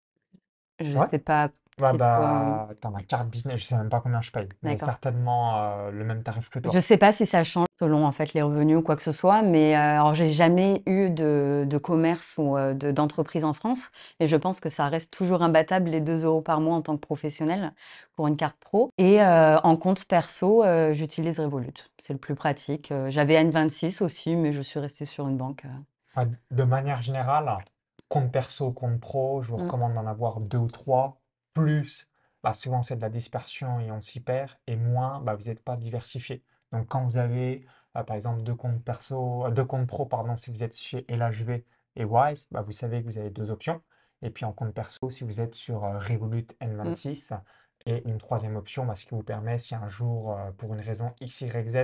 Je 0.81 0.99
Ouais. 0.99 1.07
sais 1.11 1.19
pas 1.19 1.51
Bah, 1.83 1.95
bah, 1.95 2.68
attends, 2.71 2.90
ma 2.90 3.03
carte 3.03 3.29
business, 3.29 3.61
je 3.61 3.64
sais 3.66 3.77
même 3.77 3.88
pas 3.90 4.01
combien 4.01 4.21
je 4.21 4.31
paye, 4.31 4.49
mais 4.62 4.71
D'accord. 4.71 4.88
certainement 4.88 5.59
euh, 5.88 5.90
le 5.90 6.05
même 6.05 6.23
tarif 6.23 6.49
que 6.49 6.59
toi. 6.61 6.73
Je 6.73 6.79
sais 6.79 6.97
pas 6.97 7.12
si 7.12 7.27
ça 7.27 7.42
change 7.42 7.66
selon 7.81 8.07
en 8.07 8.12
fait 8.12 8.35
les 8.35 8.42
revenus 8.42 8.77
ou 8.79 8.83
quoi 8.83 8.95
que 8.95 9.03
ce 9.03 9.11
soit, 9.11 9.42
mais 9.42 9.75
euh, 9.75 9.81
alors 9.81 10.14
j'ai 10.14 10.31
jamais 10.31 10.85
eu 10.87 11.11
de, 11.11 11.64
de 11.68 11.79
commerce 11.79 12.37
ou 12.38 12.57
euh, 12.57 12.73
de- 12.73 12.92
d'entreprise 12.92 13.45
en 13.45 13.53
France, 13.53 13.90
et 14.21 14.27
je 14.29 14.37
pense 14.37 14.61
que 14.61 14.71
ça 14.71 14.88
reste 14.88 15.12
toujours 15.12 15.42
imbattable 15.42 15.90
les 15.90 16.01
2 16.01 16.25
euros 16.25 16.40
par 16.40 16.61
mois 16.61 16.77
en 16.77 16.83
tant 16.83 16.95
que 16.97 17.01
professionnel 17.01 17.73
pour 18.14 18.29
une 18.29 18.37
carte 18.37 18.57
pro. 18.61 18.90
Et 18.99 19.21
euh, 19.23 19.59
en 19.59 19.77
compte 19.77 20.05
perso, 20.05 20.62
euh, 20.62 20.92
j'utilise 20.92 21.40
Revolut, 21.40 21.75
c'est 21.99 22.12
le 22.12 22.21
plus 22.21 22.37
pratique. 22.37 22.92
Euh, 22.92 23.11
J'avais 23.11 23.35
N26 23.35 24.01
aussi, 24.01 24.37
mais 24.37 24.53
je 24.53 24.62
suis 24.62 24.79
restée 24.79 25.05
sur 25.05 25.27
une 25.27 25.37
banque. 25.37 25.64
euh. 25.64 25.68
Ouais, 26.16 26.27
De 26.51 26.64
manière 26.64 27.03
générale, 27.03 27.64
compte 28.09 28.33
perso, 28.33 28.73
compte 28.73 29.01
pro, 29.01 29.42
je 29.42 29.51
vous 29.51 29.57
Mm. 29.57 29.61
recommande 29.62 29.95
d'en 29.95 30.07
avoir 30.07 30.40
deux 30.40 30.59
ou 30.59 30.68
trois. 30.71 31.22
Plus, 31.55 32.09
bah, 32.43 32.53
souvent 32.55 32.83
c'est 32.83 32.97
de 32.97 33.01
la 33.03 33.11
dispersion 33.11 33.81
et 33.81 33.91
on 33.91 34.01
s'y 34.01 34.21
perd. 34.21 34.51
Et 34.67 34.77
moins, 34.77 35.21
bah, 35.21 35.35
vous 35.35 35.45
n'êtes 35.45 35.61
pas 35.62 35.77
diversifié. 35.77 36.43
Donc 36.73 36.88
quand 36.88 37.05
vous 37.05 37.19
avez, 37.19 37.67
euh, 37.97 38.03
par 38.05 38.17
exemple, 38.17 38.43
deux 38.43 38.55
comptes 38.55 38.83
perso, 38.85 39.47
euh, 39.47 39.51
deux 39.51 39.65
comptes 39.65 39.87
pro, 39.87 40.07
pardon, 40.07 40.37
si 40.37 40.51
vous 40.51 40.62
êtes 40.62 40.77
chez 40.77 41.05
LHV 41.09 41.65
et 41.97 42.05
Wise, 42.05 42.49
bah, 42.51 42.62
vous 42.62 42.73
savez 42.73 43.03
que 43.03 43.07
vous 43.07 43.19
avez 43.19 43.31
deux 43.31 43.51
options. 43.51 43.83
Et 44.23 44.31
puis 44.31 44.45
en 44.45 44.53
compte 44.53 44.73
perso, 44.75 45.11
si 45.11 45.25
vous 45.25 45.41
êtes 45.41 45.55
sur 45.55 45.85
euh, 45.85 45.99
Revolut 45.99 46.47
N26, 46.61 47.33
et 47.87 48.09
une 48.09 48.19
troisième 48.19 48.57
option, 48.57 48.87
bah, 48.87 48.95
ce 48.95 49.05
qui 49.05 49.15
vous 49.15 49.23
permet, 49.23 49.59
si 49.59 49.75
un 49.75 49.88
jour, 49.88 50.37
euh, 50.37 50.51
pour 50.53 50.73
une 50.75 50.81
raison 50.81 51.15
X, 51.21 51.41
Y, 51.43 51.69
Z, 51.69 51.79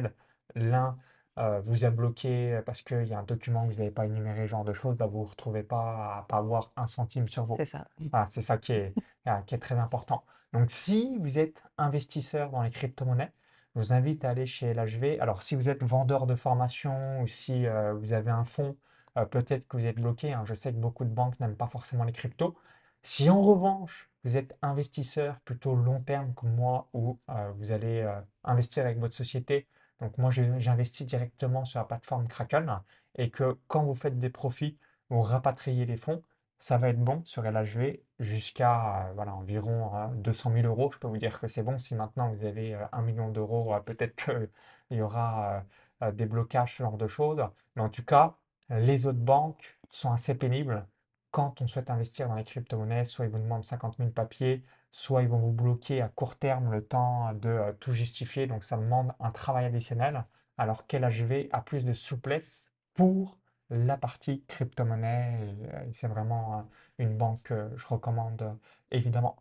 l'un 0.55 0.97
euh, 1.39 1.61
vous 1.61 1.85
a 1.85 1.91
bloqué 1.91 2.61
parce 2.67 2.83
qu'il 2.83 3.05
y 3.07 3.15
a 3.15 3.19
un 3.19 3.23
document 3.23 3.67
que 3.67 3.73
vous 3.73 3.79
n'avez 3.79 3.91
pas 3.91 4.07
énuméré, 4.07 4.43
ce 4.43 4.51
genre 4.51 4.65
de 4.65 4.73
choses, 4.73 4.97
bah, 4.97 5.07
vous 5.07 5.19
ne 5.19 5.25
vous 5.25 5.31
retrouvez 5.31 5.63
pas 5.63 6.19
à 6.19 6.27
pas 6.29 6.39
avoir 6.39 6.73
un 6.77 6.87
centime 6.87 7.29
sur 7.29 7.45
vous. 7.45 7.57
C'est 7.57 7.65
ça. 7.67 7.87
Voilà, 8.11 8.27
c'est 8.27 8.43
ça 8.43 8.59
qui 8.59 8.73
est, 8.73 8.95
ah, 9.27 9.43
qui 9.47 9.55
est 9.55 9.59
très 9.59 9.77
important. 9.79 10.25
Donc, 10.53 10.71
si 10.71 11.17
vous 11.19 11.39
êtes 11.39 11.63
investisseur 11.79 12.51
dans 12.51 12.63
les 12.63 12.71
crypto-monnaies, 12.71 13.33
je 13.75 13.81
vous 13.81 13.93
invite 13.93 14.25
à 14.25 14.31
aller 14.31 14.47
chez 14.47 14.69
LHV. 14.69 15.21
Alors, 15.21 15.43
si 15.43 15.55
vous 15.55 15.69
êtes 15.69 15.83
vendeur 15.85 16.27
de 16.27 16.35
formation 16.35 17.21
ou 17.23 17.27
si 17.27 17.67
euh, 17.67 17.93
vous 17.95 18.13
avez 18.13 18.31
un 18.31 18.45
fonds, 18.45 18.77
euh, 19.17 19.25
peut-être 19.27 19.67
que 19.69 19.77
vous 19.77 19.87
êtes 19.87 19.97
bloqué. 19.97 20.33
hein. 20.33 20.45
Je 20.47 20.55
sais 20.55 20.73
que 20.73 20.79
beaucoup 20.79 21.05
de 21.05 21.11
banques 21.11 21.39
n'aiment 21.41 21.57
pas 21.57 21.69
forcément 21.69 22.05
les 22.05 22.13
cryptos. 22.13 22.57
Si 23.03 23.31
en 23.31 23.41
revanche, 23.41 24.11
vous 24.25 24.37
êtes 24.37 24.57
investisseur 24.63 25.39
plutôt 25.41 25.77
long 25.77 26.01
terme 26.01 26.35
comme 26.35 26.55
moi, 26.55 26.89
où 26.93 27.19
euh, 27.31 27.53
vous 27.57 27.71
allez 27.73 28.01
euh, 28.01 28.21
investir 28.45 28.85
avec 28.85 28.99
votre 28.99 29.15
société, 29.15 29.69
donc 30.01 30.17
moi 30.19 30.31
j'investis 30.31 31.07
directement 31.07 31.65
sur 31.65 31.81
la 31.81 31.85
plateforme 31.87 32.29
Kraken, 32.29 32.81
et 33.17 33.31
que 33.31 33.59
quand 33.69 33.85
vous 33.85 33.95
faites 33.95 34.19
des 34.19 34.31
profits, 34.31 34.79
vous 35.11 35.21
rapatriez 35.21 35.87
les 35.87 35.97
fonds, 35.97 36.23
ça 36.59 36.77
va 36.79 36.89
être 36.89 36.99
bon 37.03 37.25
sur 37.25 37.43
LHV 37.45 38.01
jusqu'à 38.19 39.09
euh, 39.09 39.13
voilà, 39.15 39.35
environ 39.35 40.11
200 40.15 40.53
000 40.55 40.67
euros. 40.67 40.91
Je 40.93 40.99
peux 40.99 41.09
vous 41.09 41.19
dire 41.19 41.41
que 41.41 41.47
c'est 41.47 41.63
bon. 41.63 41.79
Si 41.79 41.95
maintenant 41.95 42.33
vous 42.33 42.45
avez 42.45 42.75
1 42.93 43.03
million 43.03 43.29
d'euros, 43.31 43.75
peut-être 43.87 44.17
qu'il 44.17 44.97
y 44.99 45.01
aura 45.03 45.65
des 46.13 46.27
blocages, 46.27 46.77
ce 46.77 46.83
genre 46.83 46.97
de 46.97 47.07
choses. 47.07 47.45
Mais 47.77 47.83
en 47.83 47.89
tout 47.89 48.05
cas, 48.05 48.37
les 48.71 49.07
autres 49.07 49.19
banques 49.19 49.79
sont 49.91 50.13
assez 50.13 50.35
pénibles 50.35 50.87
quand 51.31 51.61
on 51.63 51.67
souhaite 51.67 51.91
investir 51.91 52.29
dans 52.29 52.35
les 52.35 52.45
crypto-monnaies. 52.45 53.05
Soit 53.05 53.27
ils 53.27 53.31
vous 53.31 53.39
demandent 53.39 53.65
50 53.65 53.97
000 53.99 54.11
papiers, 54.11 54.65
soit 54.99 55.23
ils 55.23 55.29
vont 55.29 55.39
vous 55.39 55.53
bloquer 55.53 56.03
à 56.03 56.09
court 56.09 56.35
terme 56.35 56.73
le 56.73 56.85
temps 56.85 57.33
de 57.35 57.49
euh, 57.49 57.73
tout 57.79 57.93
justifier. 57.93 58.49
Donc 58.49 58.65
ça 58.65 58.77
demande 58.77 59.13
un 59.21 59.31
travail 59.31 59.65
additionnel. 59.65 60.25
Alors 60.57 60.89
qu'LHV 60.89 61.49
a 61.53 61.61
plus 61.61 61.85
de 61.85 61.93
souplesse 61.93 62.73
pour 62.95 63.39
la 63.71 63.97
partie 63.97 64.43
crypto-monnaie? 64.49 65.55
Et, 65.87 65.93
c'est 65.93 66.09
vraiment 66.09 66.59
euh, 66.59 66.63
une 66.99 67.17
banque 67.17 67.43
que 67.45 67.71
je 67.77 67.87
recommande 67.87 68.43
euh, 68.43 68.53
évidemment. 68.91 69.37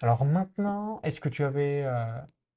Alors 0.00 0.24
maintenant, 0.24 1.00
est-ce 1.02 1.20
que 1.20 1.28
tu 1.28 1.42
avais 1.42 1.84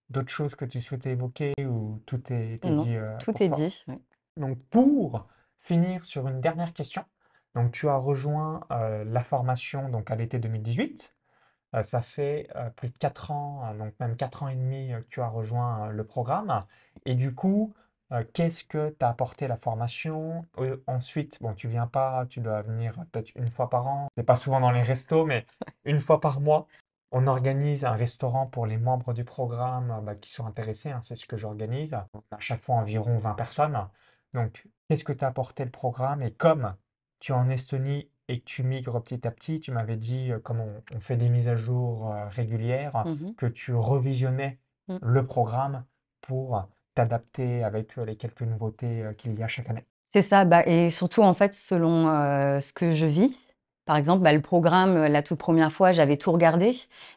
d'autres 0.09 0.29
choses 0.29 0.55
que 0.55 0.63
tu 0.63 0.79
souhaitais 0.79 1.11
évoquer 1.11 1.53
ou 1.59 2.01
tout 2.05 2.31
est, 2.31 2.63
dit 2.63 2.95
tout 3.19 3.43
est 3.43 3.49
dit. 3.49 3.85
Donc 4.37 4.57
pour 4.69 5.27
finir 5.59 6.05
sur 6.05 6.25
une 6.29 6.39
dernière 6.39 6.71
question, 6.71 7.03
donc 7.53 7.73
tu 7.73 7.89
as 7.89 7.97
rejoint 7.97 8.61
la 8.69 9.19
formation 9.19 9.89
donc 9.89 10.09
à 10.09 10.15
l'été 10.15 10.39
2018. 10.39 11.13
Ça 11.81 12.01
fait 12.01 12.47
plus 12.75 12.89
de 12.89 12.97
4 12.97 13.31
ans, 13.31 13.73
donc 13.75 13.93
même 13.99 14.15
4 14.15 14.43
ans 14.43 14.47
et 14.47 14.55
demi 14.55 14.91
que 14.91 15.07
tu 15.09 15.21
as 15.21 15.27
rejoint 15.27 15.89
le 15.89 16.03
programme. 16.03 16.65
Et 17.05 17.15
du 17.15 17.33
coup, 17.33 17.73
qu'est-ce 18.33 18.63
que 18.63 18.89
t'a 18.89 19.09
apporté 19.09 19.47
la 19.47 19.57
formation? 19.57 20.45
ensuite, 20.87 21.41
bon, 21.41 21.53
tu 21.53 21.67
viens 21.67 21.87
pas, 21.87 22.25
tu 22.27 22.41
dois 22.41 22.61
venir 22.61 22.93
peut-être 23.11 23.31
une 23.35 23.49
fois 23.49 23.69
par 23.69 23.87
an. 23.87 24.07
C'est 24.15 24.23
pas 24.23 24.35
souvent 24.35 24.59
dans 24.59 24.71
les 24.71 24.81
restos, 24.81 25.25
mais 25.25 25.45
une 25.85 25.99
fois 25.99 26.19
par 26.21 26.39
mois. 26.39 26.67
On 27.15 27.27
organise 27.27 27.85
un 27.85 27.93
restaurant 27.93 28.47
pour 28.47 28.65
les 28.65 28.77
membres 28.77 29.13
du 29.13 29.23
programme 29.23 30.01
bah, 30.03 30.15
qui 30.15 30.31
sont 30.31 30.47
intéressés, 30.47 30.89
hein, 30.89 30.99
c'est 31.03 31.15
ce 31.15 31.27
que 31.27 31.37
j'organise. 31.37 31.93
À 31.93 32.39
chaque 32.39 32.61
fois 32.61 32.75
environ 32.75 33.19
20 33.19 33.33
personnes. 33.35 33.87
Donc, 34.33 34.67
qu'est-ce 34.89 35.03
que 35.03 35.13
t'a 35.13 35.27
apporté 35.27 35.63
le 35.63 35.69
programme? 35.69 36.23
Et 36.23 36.33
comme 36.33 36.75
tu 37.19 37.31
es 37.31 37.35
en 37.35 37.49
Estonie 37.49 38.09
et 38.29 38.39
que 38.39 38.45
tu 38.45 38.63
migres 38.63 39.01
petit 39.01 39.27
à 39.27 39.31
petit, 39.31 39.59
tu 39.59 39.71
m'avais 39.71 39.97
dit, 39.97 40.31
euh, 40.31 40.39
comme 40.39 40.61
on, 40.61 40.99
fait 40.99 41.17
des 41.17 41.29
mises 41.29 41.49
à 41.49 41.55
jour 41.55 42.11
euh, 42.11 42.27
régulières, 42.27 43.03
Mmh 43.05 43.33
que 43.37 43.45
tu 43.45 43.73
revisionnais 43.73 44.59
Mmh. 44.89 44.97
le 45.01 45.25
programme 45.25 45.85
pour 46.19 46.61
t'adapter 46.93 47.63
avec 47.63 47.97
euh, 47.97 48.03
les 48.05 48.17
quelques 48.17 48.41
nouveautés 48.41 49.03
qu'il 49.17 49.33
y 49.37 49.43
a 49.43 49.47
chaque 49.47 49.69
année. 49.69 49.85
C'est 50.11 50.21
ça, 50.21 50.43
bah 50.45 50.63
et 50.67 50.89
surtout, 50.89 51.21
en 51.23 51.33
fait, 51.33 51.53
selon, 51.53 52.05
ce 52.61 52.73
que 52.73 52.91
je 52.91 53.05
vis. 53.05 53.53
Par 53.85 53.95
exemple, 53.95 54.23
bah, 54.23 54.31
le 54.31 54.41
programme, 54.41 55.07
la 55.07 55.23
toute 55.23 55.39
première 55.39 55.71
fois, 55.71 55.91
j'avais 55.91 56.17
tout 56.17 56.31
regardé, 56.31 56.71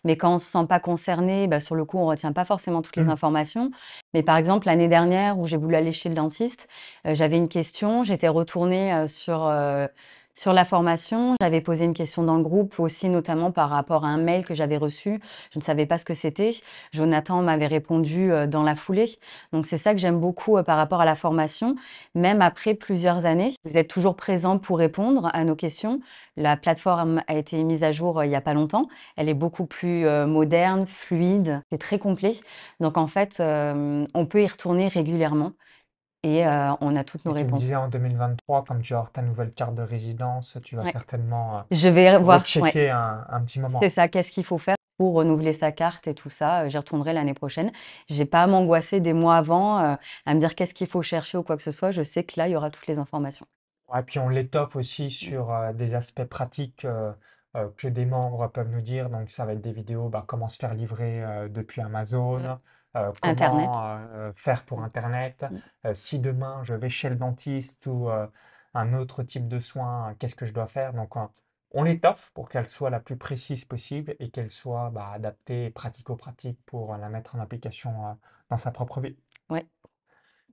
mais 0.05 0.17
quand 0.17 0.31
on 0.31 0.35
ne 0.35 0.39
se 0.39 0.47
sent 0.47 0.67
pas 0.69 0.81
concerné, 0.81 1.47
bah, 1.47 1.61
sur 1.61 1.75
le 1.75 1.85
coup, 1.85 1.99
on 1.99 2.07
retient 2.07 2.33
pas 2.33 2.45
forcément 2.45 2.83
toutes 2.83 2.97
les 2.97 3.05
Mmh. 3.05 3.11
informations. 3.11 3.71
Mais 4.15 4.23
par 4.23 4.37
exemple, 4.37 4.67
l'année 4.67 4.89
dernière 4.89 5.39
où 5.39 5.47
j'ai 5.47 5.57
voulu 5.59 5.75
aller 5.77 5.93
chez 5.93 6.09
le 6.09 6.15
dentiste, 6.15 6.69
j'avais 7.05 7.37
une 7.37 7.49
question, 7.49 8.03
j'étais 8.03 8.29
retournée, 8.29 9.07
sur, 9.09 9.53
sur 10.39 10.53
la 10.53 10.67
formation, 10.67 11.35
j'avais 11.41 11.63
posé 11.63 11.87
une 11.87 11.95
question 11.95 12.23
dans 12.23 12.37
le 12.37 12.43
groupe 12.43 12.79
aussi, 12.79 13.09
notamment 13.09 13.51
par 13.51 13.71
rapport 13.71 14.05
à 14.05 14.09
un 14.09 14.19
mail 14.19 14.45
que 14.45 14.53
j'avais 14.53 14.77
reçu. 14.77 15.19
Je 15.51 15.59
ne 15.59 15.65
savais 15.65 15.87
pas 15.87 15.97
ce 15.97 16.05
que 16.05 16.13
c'était. 16.13 16.51
Jonathan 16.93 17.41
m'avait 17.41 17.67
répondu 17.67 18.31
euh, 18.31 18.47
dans 18.47 18.63
la 18.63 18.75
foulée. 18.75 19.17
Donc 19.55 19.65
c'est 19.65 19.79
ça 19.79 19.95
que 19.95 19.99
j'aime 19.99 20.21
beaucoup 20.21 20.59
euh, 20.59 20.63
par 20.63 20.77
rapport 20.77 21.01
à 21.01 21.07
la 21.07 21.15
formation. 21.15 21.75
Même 22.15 22.43
après 22.43 22.75
plusieurs 22.75 23.25
années, 23.25 23.55
vous 23.65 23.79
êtes 23.79 23.89
toujours 23.89 24.15
présent 24.15 24.59
pour 24.59 24.77
répondre 24.77 25.31
à 25.33 25.43
nos 25.43 25.57
questions. 25.57 26.01
La 26.37 26.59
plateforme 26.59 27.23
a 27.29 27.35
été 27.35 27.65
mise 27.65 27.83
à 27.83 27.91
jour 27.91 28.19
euh, 28.19 28.27
il 28.27 28.29
n'y 28.29 28.37
a 28.37 28.43
pas 28.43 28.53
longtemps. 28.53 28.89
Elle 29.17 29.31
est 29.31 29.35
beaucoup 29.35 29.65
plus 29.65 30.05
moderne, 30.27 30.87
fluide, 30.87 31.63
c'est 31.71 31.79
très 31.79 31.99
complet. 31.99 32.35
Donc 32.81 32.99
en 32.99 33.07
fait, 33.07 33.41
on 33.41 34.27
peut 34.27 34.43
y 34.43 34.47
retourner 34.47 34.89
régulièrement 34.89 35.53
et 36.27 36.47
on 36.81 36.97
a 36.97 37.05
toutes 37.05 37.25
nos 37.25 37.33
Et 37.33 37.35
tu 37.35 37.41
me 37.41 37.45
réponses. 37.45 37.61
disais 37.61 37.77
en 37.77 37.89
2023, 37.89 38.65
comme 38.65 38.83
tu 38.83 38.95
as 38.95 39.05
ta 39.13 39.23
nouvelle 39.23 39.53
carte 39.53 39.75
de 39.75 39.83
résidence, 39.83 40.59
tu 40.65 40.77
vas 40.77 40.83
Ouais. 40.83 40.93
certainement 40.93 41.65
Je 41.71 41.89
vais 41.89 42.19
voir, 42.19 42.39
ouais. 42.39 42.43
rechecker 42.43 42.91
un, 42.91 43.25
un 43.29 43.41
petit 43.43 43.61
moment. 43.61 43.79
C'est 43.83 43.91
ça, 43.91 44.09
qu'est-ce 44.09 44.31
qu'il 44.33 44.45
faut 44.45 44.59
faire 44.59 44.77
pour 44.99 45.15
renouveler 45.15 45.53
sa 45.53 45.73
carte 45.73 46.09
et 46.09 46.15
tout 46.15 46.31
ça. 46.31 46.69
J'y 46.69 46.79
retournerai 46.79 47.13
l'année 47.13 47.35
prochaine. 47.35 47.71
J'ai 48.09 48.25
pas 48.25 48.43
à 48.43 48.47
m'angoisser 48.47 49.01
des 49.01 49.13
mois 49.13 49.37
avant, 49.37 49.77
à 49.77 49.99
me 50.35 50.41
dire 50.41 50.55
qu'est-ce 50.55 50.73
qu'il 50.73 50.87
faut 50.87 51.03
chercher 51.03 51.37
ou 51.37 51.43
quoi 51.43 51.57
que 51.57 51.63
ce 51.63 51.71
soit. 51.71 51.91
Je 51.91 52.03
sais 52.03 52.25
que 52.25 52.35
là, 52.41 52.49
il 52.49 52.53
y 52.53 52.57
aura 52.57 52.71
toutes 52.71 52.87
les 52.87 52.99
informations. 52.99 53.47
Ouais, 53.93 54.03
puis 54.03 54.19
on 54.19 54.29
l'étoffe 54.31 54.75
aussi 54.75 55.11
sur 55.11 55.53
des 55.75 55.95
aspects 55.95 56.25
pratiques 56.25 56.87
que 57.77 57.89
des 57.89 58.07
membres 58.07 58.49
peuvent 58.49 58.71
nous 58.71 58.81
dire. 58.81 59.11
Donc 59.11 59.31
ça 59.31 59.45
va 59.45 59.53
être 59.53 59.61
des 59.61 59.73
vidéos, 59.73 60.09
bah, 60.09 60.25
comment 60.27 60.49
se 60.49 60.59
faire 60.59 60.75
livrer 60.75 61.23
depuis 61.51 61.81
Amazon, 61.83 62.39
Mmh. 62.39 62.59
Internet. 63.23 63.69
comment 63.73 64.33
faire 64.35 64.65
pour 64.65 64.83
Internet. 64.83 65.47
Mmh. 65.51 65.95
si 65.95 66.19
demain 66.19 66.63
je 66.63 66.75
vais 66.75 66.89
chez 66.89 67.09
le 67.09 67.17
dentiste 67.17 67.87
ou 67.87 68.09
un 68.75 68.95
autre 68.95 69.23
type 69.23 69.49
de 69.49 69.59
soin, 69.59 70.15
qu'est-ce 70.19 70.35
que 70.35 70.47
je 70.47 70.53
dois 70.53 70.67
faire? 70.67 70.93
Donc 70.93 71.15
on 71.73 71.83
l'étoffe 71.83 72.31
pour 72.35 72.49
qu'elle 72.49 72.69
soit 72.69 72.91
la 72.91 73.01
plus 73.01 73.17
précise 73.17 73.65
possible 73.65 74.15
et 74.19 74.31
qu'elle 74.31 74.51
soit 74.51 74.91
bah, 74.91 75.11
adaptée 75.13 75.71
pratico-pratique 75.71 76.59
pour 76.65 76.97
la 76.97 77.09
mettre 77.09 77.35
en 77.37 77.41
application 77.41 78.17
dans 78.49 78.57
sa 78.57 78.71
propre 78.71 79.01
vie. 79.01 79.17
Ouais. 79.51 79.67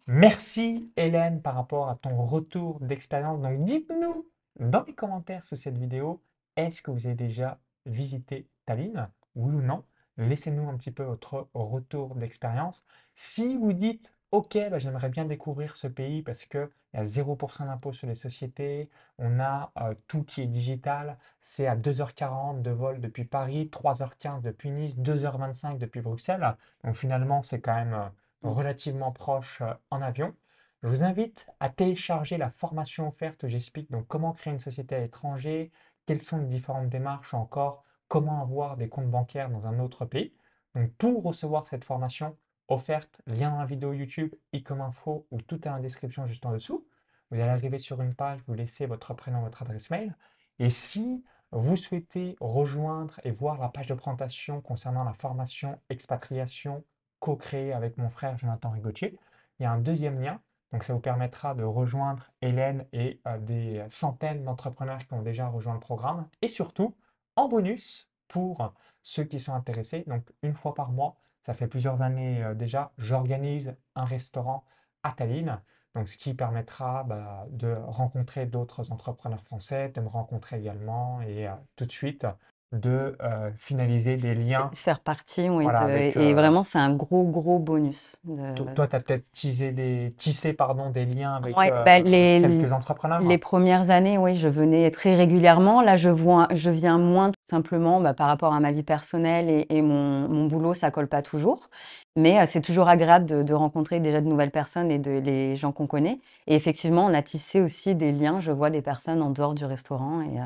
Merci 0.06 0.92
Hélène 0.98 1.42
par 1.42 1.56
rapport 1.56 1.90
à 1.90 1.96
ton 1.96 2.26
retour 2.26 2.80
d'expérience. 2.82 3.42
Donc 3.42 3.64
dites-nous 3.64 4.28
dans 4.60 4.84
les 4.84 4.94
commentaires 4.94 5.46
sous 5.46 5.56
cette 5.56 5.78
vidéo, 5.78 6.22
est-ce 6.56 6.82
que 6.82 6.92
vous 6.92 7.06
avez 7.06 7.16
déjà 7.16 7.60
visité 7.86 8.48
Tallinn? 8.66 9.10
Oui 9.36 9.56
ou 9.56 9.62
non? 9.62 9.84
Laissez-nous 10.18 10.70
un 10.70 10.78
petit 10.78 10.92
peu 10.92 11.04
votre 11.04 11.50
retour 11.54 12.16
d'expérience. 12.16 12.84
Si 13.16 13.58
vous 13.58 13.74
dites, 13.74 14.14
OK, 14.32 14.58
bah, 14.72 14.80
j'aimerais 14.80 15.10
bien 15.10 15.26
découvrir 15.26 15.76
ce 15.76 15.88
pays 15.88 16.24
parce 16.24 16.46
qu'il 16.46 16.68
y 16.96 16.98
a 16.98 17.04
0% 17.04 17.66
d'impôt 17.68 17.92
sur 17.94 18.08
les 18.08 18.16
sociétés, 18.16 18.90
on 19.20 19.40
a 19.40 19.72
euh, 19.80 19.94
tout 20.08 20.24
qui 20.24 20.42
est 20.42 20.48
digital, 20.48 21.20
c'est 21.40 21.68
à 21.68 21.76
2h40 21.76 22.64
de 22.64 22.72
vol 22.72 23.00
depuis 23.00 23.26
Paris, 23.26 23.70
3h15 23.72 24.42
depuis 24.42 24.72
Nice, 24.72 24.98
2h25 24.98 25.78
depuis 25.78 26.02
Bruxelles. 26.02 26.56
Donc 26.84 26.96
finalement, 26.96 27.44
c'est 27.44 27.62
quand 27.62 27.76
même 27.76 27.94
euh, 27.94 28.10
relativement 28.42 29.12
proche 29.12 29.62
euh, 29.62 29.74
en 29.92 30.02
avion. 30.02 30.34
Je 30.82 30.88
vous 30.88 31.04
invite 31.04 31.46
à 31.60 31.70
télécharger 31.70 32.38
la 32.38 32.50
formation 32.50 33.08
offerte 33.08 33.44
où 33.44 33.48
j'explique 33.48 33.92
donc 33.92 34.08
comment 34.08 34.34
créer 34.34 34.54
une 34.54 34.60
société 34.60 34.96
à 34.96 35.00
l'étranger, 35.00 35.72
quelles 36.08 36.24
sont 36.24 36.38
les 36.38 36.48
différentes 36.48 36.90
démarches 36.90 37.36
encore 37.36 37.84
comment 38.14 38.44
avoir 38.44 38.78
des 38.78 38.90
comptes 38.90 39.10
bancaires 39.10 39.50
dans 39.50 39.66
un 39.66 39.80
autre 39.80 40.06
pays. 40.06 40.36
Donc 40.76 40.94
pour 40.98 41.24
recevoir 41.24 41.68
cette 41.68 41.84
formation 41.84 42.38
offerte, 42.68 43.24
lien 43.26 43.50
dans 43.50 43.58
la 43.58 43.66
vidéo 43.66 43.92
YouTube, 43.92 44.36
i 44.52 44.62
comme 44.62 44.82
info 44.82 45.26
ou 45.32 45.42
tout 45.42 45.68
est 45.68 45.72
en 45.72 45.80
description 45.80 46.24
juste 46.28 46.46
en 46.46 46.52
dessous. 46.52 46.88
Vous 47.32 47.40
allez 47.40 47.50
arriver 47.50 47.80
sur 47.80 48.04
une 48.04 48.14
page, 48.14 48.40
vous 48.46 48.54
laissez 48.54 48.86
votre 48.86 49.16
prénom, 49.16 49.42
votre 49.42 49.64
adresse 49.64 49.90
mail. 49.90 50.16
Et 50.60 50.70
si 50.70 51.24
vous 51.52 51.76
souhaitez 51.76 52.36
rejoindre 52.40 53.20
et 53.24 53.32
voir 53.32 53.60
la 53.60 53.70
page 53.70 53.88
de 53.88 53.96
présentation 53.96 54.62
concernant 54.62 55.04
la 55.04 55.14
formation 55.14 55.80
expatriation 55.90 56.84
co-créée 57.18 57.74
avec 57.74 57.98
mon 57.98 58.12
frère 58.12 58.38
Jonathan 58.38 58.70
Rigotier, 58.70 59.18
il 59.58 59.64
y 59.64 59.66
a 59.66 59.72
un 59.72 59.80
deuxième 59.80 60.22
lien. 60.22 60.40
Donc 60.72 60.84
ça 60.84 60.94
vous 60.94 61.00
permettra 61.00 61.56
de 61.56 61.64
rejoindre 61.64 62.30
Hélène 62.44 62.86
et 62.94 63.22
euh, 63.28 63.40
des 63.40 63.84
centaines 63.90 64.44
d'entrepreneurs 64.44 65.00
qui 65.00 65.16
ont 65.16 65.24
déjà 65.24 65.48
rejoint 65.48 65.74
le 65.74 65.80
programme. 65.80 66.28
Et 66.44 66.48
surtout, 66.48 66.96
en 67.36 67.48
bonus, 67.48 68.10
pour 68.28 68.74
ceux 69.02 69.24
qui 69.24 69.40
sont 69.40 69.54
intéressés, 69.54 70.04
donc 70.08 70.24
une 70.42 70.54
fois 70.54 70.74
par 70.74 70.92
mois, 70.92 71.18
ça 71.46 71.54
fait 71.54 71.68
plusieurs 71.68 72.02
années 72.02 72.44
euh, 72.44 72.54
déjà, 72.54 72.94
j'organise 72.98 73.76
un 73.96 74.06
restaurant 74.06 74.64
à 75.04 75.12
Tallinn. 75.12 75.62
Donc, 75.94 76.08
ce 76.08 76.18
qui 76.18 76.34
permettra 76.34 77.04
bah, 77.04 77.46
de 77.52 77.76
rencontrer 77.86 78.48
d'autres 78.48 78.92
entrepreneurs 78.92 79.44
français, 79.44 79.90
de 79.90 80.02
me 80.02 80.08
rencontrer 80.08 80.58
également 80.60 81.22
et 81.22 81.48
euh, 81.48 81.54
tout 81.76 81.86
de 81.86 81.92
suite 81.92 82.26
de 82.74 83.16
euh, 83.22 83.52
finaliser 83.56 84.18
des 84.18 84.36
liens. 84.36 84.72
Faire 84.74 85.00
partie, 85.00 85.50
oui. 85.50 85.64
Voilà, 85.64 85.82
de- 85.82 85.86
avec, 85.86 86.16
et 86.16 86.32
euh, 86.32 86.34
vraiment, 86.34 86.64
c'est 86.64 86.80
un 86.80 86.94
gros, 86.94 87.24
gros 87.24 87.60
bonus. 87.60 88.16
de- 88.24 88.56
To- 88.56 88.66
Toi, 88.76 88.88
tu 88.88 88.96
as 88.96 89.00
peut-être 89.00 89.32
teasé 89.32 89.72
des, 89.72 90.14
tissé 90.18 90.54
pardon, 90.54 90.90
des 90.90 91.06
liens 91.06 91.36
avec 91.36 91.56
Ouais, 91.56 91.72
euh, 91.72 91.84
bah, 91.84 92.00
les, 92.00 92.40
quelques 92.42 92.74
entrepreneurs. 92.74 93.22
les 93.22 93.38
premières 93.38 93.90
années, 93.92 94.18
oui, 94.18 94.36
je 94.36 94.48
venais 94.48 94.90
très 94.92 95.16
régulièrement. 95.16 95.82
Là, 95.82 95.98
je 95.98 96.10
vois, 96.10 96.48
je 96.54 96.70
viens 96.70 96.98
moins 96.98 97.30
tout 97.30 97.40
simplement 97.50 98.00
bah, 98.02 98.14
par 98.14 98.28
rapport 98.28 98.54
à 98.54 98.60
ma 98.60 98.72
vie 98.72 98.84
personnelle 98.84 99.50
et, 99.50 99.66
et 99.70 99.82
mon, 99.82 100.28
mon 100.28 100.46
boulot, 100.48 100.74
ça 100.74 100.92
colle 100.92 101.08
pas 101.08 101.22
toujours. 101.22 101.70
Mais 102.16 102.46
c'est 102.46 102.62
toujours 102.62 102.88
agréable 102.90 103.26
de, 103.26 103.42
de 103.44 103.54
rencontrer 103.54 104.00
déjà 104.00 104.22
de 104.22 104.28
nouvelles 104.28 104.52
personnes 104.52 104.92
et 104.92 105.00
de, 105.00 105.12
les 105.12 105.56
gens 105.56 105.72
qu'on 105.72 105.88
connaît. 105.88 106.20
Et 106.48 106.56
effectivement, 106.56 107.06
on 107.06 107.14
a 107.14 107.22
tissé 107.24 107.60
aussi 107.62 107.96
des 107.96 108.12
liens. 108.12 108.40
Je 108.40 108.52
vois 108.52 108.70
des 108.70 108.82
personnes 108.84 109.22
en 109.22 109.32
dehors 109.32 109.54
du 109.56 109.66
restaurant 109.66 110.22
et, 110.22 110.38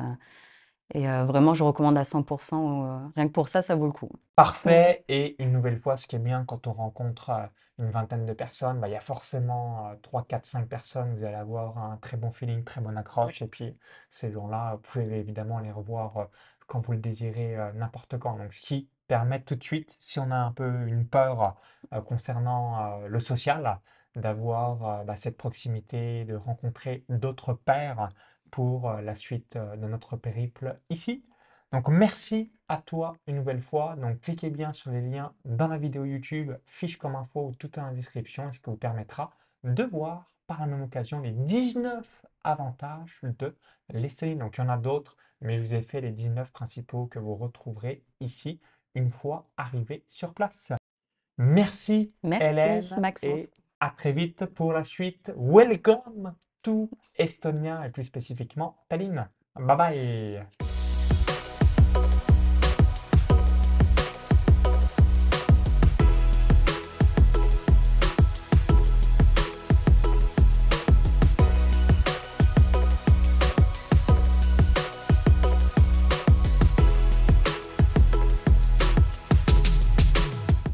Et 0.94 1.08
euh, 1.08 1.24
vraiment, 1.24 1.54
je 1.54 1.64
recommande 1.64 1.98
à 1.98 2.04
100%. 2.04 2.84
euh, 2.84 3.08
rien 3.14 3.28
que 3.28 3.32
pour 3.32 3.48
ça, 3.48 3.62
ça 3.62 3.74
vaut 3.76 3.86
le 3.86 3.92
coup. 3.92 4.10
Parfait. 4.34 5.04
Et 5.08 5.42
une 5.42 5.52
nouvelle 5.52 5.78
fois, 5.78 5.96
ce 5.96 6.06
qui 6.06 6.16
est 6.16 6.20
bien 6.20 6.44
quand 6.44 6.66
on 6.66 6.72
rencontre 6.72 7.30
euh, 7.30 7.46
une 7.78 7.90
vingtaine 7.90 8.24
de 8.24 8.32
personnes, 8.32 8.80
bah, 8.80 8.88
il 8.88 8.92
y 8.92 8.96
a 8.96 9.00
forcément 9.00 9.88
euh, 9.88 9.94
3, 10.02 10.24
4, 10.24 10.46
5 10.46 10.68
personnes. 10.68 11.14
Vous 11.14 11.24
allez 11.24 11.34
avoir 11.34 11.76
un 11.78 11.98
très 11.98 12.16
bon 12.16 12.30
feeling, 12.30 12.64
très 12.64 12.80
bonne 12.80 12.96
accroche. 12.96 13.42
Et 13.42 13.46
puis, 13.48 13.76
ces 14.08 14.32
gens-là, 14.32 14.76
vous 14.76 14.80
pouvez 14.82 15.18
évidemment 15.18 15.58
les 15.58 15.72
revoir 15.72 16.28
quand 16.66 16.80
vous 16.80 16.92
le 16.92 16.98
désirez, 16.98 17.56
n'importe 17.74 18.18
quand. 18.18 18.36
Donc, 18.36 18.52
ce 18.52 18.60
qui 18.60 18.88
permet 19.06 19.40
tout 19.42 19.54
de 19.56 19.62
suite, 19.62 19.94
si 19.98 20.18
on 20.18 20.30
a 20.30 20.36
un 20.36 20.52
peu 20.52 20.86
une 20.86 21.06
peur 21.06 21.56
concernant 22.06 22.98
le 23.06 23.20
social, 23.20 23.80
d'avoir 24.16 25.04
bah, 25.04 25.16
cette 25.16 25.36
proximité, 25.38 26.24
de 26.26 26.34
rencontrer 26.34 27.04
d'autres 27.08 27.54
pairs 27.54 28.10
pour 28.50 28.90
euh, 28.90 29.00
la 29.00 29.14
suite 29.14 29.56
euh, 29.56 29.76
de 29.76 29.86
notre 29.86 30.16
périple 30.16 30.78
ici. 30.90 31.24
Donc 31.72 31.88
merci 31.88 32.50
à 32.68 32.78
toi 32.78 33.16
une 33.26 33.36
nouvelle 33.36 33.60
fois. 33.60 33.96
Donc 33.96 34.20
cliquez 34.20 34.50
bien 34.50 34.72
sur 34.72 34.90
les 34.90 35.02
liens 35.02 35.32
dans 35.44 35.68
la 35.68 35.78
vidéo 35.78 36.04
YouTube, 36.04 36.52
fiche 36.66 36.96
comme 36.96 37.16
info, 37.16 37.52
tout 37.58 37.70
est 37.78 37.82
en 37.82 37.92
description, 37.92 38.50
ce 38.52 38.58
qui 38.58 38.70
vous 38.70 38.76
permettra 38.76 39.30
de 39.64 39.84
voir 39.84 40.26
par 40.46 40.60
la 40.60 40.66
même 40.66 40.82
occasion 40.82 41.20
les 41.20 41.32
19 41.32 42.06
avantages 42.44 43.20
de 43.22 43.54
l'essai. 43.90 44.34
Donc 44.34 44.56
il 44.56 44.60
y 44.62 44.64
en 44.64 44.68
a 44.68 44.78
d'autres, 44.78 45.16
mais 45.40 45.58
je 45.58 45.62
vous 45.62 45.74
ai 45.74 45.82
fait 45.82 46.00
les 46.00 46.12
19 46.12 46.50
principaux 46.52 47.06
que 47.06 47.18
vous 47.18 47.34
retrouverez 47.34 48.02
ici 48.20 48.60
une 48.94 49.10
fois 49.10 49.48
arrivé 49.56 50.04
sur 50.08 50.32
place. 50.32 50.72
Merci 51.36 52.12
Hélène 52.24 52.80
Merci, 52.80 53.00
Maxence. 53.00 53.40
et 53.40 53.50
à 53.80 53.90
très 53.90 54.12
vite 54.12 54.46
pour 54.46 54.72
la 54.72 54.84
suite. 54.84 55.32
Welcome 55.36 56.34
to 56.68 56.90
Estonia 57.16 57.86
et 57.86 57.90
plus 57.90 58.04
spécifiquement 58.04 58.76
Tallinn. 58.88 59.28
Bye 59.56 59.76
bye 59.76 60.67